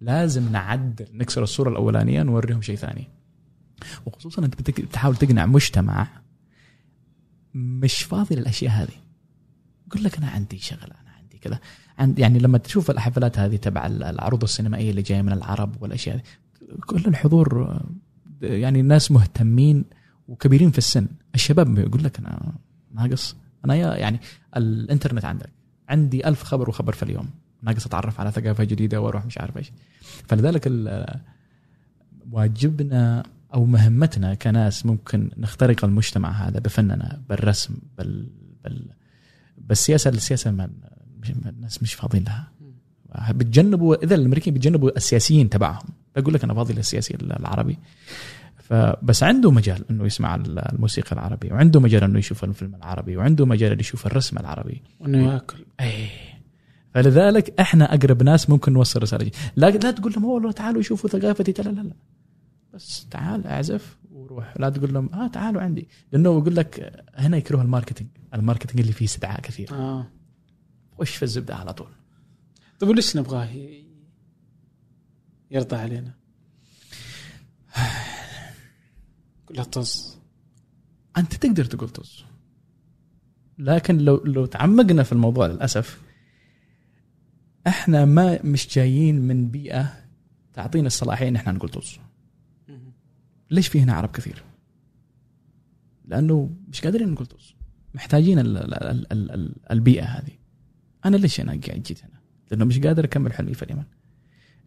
[0.00, 3.08] لازم نعدل نكسر الصورة الأولانية نوريهم شيء ثاني.
[4.06, 6.23] وخصوصا أنت بتحاول تقنع مجتمع
[7.54, 8.94] مش فاضي للأشياء هذه.
[9.86, 11.60] يقول لك أنا عندي شغلة أنا عندي كذا.
[11.98, 16.22] عند يعني لما تشوف الحفلات هذه تبع العروض السينمائية اللي جاية من العرب والأشياء هذه
[16.86, 17.80] كل الحضور
[18.42, 19.84] يعني ناس مهتمين
[20.28, 21.06] وكبيرين في السن.
[21.34, 22.52] الشباب يقول لك أنا
[22.94, 24.20] ناقص أنا يا يعني
[24.56, 25.50] الإنترنت عندك.
[25.88, 27.30] عندي ألف خبر وخبر في اليوم.
[27.62, 29.72] ناقص أتعرف على ثقافة جديدة وأروح مش عارف إيش.
[30.28, 30.72] فلذلك
[32.30, 33.22] واجبنا
[33.54, 38.28] أو مهمتنا كناس ممكن نخترق المجتمع هذا بفننا بالرسم بال,
[38.64, 38.88] بال
[39.58, 40.70] بالسياسة السياسة ما
[41.46, 42.52] الناس مش فاضيين لها.
[43.32, 45.88] بتجنبوا إذا الأمريكيين بيتجنبوا السياسيين تبعهم.
[46.16, 47.78] بقول لك أنا فاضي للسياسي العربي.
[48.56, 53.72] فبس عنده مجال إنه يسمع الموسيقى العربي وعنده مجال إنه يشوف الفيلم العربي وعنده مجال
[53.72, 54.82] إنه يشوف الرسم العربي.
[55.00, 55.64] وإنه يأكل.
[55.80, 56.08] إيه.
[56.94, 59.30] فلذلك إحنا أقرب ناس ممكن نوصل رسالة.
[59.56, 61.62] لا لا تقول لهم والله تعالوا شوفوا ثقافتي.
[61.62, 61.94] لا لا لا.
[62.74, 64.54] بس تعال أعزف وروح.
[64.58, 65.88] لا تقول لهم آه تعالوا عندي.
[66.12, 68.10] لأنه يقول لك هنا يكره ال marketing.
[68.34, 69.72] ال marketing اللي فيه استدعاء كثير.
[69.72, 70.06] آه.
[70.98, 71.88] وش في الزبدة على طول؟
[72.80, 73.48] طيب وليش نبغاه
[75.50, 76.14] يرضى علينا؟
[79.46, 80.18] كلها طز.
[81.16, 82.24] أنت تقدر تقول طز.
[83.58, 86.00] لكن لو لو تعمقنا في الموضوع للأسف
[87.66, 89.92] إحنا ما مش جايين من بيئة
[90.52, 91.98] تعطينا الصلاحية إن إحنا نقول طز.
[93.54, 94.44] ليش في هنا عرب كثير؟
[96.04, 97.54] لأنه مش قادرين نقول طز
[97.94, 100.32] محتاجين ال ال ال ال ال البيئة هذه
[101.04, 102.20] أنا ليش أنا قاعد جيت هنا؟
[102.50, 103.84] لأنه مش قادر أكمل حلمي في اليمن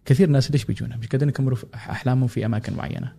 [0.05, 3.13] كثير ناس ليش بيجونا؟ مش قادرين يكملوا أحلامهم في أماكن معينة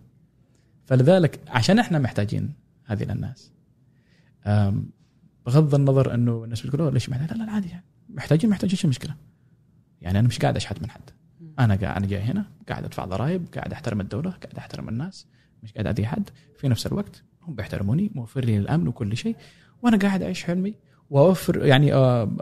[0.85, 2.53] فلذلك عشان إحنا محتاجين
[2.85, 3.51] هذه للناس
[4.45, 4.89] أم،
[5.45, 7.85] بغض النظر إنه الناس بتقول "أوه، ليش محتاج لا لا عادي يعني.
[8.09, 9.15] محتاجين محتاجين شو المشكلة؟
[10.01, 11.01] يعني أنا مش قاعد أشحت من حد
[11.59, 15.27] أنا قاعد أنا جاي هنا قاعد أدفع ضرائب قاعد أحترم الدولة قاعد أحترم الناس
[15.63, 16.29] مش قاعد اذي حد.
[16.57, 19.35] في نفس الوقت هم بيحترموني موفر لي الأمن وكل شيء
[19.83, 20.75] وأنا قاعد أعيش حلمي.
[21.09, 22.37] وأوفر يعني آه،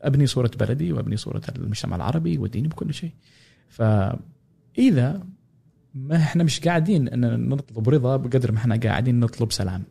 [0.00, 3.12] أبني صورة بلدي وأبني صورة المجتمع العربي وديني بكل شيء.
[3.68, 5.26] فإذا
[5.94, 9.84] ما إحنا مش قاعدين إن نطلب رضا بقدر ما إحنا قاعدين نطلب سلام.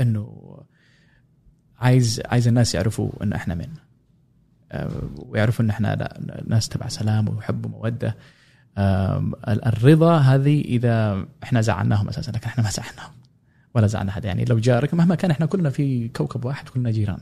[0.00, 0.56] إنه
[1.78, 3.68] عايز عايز الناس يعرفوا إن إحنا من
[4.72, 8.16] آه، ويعرفوا إن إحنا ناس تبع سلام وحب ومودة.
[8.78, 13.12] الرضا هذه إذا إحنا زعلناهم أساسا لكن إحنا ما زعلناهم
[13.74, 14.24] ولا زعلنا حد.
[14.24, 17.20] يعني لو جارك مهما كان إحنا كلنا في كوكب واحد كلنا جيران.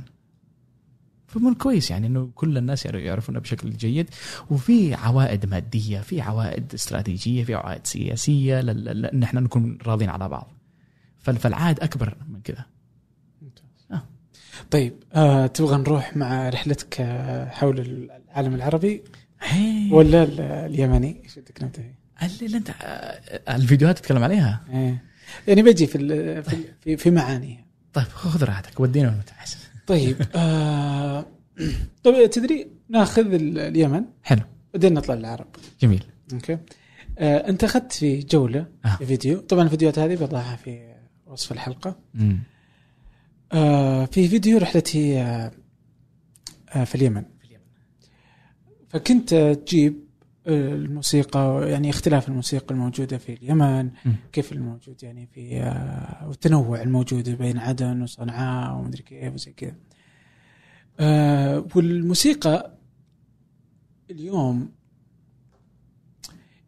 [1.26, 4.10] فمن كويس يعني إنه كل الناس يعرف- يعرفونا بشكل جيد.
[4.50, 10.50] وفي عوائد مادية في عوائد استراتيجية في عوائد سياسية إن إحنا نكون راضين على بعض.
[11.18, 12.64] فال- فالعائد أكبر من كذا
[13.92, 14.02] آه.
[14.70, 19.02] طيب آه تبغى نروح مع رحلتك آه، حول العالم العربي.
[19.92, 21.94] ولا ال- اليمني؟ إيش بدك ننتهي؟
[22.42, 25.02] اللي أنت آه، الفيديوهات تتكلم عليها؟ إيه.
[25.48, 25.98] يعني بجي في
[26.42, 27.64] في في, في معانيها.
[27.92, 29.56] طيب خذ راحتك ودينا عايز
[29.86, 31.26] طيب آه
[32.04, 34.40] طيب تدري ناخذ ال- اليمن؟ حلو.
[34.74, 35.46] بعدين نطلع للعرب.
[35.80, 36.04] جميل.
[36.32, 36.58] أوكي.
[37.18, 38.96] آه أنت أخذت في جولة آه.
[38.96, 39.40] في فيديو.
[39.40, 40.94] طبعا الفيديوهات هذه بضعها في
[41.26, 41.98] وصف الحلقة.
[43.52, 45.50] آه في فيديو رحلتي آه
[46.74, 47.24] آه في اليمن.
[48.90, 50.10] فكنت تجيب
[50.46, 54.14] الموسيقى يعني اختلاف الموسيقى الموجودة في اليمن مم.
[54.32, 59.74] كيف الموجود يعني في آه، والتنوع الموجود بين عدن وصنعاء ومدري كيف وزي كذا.
[61.00, 62.78] آه، والموسيقى
[64.10, 64.72] اليوم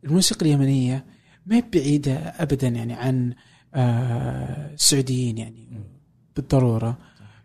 [0.04, 1.06] الموسيقى اليمنية
[1.46, 3.34] ما هي بعيدة ابدا يعني عن
[3.74, 5.68] آه، السعوديين يعني
[6.36, 6.98] بالضرورة.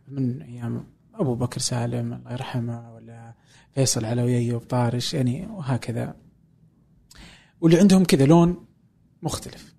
[0.07, 2.96] من أيام أبو بكر سالم الله يرحمه
[3.77, 4.63] فيصل علوي ايوب
[5.13, 6.15] يعني وهكذا.
[7.61, 8.65] واللي عندهم كذا لون
[9.21, 9.75] مختلف.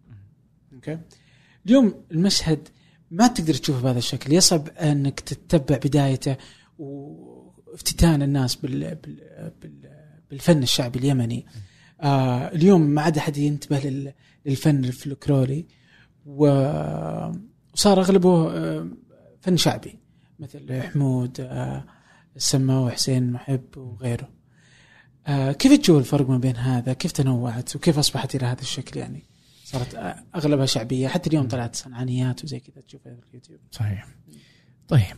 [0.75, 0.99] أوكي؟
[1.67, 2.69] اليوم المشهد
[3.11, 4.33] ما تقدر تشوفه بهذا الشكل.
[4.33, 6.37] يصعب أنك تتبع بدايته
[6.79, 9.91] وافتتان الناس بال بال بال
[10.31, 11.47] بالفن الشعبي اليمني.
[12.01, 14.13] آه اليوم ما عاد أحد ينتبه لل-
[14.47, 15.67] للفن الفلكلوري.
[16.27, 18.89] وصار أغلبه آه،
[19.41, 19.99] فن شعبي.
[20.39, 21.85] مثل حمود آه،
[22.39, 24.29] السما وحسين محب وغيره.
[25.27, 29.23] آه، كيف تشوف الفرق ما بين هذا؟ كيف تنوعت؟ وكيف أصبحت إلى هذا الشكل يعني؟
[29.65, 31.09] صارت آه، أغلبها شعبية.
[31.09, 33.61] حتى اليوم طلعت صنعانيات وزي كذا تشوفها في اليوتيوب.
[33.71, 34.09] صحيح.
[34.89, 35.17] طيب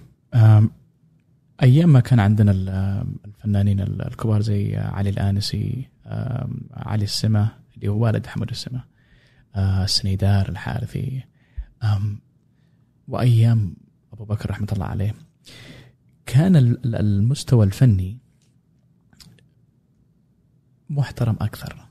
[1.62, 5.88] أيام ما كان عندنا ال- الفنانين ال- الكبار زي علي الآنسي
[6.72, 8.80] علي السما اللي هو والد حمود السما
[9.54, 11.22] أه، السنيدار الحارثي
[13.08, 13.76] وأيام
[14.12, 15.14] أبو بكر رحمة الله عليه.
[16.30, 18.18] كان ال- ال- المستوى الفني
[20.90, 21.86] محترم أكثر.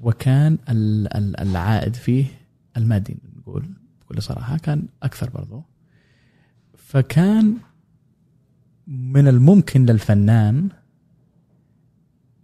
[0.00, 2.24] وكان ال- ال- العائد فيه
[2.76, 3.68] المادي نقول
[4.00, 5.62] بكل صراحة كان أكثر برضو.
[6.76, 7.56] فكان
[8.86, 10.68] من الممكن للفنان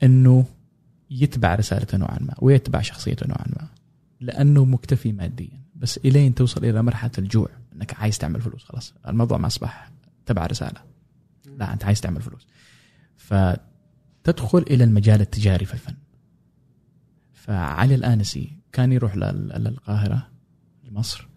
[0.02, 0.44] إنه
[1.10, 3.68] يتبع رسالته نوعا ما ويتبع شخصيته نوعا ما
[4.20, 5.60] لأنه مكتفي ماديا.
[5.76, 8.94] بس إلين توصل إلى مرحلة الجوع إنك عايز تعمل فلوس خلاص.
[9.08, 9.90] الموضوع ما أصبح
[10.26, 10.80] تبع رساله
[11.58, 12.46] لا أنت عايز تعمل فلوس.
[13.16, 15.94] فتدخل إلى المجال التجاري في الفن.
[17.32, 20.28] فعلي الانسي كان يروح لل- للقاهرة
[20.84, 21.28] لمصر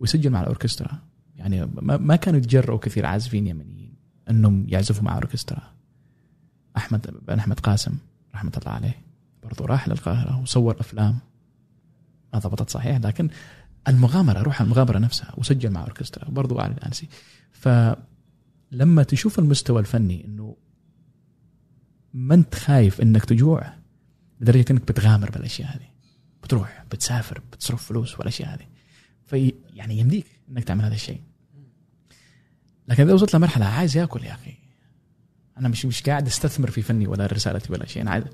[0.00, 0.98] ويسجل مع الأوركسترا.
[1.36, 3.94] يعني ما كانوا يتجرؤوا كثير عازفين يمنيين
[4.30, 5.62] إنهم يعزفوا مع أوركسترا.
[6.76, 7.98] احمد بن أحمد قاسم
[8.34, 9.02] رحمة الله عليه
[9.42, 11.18] برضو راح للقاهرة وصور أفلام.
[12.32, 13.28] ما ضبطت صحيح لكن
[13.88, 17.08] المغامرة روح المغامرة نفسها وسجل مع أوركسترا برضو علي الانسي
[18.70, 20.56] فلما تشوف المستوى الفني إنه
[22.14, 23.72] ما أنت خايف إنك تجوع
[24.40, 25.88] لدرجة إنك بتغامر بالأشياء هذه.
[26.42, 28.66] بتروح بتسافر بتصرف فلوس والأشياء هذه.
[29.24, 31.20] في يعني يمديك إنك تعمل هذا الشيء.
[32.88, 34.54] لكن إذا وصلت لمرحلة عايز ياكل يا أخي.
[35.58, 38.02] أنا مش مش قاعد أستثمر في فني ولا رسالتي ولا شيء.
[38.02, 38.24] أنا عايز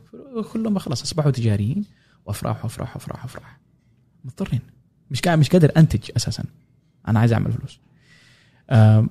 [0.53, 1.85] كلهم خلاص أصبحوا تجاريين
[2.27, 3.61] وأفراح وأفراح وأفراح وأفراح.
[4.25, 4.61] مضطرين.
[5.11, 6.45] مش قاعد مش قادر أنتج أساسا.
[7.09, 7.79] أنا عايز أعمل فلوس.
[8.71, 9.11] آم،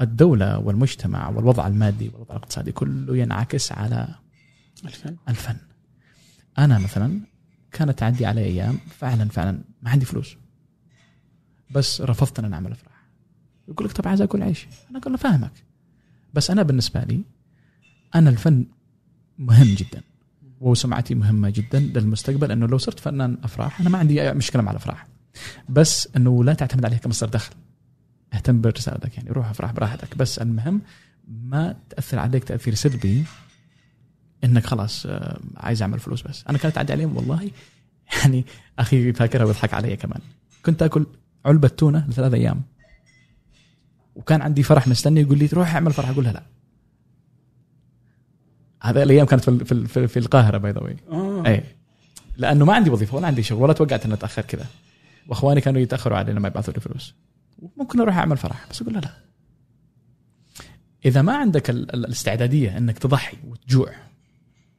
[0.00, 4.08] فالدوله والمجتمع والوضع المادي والوضع الاقتصادي كله ينعكس على
[4.84, 5.16] الفن.
[5.28, 5.56] الفن.
[6.58, 7.20] أنا مثلا
[7.72, 10.36] كانت تعدي علي أيام فعلا فعلا ما عندي فلوس
[11.70, 13.08] بس رفضت إن أنا أعمل أفراح.
[13.68, 14.66] يقول لك طب عايز آكل عيش.
[14.90, 15.52] أنا أقول له فاهمك
[16.34, 17.24] بس أنا بالنسبة لي
[18.14, 18.66] أنا الفن
[19.38, 20.02] مهم جدا
[20.60, 24.70] وسمعتي مهمة جدا للمستقبل إنه لو صرت فنان أفراح أنا ما عندي أي مشكلة مع
[24.70, 25.06] الأفراح
[25.68, 27.54] بس إنه لا تعتمد عليها كمصدر دخل.
[28.34, 30.16] اهتم برسالتك يعني روح افراح براحتك.
[30.16, 30.80] بس المهم
[31.28, 33.24] ما تأثر عليك تأثير سلبي
[34.44, 36.44] إنك خلاص آه، عايز أعمل فلوس بس.
[36.48, 37.50] أنا كانت تعدي عليهم والله
[38.16, 38.44] يعني
[38.78, 40.20] أخي فاكرها ويضحك علي كمان.
[40.64, 41.06] كنت آكل
[41.44, 42.62] علبة تونة لثلاث أيام.
[44.14, 46.08] وكان عندي فرح مستني يقول لي روح اعمل فرح.
[46.08, 46.42] أقول لها لا.
[48.82, 50.96] هذا الأيام كانت في في, في, في القاهرة باي ذا
[51.46, 51.64] اي
[52.36, 54.66] لأنه ما عندي وظيفة ولا عندي شغل ولا توقعت اني أتأخر كذا.
[55.28, 57.14] وأخواني كانوا يتأخروا علي لما يبعثوا لي فلوس.
[57.76, 59.16] ممكن أروح أعمل فرح بس أقول له لا.
[61.04, 63.92] إذا ما عندك ال- ال- الاستعدادية إنك تضحي وتجوع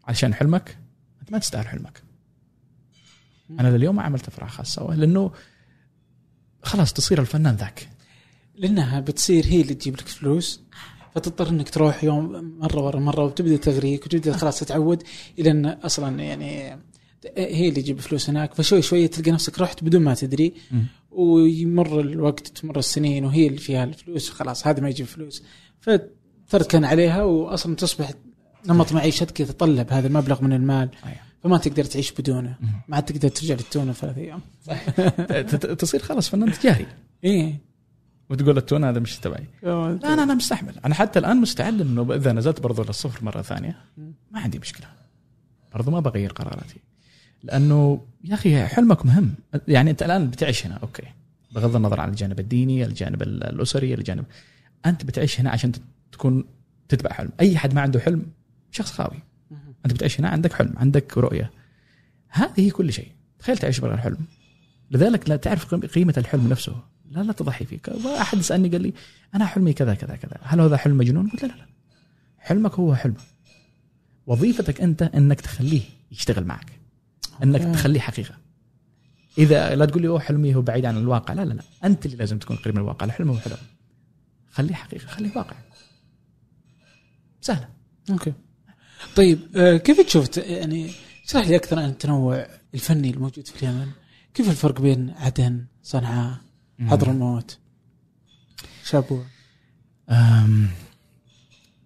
[0.08, 0.78] عشان حلمك
[1.22, 2.04] أنت ما تستاهل حلمك.
[3.60, 5.32] أنا لليوم ما عملت افراح خاصة لأنه
[6.64, 7.90] خلاص تصير الفنان ذاك.
[8.56, 10.62] لأنها بتصير هي اللي تجيب لك فلوس
[11.16, 15.04] فتضطر إنك تروح يوم مرة ورا مرة وتبدأ تغريك وتبدأ خلاص تتعود
[15.40, 16.80] إلى إن أصلا يعني
[17.38, 20.54] هي اللي تجيب فلوس هناك فشوي شوي تلقى نفسك رحت بدون ما تدري.
[21.12, 25.44] ويمر الوقت تمر السنين وهي اللي فيها الفلوس خلاص هذا ما يجيب فلوس.
[26.48, 28.12] فتركن عليها واصلا تصبح
[28.66, 31.18] نمط معيشتك يتطلب هذا المبلغ من المال أيوة.
[31.44, 32.56] فما تقدر تعيش بدونه.
[32.88, 34.42] ما عاد تقدر ترجع للتونة ثلاث أيام.
[35.76, 36.88] تصير خلاص فنان تجاري.
[37.24, 37.72] إيه.
[38.30, 39.46] وتقول التون هذا مش تبعي.
[39.64, 40.74] لا لا أنا مستحمل.
[40.86, 43.78] أنا حتى الآن مستعد إنه إذا نزلت برضو للصفر مرة ثانية
[44.32, 44.88] ما عندي مشكلة.
[45.74, 46.80] برضو ما بغير قراراتي.
[47.44, 49.34] لأنه يا أخي حلمك مهم.
[49.68, 51.04] يعني أنت الآن بتعيش هنا أوكي.
[51.56, 54.26] بغض النظر عن الجانب الديني الجانب ال- الأسري الجانب.
[54.86, 55.72] أنت بتعيش هنا عشان
[56.12, 56.44] تكون
[56.90, 57.30] تتبع حلم.
[57.40, 58.26] أي حد ما عنده حلم
[58.72, 59.20] شخص خاوي
[59.86, 61.52] أنت بتعيش هنا عندك حلم عندك رؤية.
[62.30, 63.08] هذه هي كل شيء.
[63.40, 64.18] تخيل تعيش بغير حلم.
[64.92, 66.76] لذلك لا تعرف قيم- قيمة الحلم نفسه.
[67.12, 67.80] لا لا تضحي فيه
[68.22, 68.94] احد سالني قال لي
[69.36, 70.38] أنا حلمي كذا كذا كذا.
[70.44, 71.66] هل هذا حلم مجنون؟ قلت لا لا لا.
[72.40, 73.16] حلمك هو حلم.
[74.28, 75.82] وظيفتك أنت إنك تخليه
[76.12, 76.72] يشتغل معك.
[77.44, 77.74] أنك okay.
[77.74, 78.38] تخليه حقيقة.
[79.38, 81.34] إذا لا تقول لي أوه حلمي هو بعيد عن الواقع.
[81.34, 81.64] لا لا لا.
[81.84, 83.06] أنت اللي لازم تكون قريب من الواقع.
[83.06, 83.58] الحلم هو حلم.
[84.52, 85.56] خليه حقيقة خليه واقع.
[87.42, 87.70] سهلة.
[88.10, 88.34] okay.
[89.16, 90.92] طيب آه، كيف تشوف يعني
[91.26, 93.88] اشرح لي أكثر عن التنوع الفني الموجود في اليمن.
[94.34, 96.38] كيف الفرق بين عدن صنعاء
[96.82, 97.58] حضرموت
[98.84, 99.26] شابوه؟
[100.10, 100.68] أم،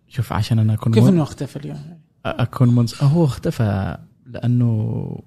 [0.07, 2.95] شوف عشان أنا أكون كيف إنه اختفى اليوم؟ أكون منز...
[3.01, 3.97] هو اختفى
[4.35, 5.23] لأنه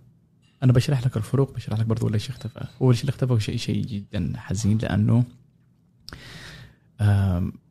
[0.62, 2.64] أنا بشرح لك الفروق بشرح لك برضو ليش اختفى.
[2.80, 5.24] أول شيء اختفى هو شيء شيء جدا حزين لأنه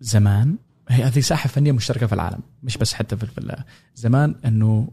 [0.02, 0.56] زمان
[0.90, 3.64] هي هذه ساحة فنية مشتركة في العالم مش بس حتى في
[3.96, 4.92] زمان إنه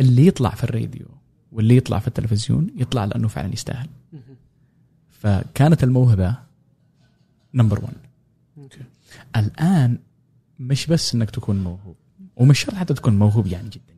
[0.00, 1.06] اللي يطلع في الراديو
[1.52, 3.88] واللي يطلع في التلفزيون يطلع لأنه فعلا يستاهل.
[5.10, 6.36] فكانت الموهبة
[7.54, 7.94] number 1
[8.58, 8.80] okay.
[9.36, 9.98] الآن
[10.58, 11.96] مش بس إنك تكون موهوب
[12.36, 13.91] ومش شرط حتى تكون موهوب يعني جدا.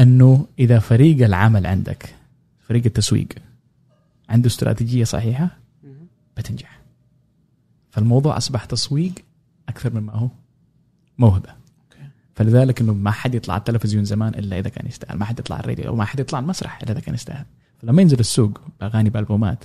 [0.00, 2.14] أنه إذا فريق العمل عندك
[2.60, 3.28] فريق التسويق
[4.28, 5.58] عنده استراتيجية صحيحة
[6.36, 6.80] بتنجح.
[7.90, 9.12] فالموضوع أصبح تسويق
[9.68, 10.28] أكثر مما هو
[11.18, 11.58] موهبة.
[12.34, 15.18] فلذلك إنه ما حد يطلع على التلفزيون زمان إلا إذا كان يستاهل.
[15.18, 17.46] ما حد يطلع على الراديو أو ما حد يطلع على المسرح إلا إذا كان يستاهل.
[17.78, 19.64] فلما ينزل السوق بأغاني بألبومات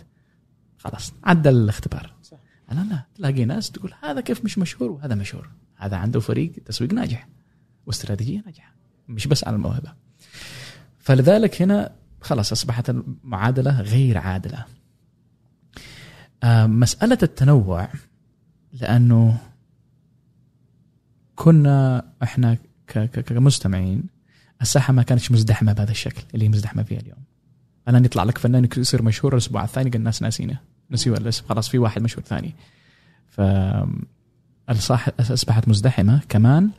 [0.78, 2.14] خلاص عدى الاختبار.
[2.24, 2.38] صح.
[2.72, 5.50] أنا لا تلاقي ناس تقول هذا كيف مش مشهور وهذا مشهور.
[5.76, 7.28] هذا عنده فريق تسويق ناجح
[7.86, 8.74] واستراتيجية ناجحة
[9.08, 10.03] مش بس على الموهبة.
[11.04, 14.66] فلذلك هنا خلاص أصبحت المعادلة غير عادلة.
[16.44, 17.90] آه، مسألة التنوع
[18.74, 19.38] لأنه
[21.36, 22.58] كنا إحنا
[23.26, 24.04] كمستمعين
[24.62, 27.24] الساحة ما كانتش مزدحمة بهذا الشكل اللي هي مزدحمة فيها اليوم.
[27.88, 30.60] الان يطلع لك فنان يصير مشهور الأسبوع الثاني قال الناس ناسينه.
[30.92, 32.56] نسيوا الاسم خلاص في واحد مشهور ثاني.
[33.28, 33.42] ف
[35.20, 36.22] أصبحت مزدحمة.
[36.30, 36.70] كمان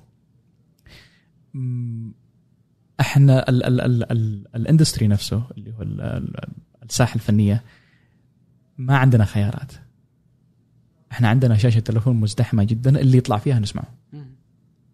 [3.00, 6.48] إحنا ال ال ال ال الاندستري نفسه اللي هو ال- ال-
[6.82, 7.64] الساحة الفنية
[8.78, 9.72] ما عندنا خيارات.
[11.12, 13.94] إحنا عندنا شاشة تلفون مزدحمة جدا اللي يطلع فيها نسمعه.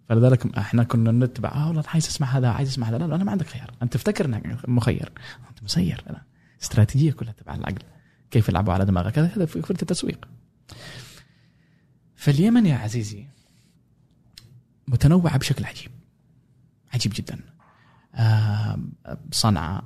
[0.09, 2.99] فلذلك إحنا كنا نتبع آه والله عايز أسمع هذا عايز أسمع هذا.
[2.99, 3.75] لا لا أنا ما عندك خيار.
[3.83, 5.13] أنت تفتكر إنك مخير.
[5.51, 6.05] أنت مسير.
[6.07, 6.23] لا
[6.63, 7.83] استراتيجية كلها تبع العقل.
[8.31, 10.29] كيف يلعبوا على دماغك؟ هذا هذا في فرقه التسويق.
[12.15, 13.27] فاليمن يا عزيزي
[14.89, 15.91] متنوعه بشكل عجيب.
[16.95, 17.41] عجيب جدا.
[19.33, 19.85] صنعاء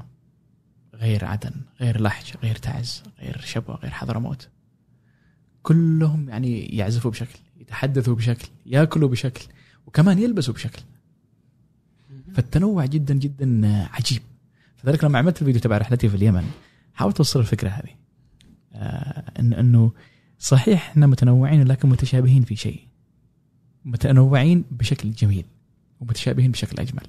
[0.94, 4.48] غير عدن غير لحج غير تعز غير شبوة غير حضرموت
[5.62, 9.46] كلهم يعني يعزفوا بشكل يتحدثوا بشكل ياكلوا بشكل
[9.86, 10.82] وكمان يلبسوا بشكل.
[12.34, 14.22] فالتنوع جدا جدا عجيب.
[14.76, 16.50] فذلك لما عملت الفيديو تبع رحلتي في اليمن
[16.94, 17.90] حاولت أوصل الفكرة هذه.
[18.72, 19.92] آه إن إنه
[20.38, 22.88] صحيح إحنا متنوعين لكن متشابهين في شيء.
[23.84, 25.44] متنوعين بشكل جميل
[26.00, 27.06] ومتشابهين بشكل أجمل.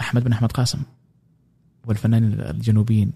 [0.00, 0.78] أحمد بن أحمد قاسم
[1.86, 3.12] والفنانين الجنوبيين.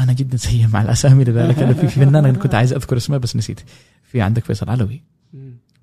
[0.00, 3.36] أنا جدا سيء مع الأسامي لذلك أنا في فنان أنا كنت عايز أذكر اسمه بس
[3.36, 3.60] نسيت.
[4.02, 5.02] في عندك فيصل علوي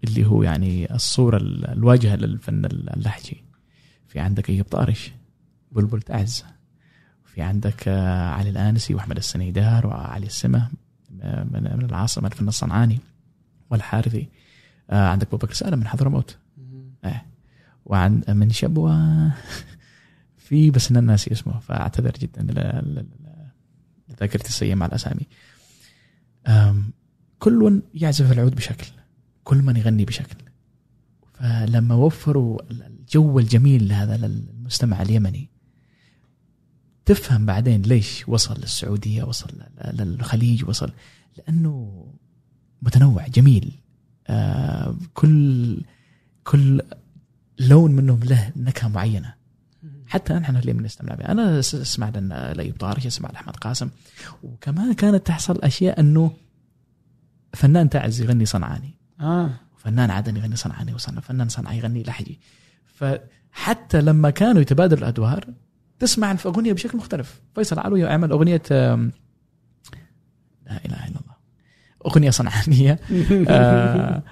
[0.03, 3.43] اللي هو يعني الصورة ال- الواجهة للفن اللحجي
[4.07, 5.11] في عندك أيوب طارش
[5.71, 6.45] بلبل تعز.
[7.25, 10.69] في عندك آه، علي الآنسي وأحمد السنيدار وعلي السمة
[11.21, 12.99] آه، من العاصمة الفن الصنعاني
[13.69, 14.27] والحارثي.
[14.89, 16.37] آه، عندك أبو بكر سالم من حضرموت.
[17.87, 19.31] وعن من شبوة.
[20.47, 22.43] في بس أنا ناسي اسمه فأعتذر جدا
[24.09, 25.27] لذاكرتي السيئة مع الأسامي.
[26.47, 26.91] آم،
[27.39, 28.87] كل يعزف العود بشكل
[29.43, 30.35] كل من يغني بشكل.
[31.33, 35.49] فلما وفروا الجو الجميل هذا للمستمع اليمني
[37.05, 39.49] تفهم بعدين ليش وصل للسعودية وصل
[39.93, 40.91] للخليج وصل
[41.37, 42.05] لأنه
[42.81, 43.71] متنوع جميل.
[44.27, 45.81] آه كل
[46.43, 46.81] كل
[47.59, 49.33] لون منهم له نكهة معينة.
[50.07, 51.31] حتى نحن اللي بنستمع بها.
[51.31, 53.89] أنا س- أسمع لنا لايوب طارش أسمع لأحمد قاسم.
[54.43, 56.31] وكمان كانت تحصل أشياء إنه
[57.53, 58.95] فنان تعز يغني صنعاني.
[59.21, 59.49] آه.
[59.77, 62.39] فنان عدني يغني صنعاني وفنان صنعاني يغني لحجي.
[62.85, 65.45] فحتى لما كانوا يتبادلوا الأدوار
[65.99, 67.41] تسمع الأغنية بشكل مختلف.
[67.55, 69.11] فيصل علوي عمل أغنية لا
[70.85, 71.37] إله إلا الله.
[72.05, 72.99] أغنية صنعانية.
[73.49, 74.23] آه،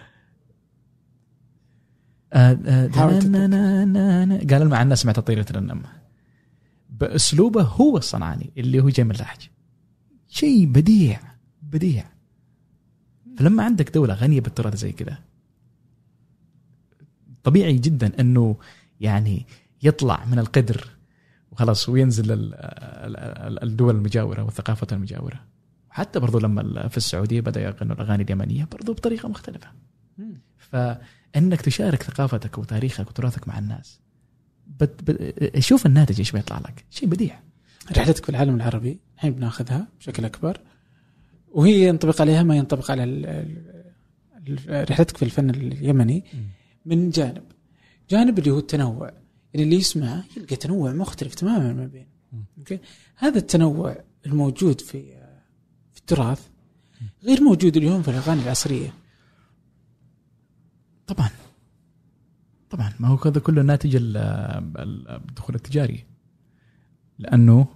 [4.52, 5.82] قال مع الناس سمعت طيرة النم
[6.90, 9.50] بأسلوبه هو الصنعاني اللي هو جاي من اللهج
[10.28, 11.20] شيء بديع
[11.62, 12.06] بديع.
[13.38, 15.18] فلما عندك دولة غنية بالتراث زي كذا
[17.44, 18.56] طبيعي جدا إنه
[19.02, 19.46] يعني
[19.84, 20.88] يطلع من القدر
[21.52, 25.42] وخلاص وينزل ال- ال- ال- الدول المجاورة والثقافة المجاورة.
[25.90, 29.68] وحتى برضو لما في السعودية بدأ يغنوا الأغاني اليمنية برضو بطريقة مختلفة.
[30.18, 30.42] مم.
[31.36, 34.00] فانك تشارك ثقافتك وتاريخك وتراثك مع الناس.
[34.68, 36.86] بت بت شوف الناتج إيش بيطلع لك.
[36.90, 37.40] شيء بديع.
[37.98, 40.60] رحلتك في العالم العربي الحين بناخذها بشكل أكبر
[41.52, 43.04] وهي ينطبق عليها ما ينطبق على
[44.70, 46.24] رحلتك في الفن اليمني
[46.86, 47.44] من جانب.
[48.10, 49.12] جانب اللي هو التنوع.
[49.54, 52.08] يعني اللي يسمع يلقى تنوع مختلف تماما ما بين.
[52.58, 52.80] أوكي؟
[53.16, 55.04] هذا التنوع الموجود في
[55.94, 56.42] في التراث
[57.24, 58.94] غير موجود اليوم في الأغاني العصرية.
[61.08, 61.30] طبعا.
[62.70, 62.94] طبعا.
[63.00, 66.04] ما هو هذا كله ناتج ال- ال- الدخول التجاري.
[67.20, 67.68] لأنه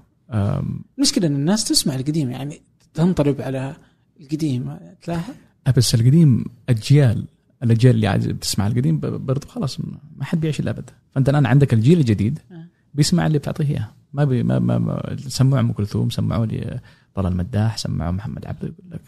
[0.97, 2.61] المشكلة إن الناس تسمع القديم يعني
[2.93, 3.75] تنطلب على
[4.21, 4.77] القديم.
[5.03, 5.33] تلاحظ؟
[5.77, 7.25] بس القديم اجيال
[7.63, 9.79] الأجيال اللي عايز تسمع القديم برضو خلاص
[10.15, 12.65] ما حد بيعيش الابد فأنت الآن عندك الجيل الجديد آه.
[12.93, 13.89] بيسمع اللي بتعطيه إياه.
[14.13, 16.79] ما بي ما, ما, ما سمعوا أم كلثوم سمعوا لي
[17.15, 19.01] طلال المداح سمعوا محمد عبده يقول لك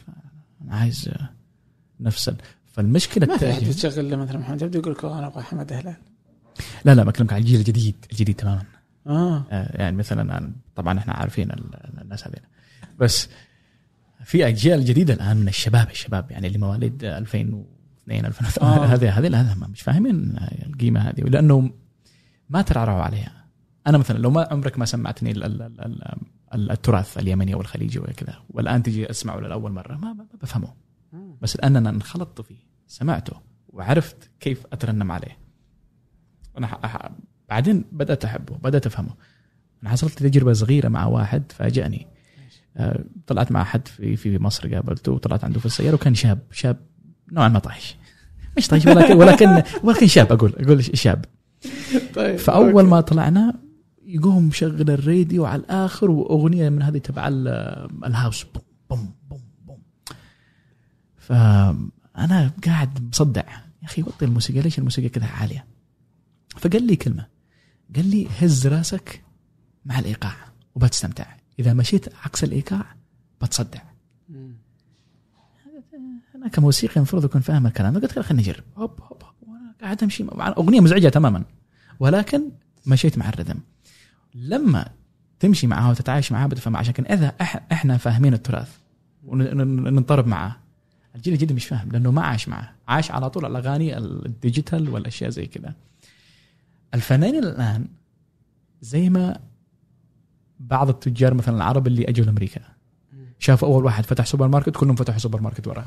[0.62, 1.10] أنا عايز
[2.00, 2.32] نفس
[2.72, 5.44] فالمشكلة ما في أحد التأجيل- تشغل له مثلا محمد عبده يقول لك "أوه، أنا أبغى
[5.44, 5.96] حمد هلال.
[6.86, 8.64] لا لا بكلمك عن الجيل الجديد الجديد تماما.
[9.08, 9.44] آه.
[9.52, 12.40] آه، يعني مثلا طبعا إحنا عارفين ال- الناس هذين.
[13.00, 13.30] بس
[14.26, 18.86] في أجيال جديدة الآن من الشباب الشباب يعني اللي مواليد 2002 2003 آه.
[18.86, 20.36] هذه هذه مش فاهمين
[20.68, 21.22] القيمة هذه.
[21.22, 21.70] لأنه
[22.50, 23.46] ما ترعرعوا عليها.
[23.88, 26.16] أنا مثلا لو ما عمرك ما سمعتني ال- ال- ال- ال-
[26.54, 28.36] ال- التراث اليمني أو الخليجي وكذا.
[28.50, 30.74] والآن تجي أسمعه لاول مرة ما, ما بفهمه.
[31.42, 32.58] بس الان أنا انخلطت فيه
[32.88, 33.34] سمعته
[33.70, 35.38] وعرفت كيف أترنم عليه.
[36.62, 37.12] ح- ح-
[37.50, 39.14] بعدين بدأت أحبه بدأت أفهمه.
[39.84, 42.08] أنا حصلت تجربة صغيرة مع واحد فاجأني.
[42.78, 46.78] آه، طلعت مع حد في في مصر قابلته وطلعت عنده في السيارة وكان شاب شاب
[47.32, 47.96] نوعا ما طايش.
[48.58, 51.26] مش طايش ولكن ولكن ولكن شاب أقول أقول شاب.
[52.16, 53.60] طيب فأول ما طلعنا
[54.06, 57.48] يقوم مشغل الراديو على الآخر وأغنية من هذه تبع ال-
[58.06, 58.44] الهاوس.
[58.44, 59.40] بوم بوم بوم.
[61.22, 63.44] فأنا قاعد مصدع.
[63.82, 65.66] يا أخي وطي الموسيقى ليش الموسيقى كذا عالية؟
[66.58, 67.28] فقال لي كلمة.
[67.96, 69.22] قال لي هز راسك
[69.86, 70.36] مع الإيقاع
[70.76, 71.26] وبتستمتع.
[71.60, 72.96] إذا مشيت عكس الإيقاع
[73.42, 73.80] بتصدع.
[76.36, 77.94] أنا كموسيقي المفروض أكون فاهم الكلام.
[78.00, 78.64] قلت خليني أجرب.
[78.78, 80.24] هوب هوب وأنا قاعد أمشي.
[80.40, 81.44] أغنية مزعجة تماما.
[82.00, 82.52] ولكن
[82.86, 83.60] مشيت مع الرذم
[84.36, 84.88] لما
[85.40, 86.78] تمشي معها وتتعايش معها بتفهم.
[86.78, 86.94] عشان
[87.42, 88.78] إح- إحنا فاهمين التراث
[89.24, 90.56] وننطرب معاه.
[91.16, 92.76] الجيل الجديد مش فاهم لأنه ما عاش معه.
[92.88, 95.74] عاش على طول الأغاني ال digital والاشياء زي كذا
[96.94, 97.88] الفنانين الآن
[98.82, 99.40] زي ما
[100.60, 102.62] بعض التجار مثلا العرب اللي أجوا لأمريكا.
[103.40, 105.86] شافوا أول واحد فتح سوبر ماركت كلهم فتحوا سوبر ماركت وراه.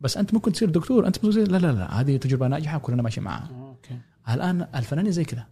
[0.00, 3.02] بس أنت ممكن تصير دكتور أنت ممكن تصير لا لا لا هذه تجربة ناجحة كلنا
[3.02, 3.98] ماشيين معاها okay.
[4.28, 5.46] الآن الفنانين زي كذا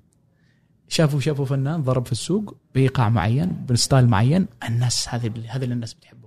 [0.88, 5.74] شافوا شافوا فنان ضرب في السوق بإيقاع معين ب style معين الناس هذه هذا اللي
[5.74, 6.25] الناس بتحبه.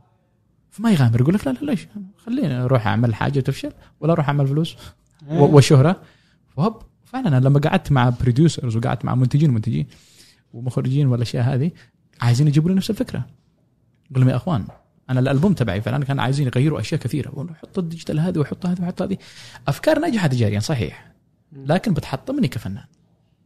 [0.80, 1.88] فما يغامر يقول لك لا لا ليش؟
[2.26, 4.76] خليني أروح أعمل حاجة تفشل ولا أروح أعمل فلوس
[5.30, 6.02] و- والشهرة.
[6.58, 6.76] فهب
[7.06, 9.88] فعلا أنا لما قعدت مع producers وقعدت مع منتجين منتجين
[10.54, 11.72] ومخرجين والأشياء هذه
[12.22, 13.26] عايزين يجيبوا لي نفس الفكرة.
[14.12, 14.66] أقول لهم يا أخوان
[15.10, 17.32] أنا الألبوم تبعي فلان كان عايزين يغيروا أشياء كثيرة.
[17.40, 19.18] ونحط ال digital هذه وحط هذه وحط هذه.
[19.68, 21.12] أفكار ناجحة تجاريا صحيح.
[21.54, 22.84] لكن بتحطمني كفنان.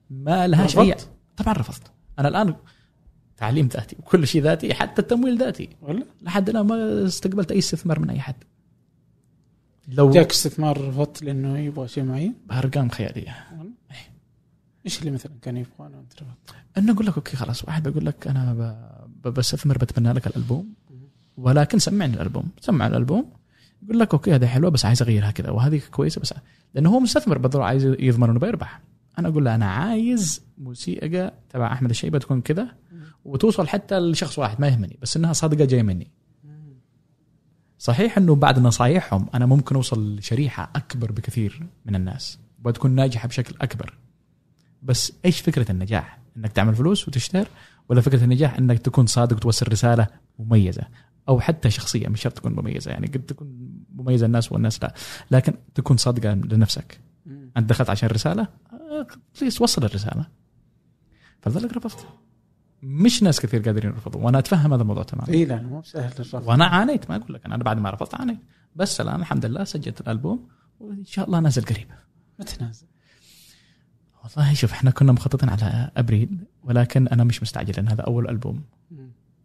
[0.09, 0.95] ما لهاش اي؟
[1.37, 1.91] طبعا رفضت.
[2.19, 2.55] أنا الآن
[3.37, 5.69] تعليم ذاتي وكل شيء ذاتي حتى التمويل ذاتي.
[5.81, 8.35] ولا لحد الآن ما استقبلت أي استثمار من أي حد.
[9.87, 10.31] لو جاك.
[10.31, 13.37] استثمار رفضت لأنه يبغى شيء معين؟ بأرقام خيالية.
[14.85, 18.27] إيش اللي مثلا كان يبغونه وانت رفضت؟ انه أقول لك okay خلاص واحد بيقول لك
[18.27, 18.77] أنا
[19.25, 20.73] بستثمر بتبنى لك الألبوم.
[21.37, 23.31] ولكن سمعني الألبوم سمع الألبوم.
[23.83, 26.33] يقول لك okay هذه حلوة بس عايز أغيرها كذا وهذه كويسة بس
[26.73, 28.81] لأنه هو مستثمر بالضروره عايز يضمن انه بيربح.
[29.19, 32.67] أنا أقول له أنا عايز موسيقى تبع أحمد الشيبة تكون كذا
[33.25, 36.11] وتوصل حتى لشخص واحد ما يهمني بس إنها صادقة جاية مني.
[37.77, 43.55] صحيح إنه بعد نصايحهم أنا ممكن أوصل لشريحة أكبر بكثير من الناس وتكون ناجحة بشكل
[43.61, 43.93] أكبر.
[44.83, 47.47] بس إيش فكرة النجاح؟ إنك تعمل فلوس وتشتهر
[47.89, 50.07] ولا فكرة النجاح إنك تكون صادق وتوصل رسالة
[50.39, 50.83] مميزة؟
[51.29, 53.47] أو حتى شخصية مش شرط تكون مميزة يعني قد تكون
[53.95, 54.93] مميزة الناس والناس لا
[55.31, 56.99] لكن تكون صادقة لنفسك.
[57.57, 58.47] أنت دخلت عشان رسالة؟
[59.41, 60.25] بليز وصل الرسالة.
[61.41, 62.07] فلذلك رفضت.
[62.83, 65.29] مش ناس كثير قادرين يرفضوا وأنا أتفهم هذا الموضوع تماما.
[65.29, 66.47] اي لا مو سهل الرفض.
[66.47, 68.39] وأنا عانيت ما أقول لك أنا بعد ما رفضت عانيت.
[68.75, 70.47] بس الآن الحمد لله سجلت الألبوم
[70.79, 71.87] وإن شاء الله نازل قريب.
[72.39, 72.85] متى نازل؟
[74.23, 78.63] والله شوف إحنا كنا مخططين على أبريل ولكن أنا مش مستعجل لأن هذا أول ألبوم.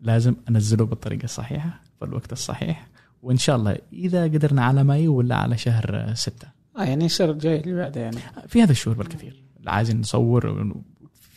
[0.01, 2.89] لازم أنزله بالطريقة الصحيحة في الوقت الصحيح.
[3.22, 6.48] وإن شاء الله إذا قدرنا على مايو ولا على شهر ستة.
[6.78, 8.16] آه يعني الشهر الجاي اللي بعده يعني.
[8.48, 9.44] في هذا الشهور بالكثير.
[9.66, 10.72] عايزين نصور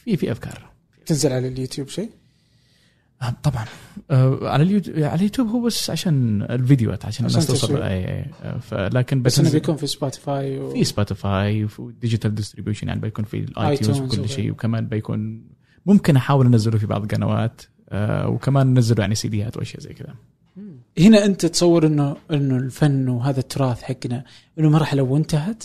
[0.04, 0.72] في في أفكار.
[1.06, 2.10] تنزل على اليوتيوب شيء؟
[3.22, 3.66] آه، طبعا.
[4.12, 7.82] آه، على اليوتيوب على اليوتيوب هو بس عشان الفيديوهات عشان عشان الناس توصل.
[7.82, 8.26] اي اي
[8.72, 10.70] لكن بس إنه بتنزل- بيكون في سبوتيفاي و...
[10.70, 14.30] في سبوتيفاي وفي digital distribution يعني بيكون في الاي تيونز وكل.
[14.30, 15.44] شيء وكمان بيكون
[15.86, 20.16] ممكن أحاول أنزله في بعض القنوات آه، وكمان ننزله يعني سيديات وأشياء زي كذا.
[21.00, 24.24] هنا أنت تصور انه إنه الفن وهذا التراث حقنا
[24.60, 25.64] إنه مرحلة وانتهت؟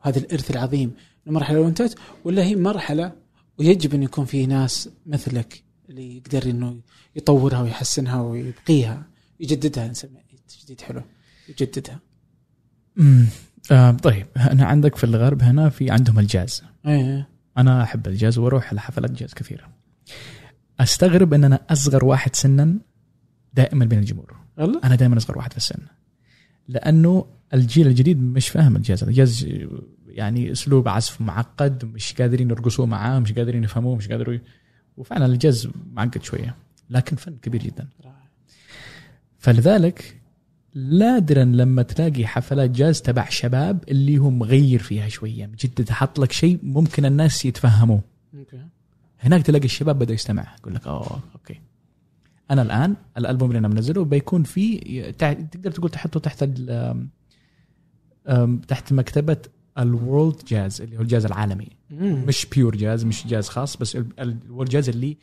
[0.00, 0.92] هذا الإرث العظيم.
[1.26, 1.94] انه مرحله وانتهت
[2.24, 3.12] ولا هي مرحلة
[3.58, 6.80] ويجب أن يكون في ناس مثلك اللي يقدر إنه
[7.16, 9.06] يطورها ويحسنها ويبقيها
[9.40, 11.02] يجددها نسميه تجديد حلو
[11.48, 12.00] يجددها.
[12.98, 13.26] امم
[13.70, 16.62] آه طيب أنا عندك في الغرب هنا في عندهم الجاز.
[16.86, 17.28] إيه.
[17.58, 19.68] أنا أحب الجاز وأروح لحفلات جاز كثيره
[20.80, 22.78] أستغرب ان أنا أصغر واحد سنا
[23.54, 24.36] دائما بين الجمهور.
[24.58, 25.78] أنا دائما أصغر واحد في السن.
[26.68, 29.04] لأنه الجيل الجديد مش فاهم الجاز.
[29.04, 29.46] الجاز
[30.14, 34.40] يعني أسلوب عزف معقد مش قادرين يرقصوا معاه مش قادرين يفهموه مش قادرين
[34.96, 36.56] وفعلا الجاز معقد شوية
[36.90, 37.88] لكن فن كبير جدا.
[39.38, 40.20] فلذلك
[40.74, 46.32] نادرا لما تلاقي حفلات جاز تبع شباب اللي هم مغير فيها شوية جدا حط لك
[46.32, 48.00] شيء ممكن الناس يتفهموه.
[49.20, 51.60] هناك تلاقي الشباب بدا يستمع يقول لك أوه okay.
[52.50, 56.44] أنا الآن الألبوم اللي أنا منزله بيكون فيه تقدر تقول تحطه تحت
[58.68, 59.36] تحت مكتبة
[59.78, 61.68] ال world jazz اللي هو الجاز العالمي.
[61.90, 62.24] مم.
[62.26, 65.16] مش pure jazz مش جاز خاص بس ال- ال world jazz اللي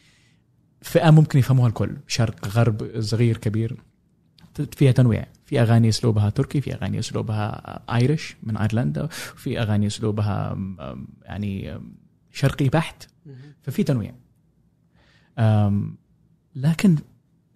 [0.82, 1.98] فئة ممكن يفهموها الكل.
[2.08, 3.78] شرق غرب صغير كبير.
[4.72, 5.26] فيها تنويع.
[5.46, 10.58] في أغاني أسلوبها تركي في أغاني أسلوبها Irish من ايرلندا في أغاني أسلوبها
[11.24, 11.80] يعني
[12.32, 13.04] شرقي بحت.
[13.62, 14.14] ففي تنويع.
[16.56, 16.96] لكن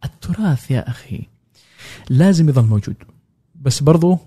[0.06, 1.28] التراث يا أخي
[2.10, 2.96] لازم يظل موجود.
[3.56, 4.18] بس برضو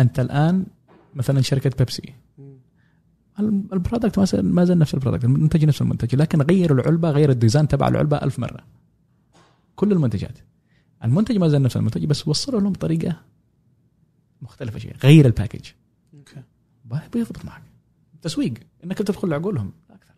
[0.00, 0.66] أنت الآن
[1.14, 2.14] مثلا شركة بيبسي.
[3.72, 7.35] ال product ما زال- نفس ال product المنتج نفس المنتج لكن غير العلبة غير ال
[7.35, 8.66] design تبع العلبة ألف مرة.
[9.76, 10.38] كل المنتجات.
[11.04, 13.20] المنتج ما زال نفس المنتج بس وصلوا لهم بطريقة
[14.42, 15.70] مختلفة شيء غير ال package.
[16.14, 16.42] okay.
[17.12, 17.62] بيضبط معك.
[18.22, 18.54] تسويق.
[18.84, 20.14] إنك تدخل عقولهم لا أكثر.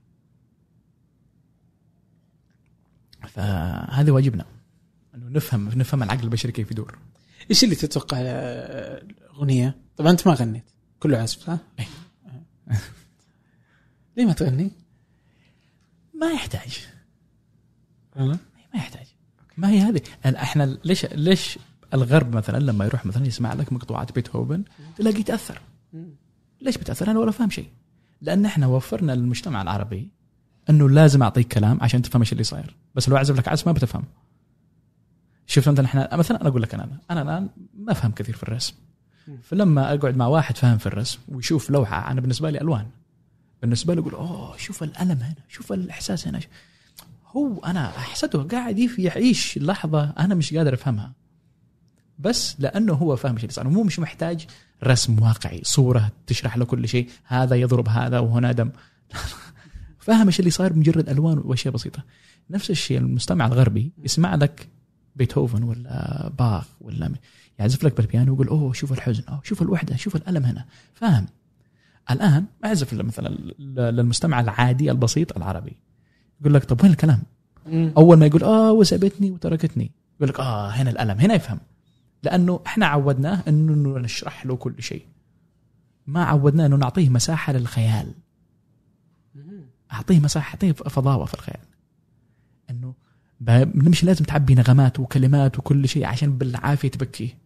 [3.29, 4.45] فهذا واجبنا.
[5.15, 6.99] إنه نفهم نفهم العقل البشري كيف يدور.
[7.51, 10.72] إيش اللي تتوقع آه، أغنية؟ طبعا أنت ما غنيت.
[11.03, 11.59] كله عزف صح؟
[14.17, 14.71] ليه ما تغني؟
[16.21, 16.87] ما يحتاج.
[18.75, 19.07] ما يحتاج.
[19.57, 21.59] ما هي هذه؟ يعني إحنا ليش ليش
[21.95, 24.65] الغرب مثلا لما يروح مثلا يسمع لك مقطوعات بيتهوفن
[24.97, 25.61] تلاقيه يتأثر.
[26.61, 27.69] ليش بتأثر؟ أنا ولا فاهم شيء.
[28.21, 30.11] لأن إحنا وفرنا للمجتمع العربي
[30.71, 32.77] إنه لازم أعطيك كلام عشان تفهم إيش اللي صاير.
[32.95, 34.05] بس لو أعزف لك عزف ما بتفهم.
[35.47, 38.75] شوف مثلا إحنا مثلا أنا أقول لك أنا أنا الآن ما أفهم كثير في الرسم.
[39.43, 42.87] فلما أقعد مع واحد فاهم في الرسم ويشوف لوحة أنا بالنسبة لي ألوان.
[43.63, 46.41] بالنسبة له يقول أوه شوف الألم هنا شوف الإحساس هنا.
[47.27, 51.13] هو أنا أحسده قاعد يعيش لحظة أنا مش قادر أفهمها.
[52.19, 54.47] بس لأنه هو فاهم إيش اللي مو مش محتاج
[54.85, 58.71] رسم واقعي صورة تشرح له كل شيء هذا يضرب هذا وهنا دم.
[60.07, 62.03] فاهم إيش اللي صاير بمجرد ألوان وأشياء بسيطة.
[62.51, 64.69] نفس الشيء المستمع الغربي يسمع لك
[65.17, 67.13] بيتهوفن ولا باخ ولا
[67.63, 70.65] يعزف لك بالبيانو ويقول أوه شوف الحزن أوه شوف الوحدة شوف الألم هنا.
[70.95, 71.27] فاهم؟
[72.11, 73.29] الآن اعزف مثلا
[73.59, 75.77] للمستمع العادي البسيط العربي.
[76.41, 77.23] يقول لك طب وين الكلام؟
[77.67, 77.93] مم.
[77.97, 79.91] أول ما يقول آه وسابتني وتركتني.
[80.17, 81.21] يقول لك آه هنا الألم.
[81.21, 81.59] هنا يفهم.
[82.23, 85.07] لأنه إحنا عودناه إنه نشرح له كل شيء.
[86.07, 88.15] ما عودناه إنه نعطيه مساحة للخيال.
[89.93, 91.61] أعطيه مساحة أعطيه فضاوة في الخيال.
[92.71, 92.95] إنه
[93.75, 97.42] مش لازم تعبي نغمات وكلمات وكل شيء عشان بالعافية تبكيه.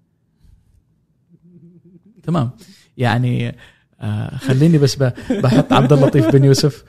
[2.26, 2.50] تمام.
[2.96, 3.54] يعني
[4.00, 4.96] آه خليني بس
[5.30, 6.84] بحط عبد اللطيف بن يوسف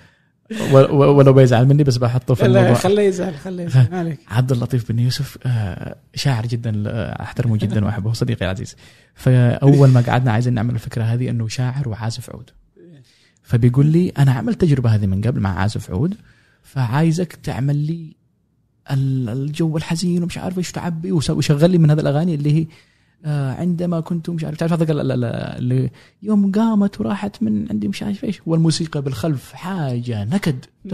[0.71, 2.73] ولو بيزعل مني بس بحطه في لا الموضوع.
[2.81, 3.87] خليه يزعل خليه يزعل.
[3.91, 4.19] عليك.
[4.27, 6.83] عبد اللطيف بن يوسف آه، شاعر جدا
[7.21, 8.75] أحترمه جدا وأحبه صديقي العزيز.
[9.15, 12.49] فأول ما قعدنا عايزين نعمل الفكرة هذه إنه شاعر وعازف عود.
[13.43, 16.15] فبيقول لي أنا عملت تجربة هذه من قبل مع عازف عود
[16.63, 18.15] فعايزك تعمل لي
[18.91, 22.67] ال- الجو الحزين ومش عارف إيش تعبي وشغل لي من هذه الأغاني اللي هي
[23.25, 25.25] عندما كنت مش عارف تعرف هذا ال- ال- ال-
[25.57, 25.91] اللي
[26.21, 30.65] يوم قامت وراحت من عندي مش عارف إيش والموسيقى بالخلف حاجة نكد.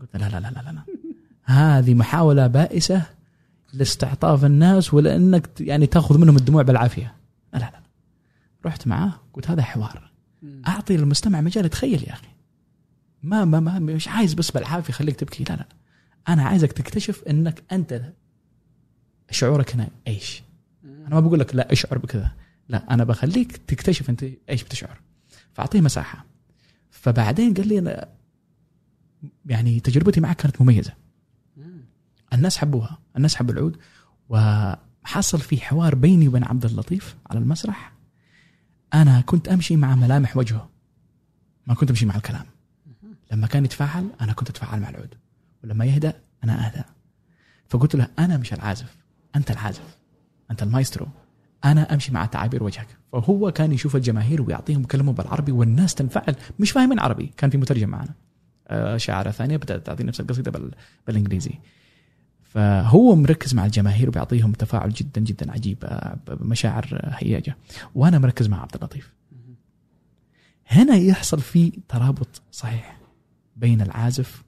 [0.00, 0.82] قلت لا لا لا لا لا
[1.44, 3.02] هذه محاولة بائسة
[3.72, 7.14] لاستعطاف الناس ولأنك ت- يعني تأخذ منهم الدموع بالعافية.
[7.54, 7.80] لا لا لا.
[8.66, 10.10] رحت معاه قلت هذا حوار.
[10.68, 12.26] أعطي للمستمع مجال يتخيل يا أخي.
[13.22, 15.44] ما ما ما مش عايز بس بالعافية خليك تبكي.
[15.44, 15.66] لا لا.
[16.28, 18.02] أنا عايزك تكتشف إنك أنت
[19.30, 20.42] شعورك هنا إيش؟
[20.84, 22.30] أنا ما بقول لك لا اشعر بكذا؟
[22.68, 25.00] لا أنا بخليك تكتشف أنت إيش بتشعر.
[25.52, 26.24] فأعطيه مساحة.
[26.90, 28.08] فبعدين قال لي أنا
[29.46, 30.94] يعني تجربتي معك كانت مميزة.
[32.32, 33.76] الناس حبوها الناس حبوا العود.
[34.28, 37.92] وحصل في حوار بيني وبين عبد اللطيف على المسرح.
[38.94, 40.70] أنا كنت أمشي مع ملامح وجهه.
[41.66, 42.46] ما كنت أمشي مع الكلام.
[43.32, 45.14] لما كان يتفاعل أنا كنت أتفاعل مع العود.
[45.64, 46.84] ولما يهدأ أنا أهدأ.
[47.68, 48.96] فقلت له أنا مش العازف.
[49.36, 49.98] أنت العازف
[50.50, 51.08] أنت المايسترو.
[51.64, 52.86] أنا أمشي مع تعابير وجهك.
[53.12, 56.36] فهو كان يشوف الجماهير ويعطيهم كلمة بالعربي والناس تنفعل.
[56.58, 57.32] مش فاهمين عربي.
[57.36, 58.14] كان في مترجم معنا.
[58.68, 60.70] آه، شاعره ثانية بدأت تعطي نفس القصيدة بال...
[61.06, 61.52] بالإنجليزي.
[62.42, 65.78] فهو مركز مع الجماهير وبيعطيهم تفاعل جدا جدا عجيب.
[65.84, 67.56] آه، بمشاعر آه، هياجة.
[67.94, 69.12] وأنا مركز مع عبد اللطيف.
[70.66, 73.00] هنا يحصل في ترابط صحيح
[73.56, 74.42] بين العازف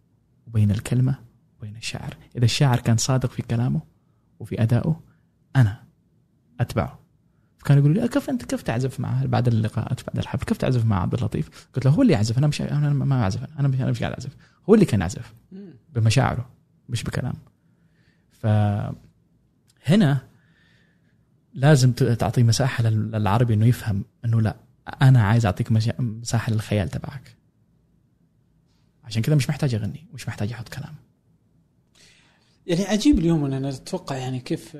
[0.46, 1.18] وبين الكلمة
[1.58, 2.16] وبين الشاعر.
[2.36, 3.91] إذا الشاعر كان صادق في كلامه
[4.40, 5.00] وفي ادائه
[5.56, 5.84] أنا
[6.60, 6.98] أتبعه.
[7.58, 11.02] فكانوا يقولوا لي كيف أنت كيف تعزف معه؟ بعد اللقاءات بعد الحفل كيف تعزف مع
[11.02, 13.90] عبد اللطيف؟ قلت له هو اللي يعزف أنا مش أنا ما أعزف أنا مش أنا
[13.90, 14.36] مش قاعد أعزف
[14.68, 15.32] هو اللي كان يعزف
[15.94, 16.48] بمشاعره
[16.88, 17.34] مش بكلام.
[18.30, 18.46] ف
[19.86, 20.18] هنا
[21.54, 24.56] لازم تعطي مساحة لل- للعربي إنه يفهم إنه لا
[25.02, 27.36] أنا عايز أعطيك مساحة للخيال تبعك.
[29.04, 30.94] عشان كذا مش محتاج اغني مش محتاج أحط كلام.
[32.66, 34.76] يعني عجيب اليوم أن أنا أتوقع يعني كيف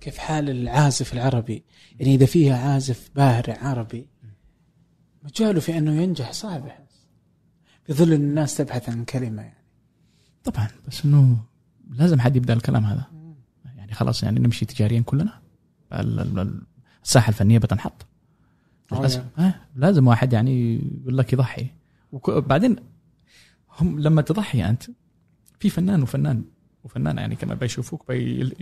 [0.00, 1.64] كيف حال العازف العربي.
[2.00, 4.06] يعني إذا فيها عازف بارع عربي
[5.24, 6.72] مجاله في أنه ينجح صعب.
[7.84, 9.64] في ظل إن الناس تبحث عن كلمة يعني.
[10.44, 11.36] طبعا بس إنه
[11.90, 13.04] لازم حد يبدأ الكلام هذا.
[13.76, 15.42] يعني خلاص يعني نمشي تجاريا كلنا.
[15.92, 16.62] ال- ال- ال-
[17.04, 18.06] الساحة الفنية بتنحط.
[18.92, 19.24] للأسف.
[19.38, 21.66] آه لازم واحد يعني يقول لك يضحي.
[22.12, 22.76] وبعدين
[23.78, 24.82] هم لما تضحي أنت
[25.60, 26.44] في فنان وفنان
[26.84, 28.52] وفنان يعني كمان بيشوفوك بي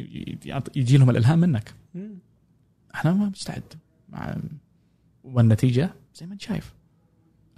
[0.44, 1.74] يعط- يجي لهم الإلهام منك.
[2.94, 3.62] إحنا ما مستعد.
[4.08, 4.36] مع
[5.24, 6.74] والنتيجة زي ما أنت شايف.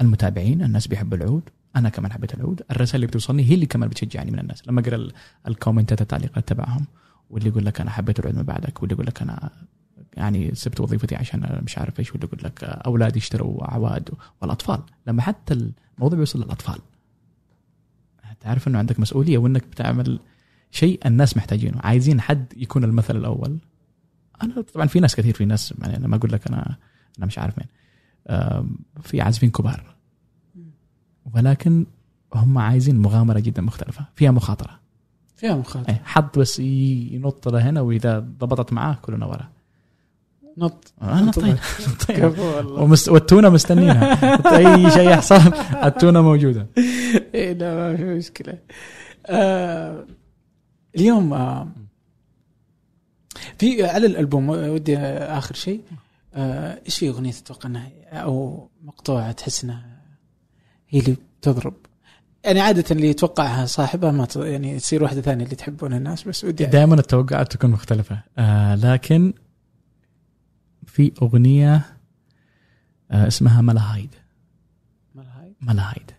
[0.01, 1.43] المتابعين الناس بيحبوا العود.
[1.77, 2.63] أنا كمان حبيت العود.
[2.71, 4.69] الرسائل اللي بتوصلني هي اللي كمان بتشجعني من الناس.
[4.69, 5.13] لما أقرأ ال-
[5.49, 6.87] الكومنتات التعليقات تبعهم
[7.31, 9.51] واللي يقول لك أنا حبيت العود من بعدك واللي يقول لك أنا
[10.17, 14.09] يعني سبت وظيفتي عشان مش عارف إيش واللي يقول لك أولادي اشتروا عواد
[14.43, 14.81] والأطفال.
[15.07, 15.55] لما حتى
[15.99, 16.79] الموضوع بيوصل للأطفال
[18.41, 20.21] تعرف إنه عندك مسؤولية وإنك بتعمل
[20.73, 21.79] شيء الناس محتاجينه.
[21.81, 23.59] عايزين حد يكون المثل الأول.
[24.43, 26.77] أنا طبعا في ناس كثير في ناس يعني أنا ما أقول لك أنا
[27.19, 27.69] أنا مش عارف مين.
[29.03, 29.95] في عازفين كبار.
[31.35, 31.87] ولكن
[32.35, 34.05] هم عايزين مغامرة جدا مختلفة.
[34.15, 34.81] فيها مخاطرة.
[35.37, 35.91] فيها مخاطرة.
[35.91, 39.49] أي حد بس ينط لهنا وإذا ضبطت معاه كلنا ورا.
[40.59, 40.93] نط.
[41.03, 41.57] أنا طيب.
[42.09, 42.39] طيب.
[42.39, 42.83] والله.
[42.83, 43.09] ومست...
[43.09, 44.13] والتونة مستنينها
[44.59, 45.53] أي شيء يحصل
[45.85, 46.67] التونة موجودة.
[47.35, 48.59] إيه لا ما في مشكلة.
[49.27, 50.05] آه
[50.97, 51.69] اليوم آه
[53.59, 55.83] في على الألبوم ودي آخر شيء
[56.35, 60.03] آه إيش في أغنية تتوقع إنها أو مقطوعة تحس إنها
[60.89, 61.75] هي اللي تضرب؟
[62.45, 64.37] يعني عادة اللي يتوقعها صاحبها ما ت...
[64.37, 68.23] يعني تصير واحدة ثانية اللي تحبونها الناس بس ودي دائما التوقعات تكون مختلفة.
[68.39, 69.33] آه لكن
[70.87, 71.87] في أغنية
[73.11, 74.15] آه اسمها ملاهايد.
[75.15, 76.11] مالها هاي ملاهايد.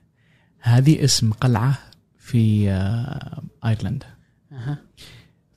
[0.59, 1.77] هذه اسم قلعة
[2.17, 4.07] في آه ايرلندا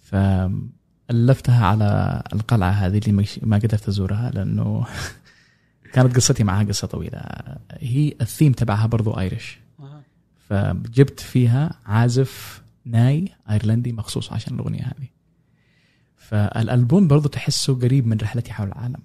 [0.02, 4.86] فألفتها على القلعة هذه اللي ما قدرت أزورها لأنه
[5.94, 7.20] كانت قصتي معها قصة طويلة.
[7.70, 9.58] هي الثيم تبعها برضو Irish.
[10.48, 15.08] فجبت فيها عازف ناي إيرلندي مخصوص عشان الأغنية هذه.
[16.16, 19.00] فالألبوم برضو تحسه قريب من رحلتي حول العالم.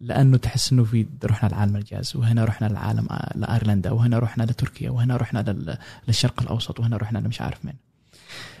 [0.00, 5.16] لأنه تحس إنه في رحنا لعالم الجاز وهنا رحنا للعالم لإيرلندا وهنا رحنا لتركيا وهنا
[5.16, 5.78] رحنا لل-
[6.08, 7.74] للشرق الأوسط وهنا رحنا لمش عارف مين.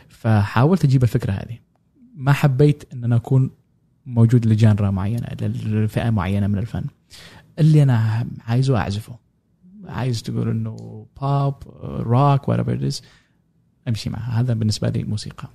[0.08, 1.58] فحاولت أجيب الفكرة هذه.
[2.14, 3.50] ما حبيت إن أنا أكون
[4.06, 6.84] موجود ل genre معينة لفئة معينة من الفن.
[7.58, 9.18] اللي أنا عايزه أعزفه.
[9.84, 12.90] عايز تقول إنه pop rock whatever
[13.88, 15.48] أمشي معها هذا بالنسبة لي موسيقى.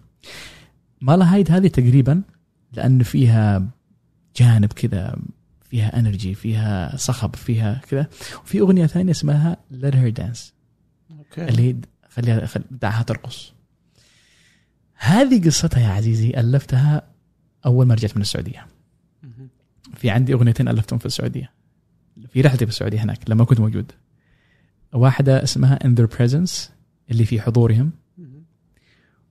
[1.01, 2.21] مالاهايد هذه تقريبا
[2.73, 3.67] لأن فيها
[4.35, 5.17] جانب كذا
[5.61, 8.07] فيها energy فيها صخب فيها كذا.
[8.43, 10.39] وفي أغنية ثانية اسمها Let Her Dance.
[11.11, 11.49] أوكي.
[11.49, 11.75] اللي هي
[12.09, 12.61] خليها خل...
[12.71, 13.53] دعها ترقص.
[15.03, 17.01] هذه قصتها يا عزيزي ألفتها
[17.65, 18.67] أول ما رجعت من السعودية.
[19.95, 21.51] في عندي أغنيتين ألفتهم في السعودية.
[22.29, 23.91] في رحلتي في السعودية هناك لما كنت موجود.
[24.93, 26.69] واحدة اسمها In Their Presence
[27.11, 27.91] اللي في حضورهم.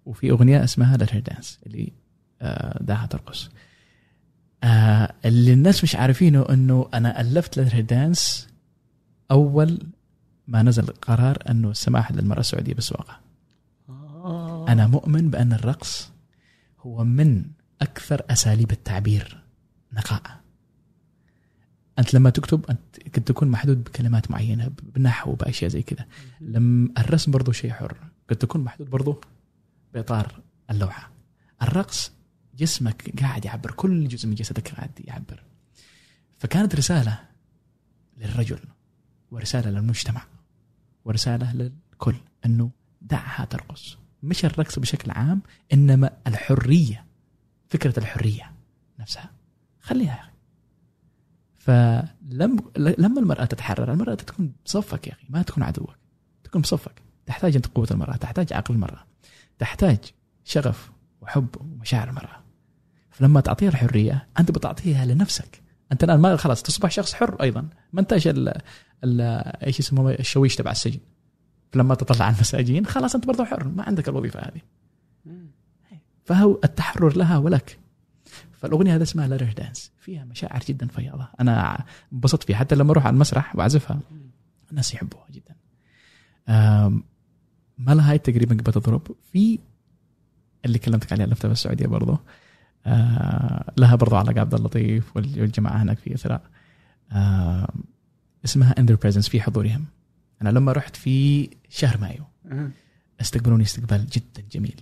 [0.06, 1.92] وفي أغنية اسمها Let Her Dance اللي
[2.42, 3.51] آه، دعها ترقص.
[4.64, 8.48] آه، اللي الناس مش عارفينه إنه أنا ألفت Let Her Dance
[9.30, 9.78] أول
[10.48, 13.20] ما نزل قرار إنه السماح للمرأة السعودية بالسواقه
[14.70, 16.10] أنا مؤمن بأن الرقص
[16.80, 17.44] هو من
[17.82, 19.42] أكثر أساليب التعبير.
[19.92, 20.40] نقاء.
[21.98, 26.06] أنت لما تكتب أنت قد تكون محدود بكلمات معينة بنحو بأشياء زي كذا.
[26.40, 27.97] لما الرسم برضو شيء حر.
[28.30, 29.20] قد تكون محدود برضو
[29.94, 30.40] بإطار
[30.70, 31.10] اللوحة.
[31.62, 32.12] الرقص
[32.56, 35.42] جسمك قاعد يعبر كل جزء من جسدك قاعد يعبر.
[36.38, 37.18] فكانت رسالة
[38.16, 38.60] للرجل
[39.30, 40.22] ورسالة للمجتمع
[41.05, 42.16] ورسالة للكل
[42.47, 42.70] أنه
[43.02, 43.99] دعها ترقص.
[44.22, 45.42] مش الرقص بشكل عام
[45.72, 47.05] إنما الحرية
[47.68, 48.52] فكرة الحرية
[48.98, 49.30] نفسها.
[49.80, 50.30] خليها يا أخي.
[51.59, 55.97] فلما لما المرأة تتحرر المرأة تكون بصفك يا أخي ما تكون عدوك.
[56.44, 57.02] تكون بصفك.
[57.26, 59.06] تحتاج أنت قوة المرأة تحتاج عقل المرأة.
[59.59, 59.98] تحتاج
[60.44, 60.90] شغف
[61.20, 62.42] وحب ومشاعر المرأة.
[63.10, 65.62] فلما تعطيها الحرية أنت بتعطيها لنفسك.
[65.92, 67.68] أنت الآن ما خلاص تصبح شخص حر أيضا.
[67.92, 68.60] ما انتش ال
[69.66, 71.01] إيش اسمه الشويش تبع السجن.
[71.72, 74.60] فلما تطلع على المساجين خلاص أنت برضه حر ما عندك الوظيفة هذه.
[76.24, 77.78] فهو التحرر لها ولك.
[78.52, 82.56] فالأغنية هذا اسمها لارير دانس فيها مشاعر جدا فياضه أنا انبسطت فيها.
[82.56, 84.01] حتى لما أروح على المسرح وأعزفها
[84.70, 85.55] الناس يحبوها جدا.
[87.78, 89.59] ما لها هاي تقريبا بتضرب في
[90.64, 92.20] اللي كلمتك عليها لفتة بالسعوديه برضه
[92.86, 96.42] آه لها برضه علاقة عبد اللطيف والجماعة هناك في إثراء.
[98.44, 99.84] اسمها In Their Presence في حضورهم.
[100.42, 102.24] أنا لما رحت في شهر مايو.
[103.20, 104.80] استقبلوني استقبال جدا جميل.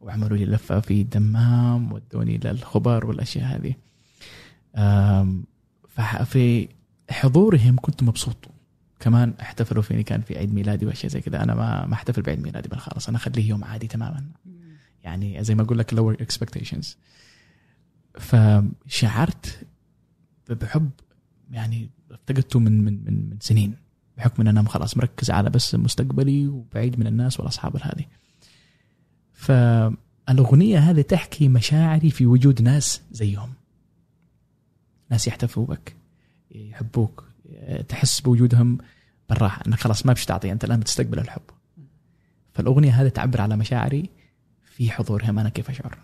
[0.00, 3.74] وعملوا لي لفة في دمام ودوني للخبر والأشياء هذه.
[5.88, 6.68] ففي
[7.10, 8.36] حضورهم كنت مبسوط.
[9.00, 11.42] كمان احتفلوا فيني كان في عيد ميلادي وأشياء زي كذا.
[11.42, 14.24] أنا ما ما أحتفل بعيد ميلادي بالخالص أنا أخليه يوم عادي تماما.
[15.02, 16.86] يعني زي ما أقول لك lower expectations.
[18.18, 19.66] فشعرت
[20.48, 20.90] بحب
[21.50, 23.74] يعني افتقدته من من من من سنين.
[24.20, 28.04] بحكم إن أنا خلاص مركز على بس مستقبلي وبعيد من الناس والأصحاب هذه
[29.32, 33.52] فالاغنيه هذه تحكي مشاعري في وجود ناس زيهم.
[35.10, 35.96] ناس يحتفوا بك
[36.50, 37.24] يحبوك
[37.88, 38.78] تحس بوجودهم
[39.28, 39.62] بالراحة.
[39.66, 41.42] انك خلاص ما بش تعطي أنت الآن بتستقبل الحب.
[42.54, 44.10] فالأغنية هذه تعبر على مشاعري
[44.76, 45.98] في حضورهم أنا كيف أشعر.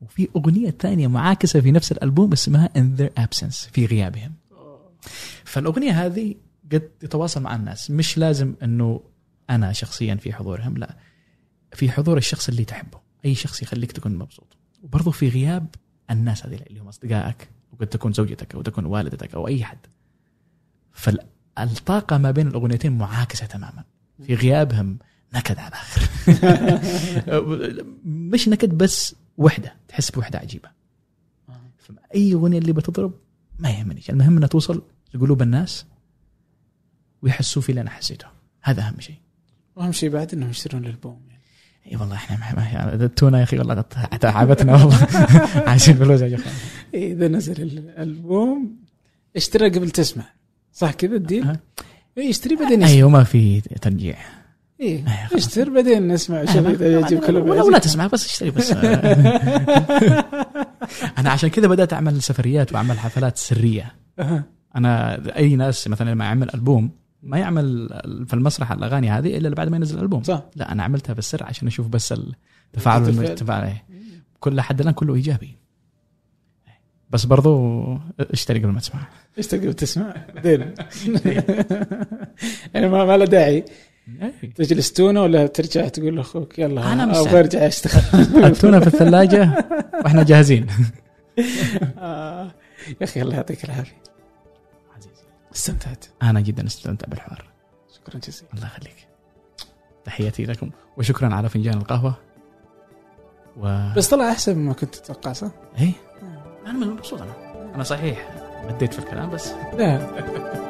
[0.00, 4.32] وفي أغنية ثانية معاكسة في نفس الألبوم اسمها In Their Absence في غيابهم.
[5.44, 6.34] فالأغنية هذه
[6.72, 7.90] قد تتواصل مع الناس.
[7.90, 9.00] مش لازم إنه
[9.50, 10.96] أنا شخصيا في حضورهم لا.
[11.72, 13.00] في حضور الشخص اللي تحبه.
[13.24, 14.56] أي شخص يخليك تكون مبسوط.
[14.82, 15.66] وبرضه في غياب
[16.10, 19.86] الناس هذه اللي هم أصدقائك وقد تكون زوجتك أو تكون والدتك أو أي حد.
[20.92, 23.84] فالطاقه ما بين الأغنيتين معاكسة تماما.
[24.26, 24.98] في غيابهم
[25.34, 26.02] نكد على الآخر
[28.04, 30.68] مش نكد بس وحدة تحس بوحدة عجيبة.
[31.78, 33.12] فأي أغنية اللي بتضرب
[33.58, 34.82] ما يهمني المهم إنها توصل
[35.14, 35.86] لقلوب الناس
[37.24, 38.26] ويحسوا في اللي أنا حسيته.
[38.62, 39.16] هذا أهم شيء.
[39.76, 41.42] وأهم شيء بعد إنهم يشترون الالبوم يعني.
[41.92, 43.84] إي والله إحنا ما التونه يا أخي والله
[44.20, 45.06] تعبتنا والله.
[45.68, 46.54] عايشين فلوس يا اخوان
[46.94, 48.76] إذا نزل الألبوم
[49.36, 50.24] اشترى قبل تسمع.
[50.72, 51.56] صح كذا الديل؟
[52.18, 54.16] إي اشتري بعدين أيوه ما في ترجيع.
[54.80, 56.42] إيه اشتر بعدين نسمع.
[56.42, 58.72] إذا يعجب كلام ولا تسمع بس اشتري بس.
[61.18, 63.94] أنا عشان كذا بدأت أعمل سفريات وأعمل حفلات سرية.
[64.76, 66.90] أنا أي ناس مثلا لما اعمل ألبوم
[67.24, 67.88] ما يعمل
[68.26, 70.22] في المسرح الأغاني هذه إلا بعد ما ينزل الألبوم.
[70.22, 70.42] صح.
[70.56, 72.14] لا أنا عملتها بالسر عشان أشوف بس
[72.72, 73.72] التفاعل المجتمع
[74.40, 75.56] كل حد الآن كله إيجابي.
[77.10, 79.00] بس برضو اشتري قبل ما تسمع.
[79.38, 80.14] اشتري قبل تسمع.
[80.34, 80.60] بعدين
[82.74, 83.64] يعني ما, ما له داعي.
[84.54, 88.20] تجلس تونه ولا ترجع تقول لأخوك يلا أنا أبغى أرجع أشتغل.
[88.44, 89.66] التونة في الثلاجة
[90.04, 90.66] وإحنا جاهزين.
[91.98, 92.54] آه.
[93.00, 94.03] يا أخي الله يعطيك العافية.
[95.54, 96.04] استمتعت.
[96.22, 97.44] أنا جدا استمتعت بالحوار.
[97.94, 98.48] شكرا جزيلا.
[98.54, 99.08] الله يخليك.
[100.04, 102.14] تحياتي لكم وشكرا على فنجان القهوة.
[103.56, 103.92] و...
[103.96, 105.92] بس طلع أحسن مما كنت تتوقع صح؟ إيه؟
[106.66, 107.32] أنا مبسوط أنا.
[107.74, 108.30] أنا صحيح.
[108.64, 109.52] مديت في الكلام بس.
[109.78, 110.00] لا.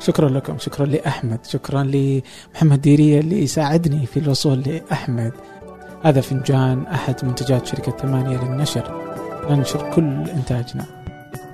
[0.00, 5.32] شكرا لكم شكرا لأحمد شكرا لمحمد ديرية اللي ساعدني في الوصول لأحمد.
[6.02, 9.11] هذا فنجان أحد منتجات شركة ثمانية للنشر.
[9.50, 10.84] ننشر كل إنتاجنا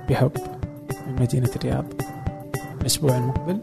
[0.09, 0.31] بحب
[1.07, 1.85] من مدينة الرياض
[2.81, 3.59] الأسبوع المقبل.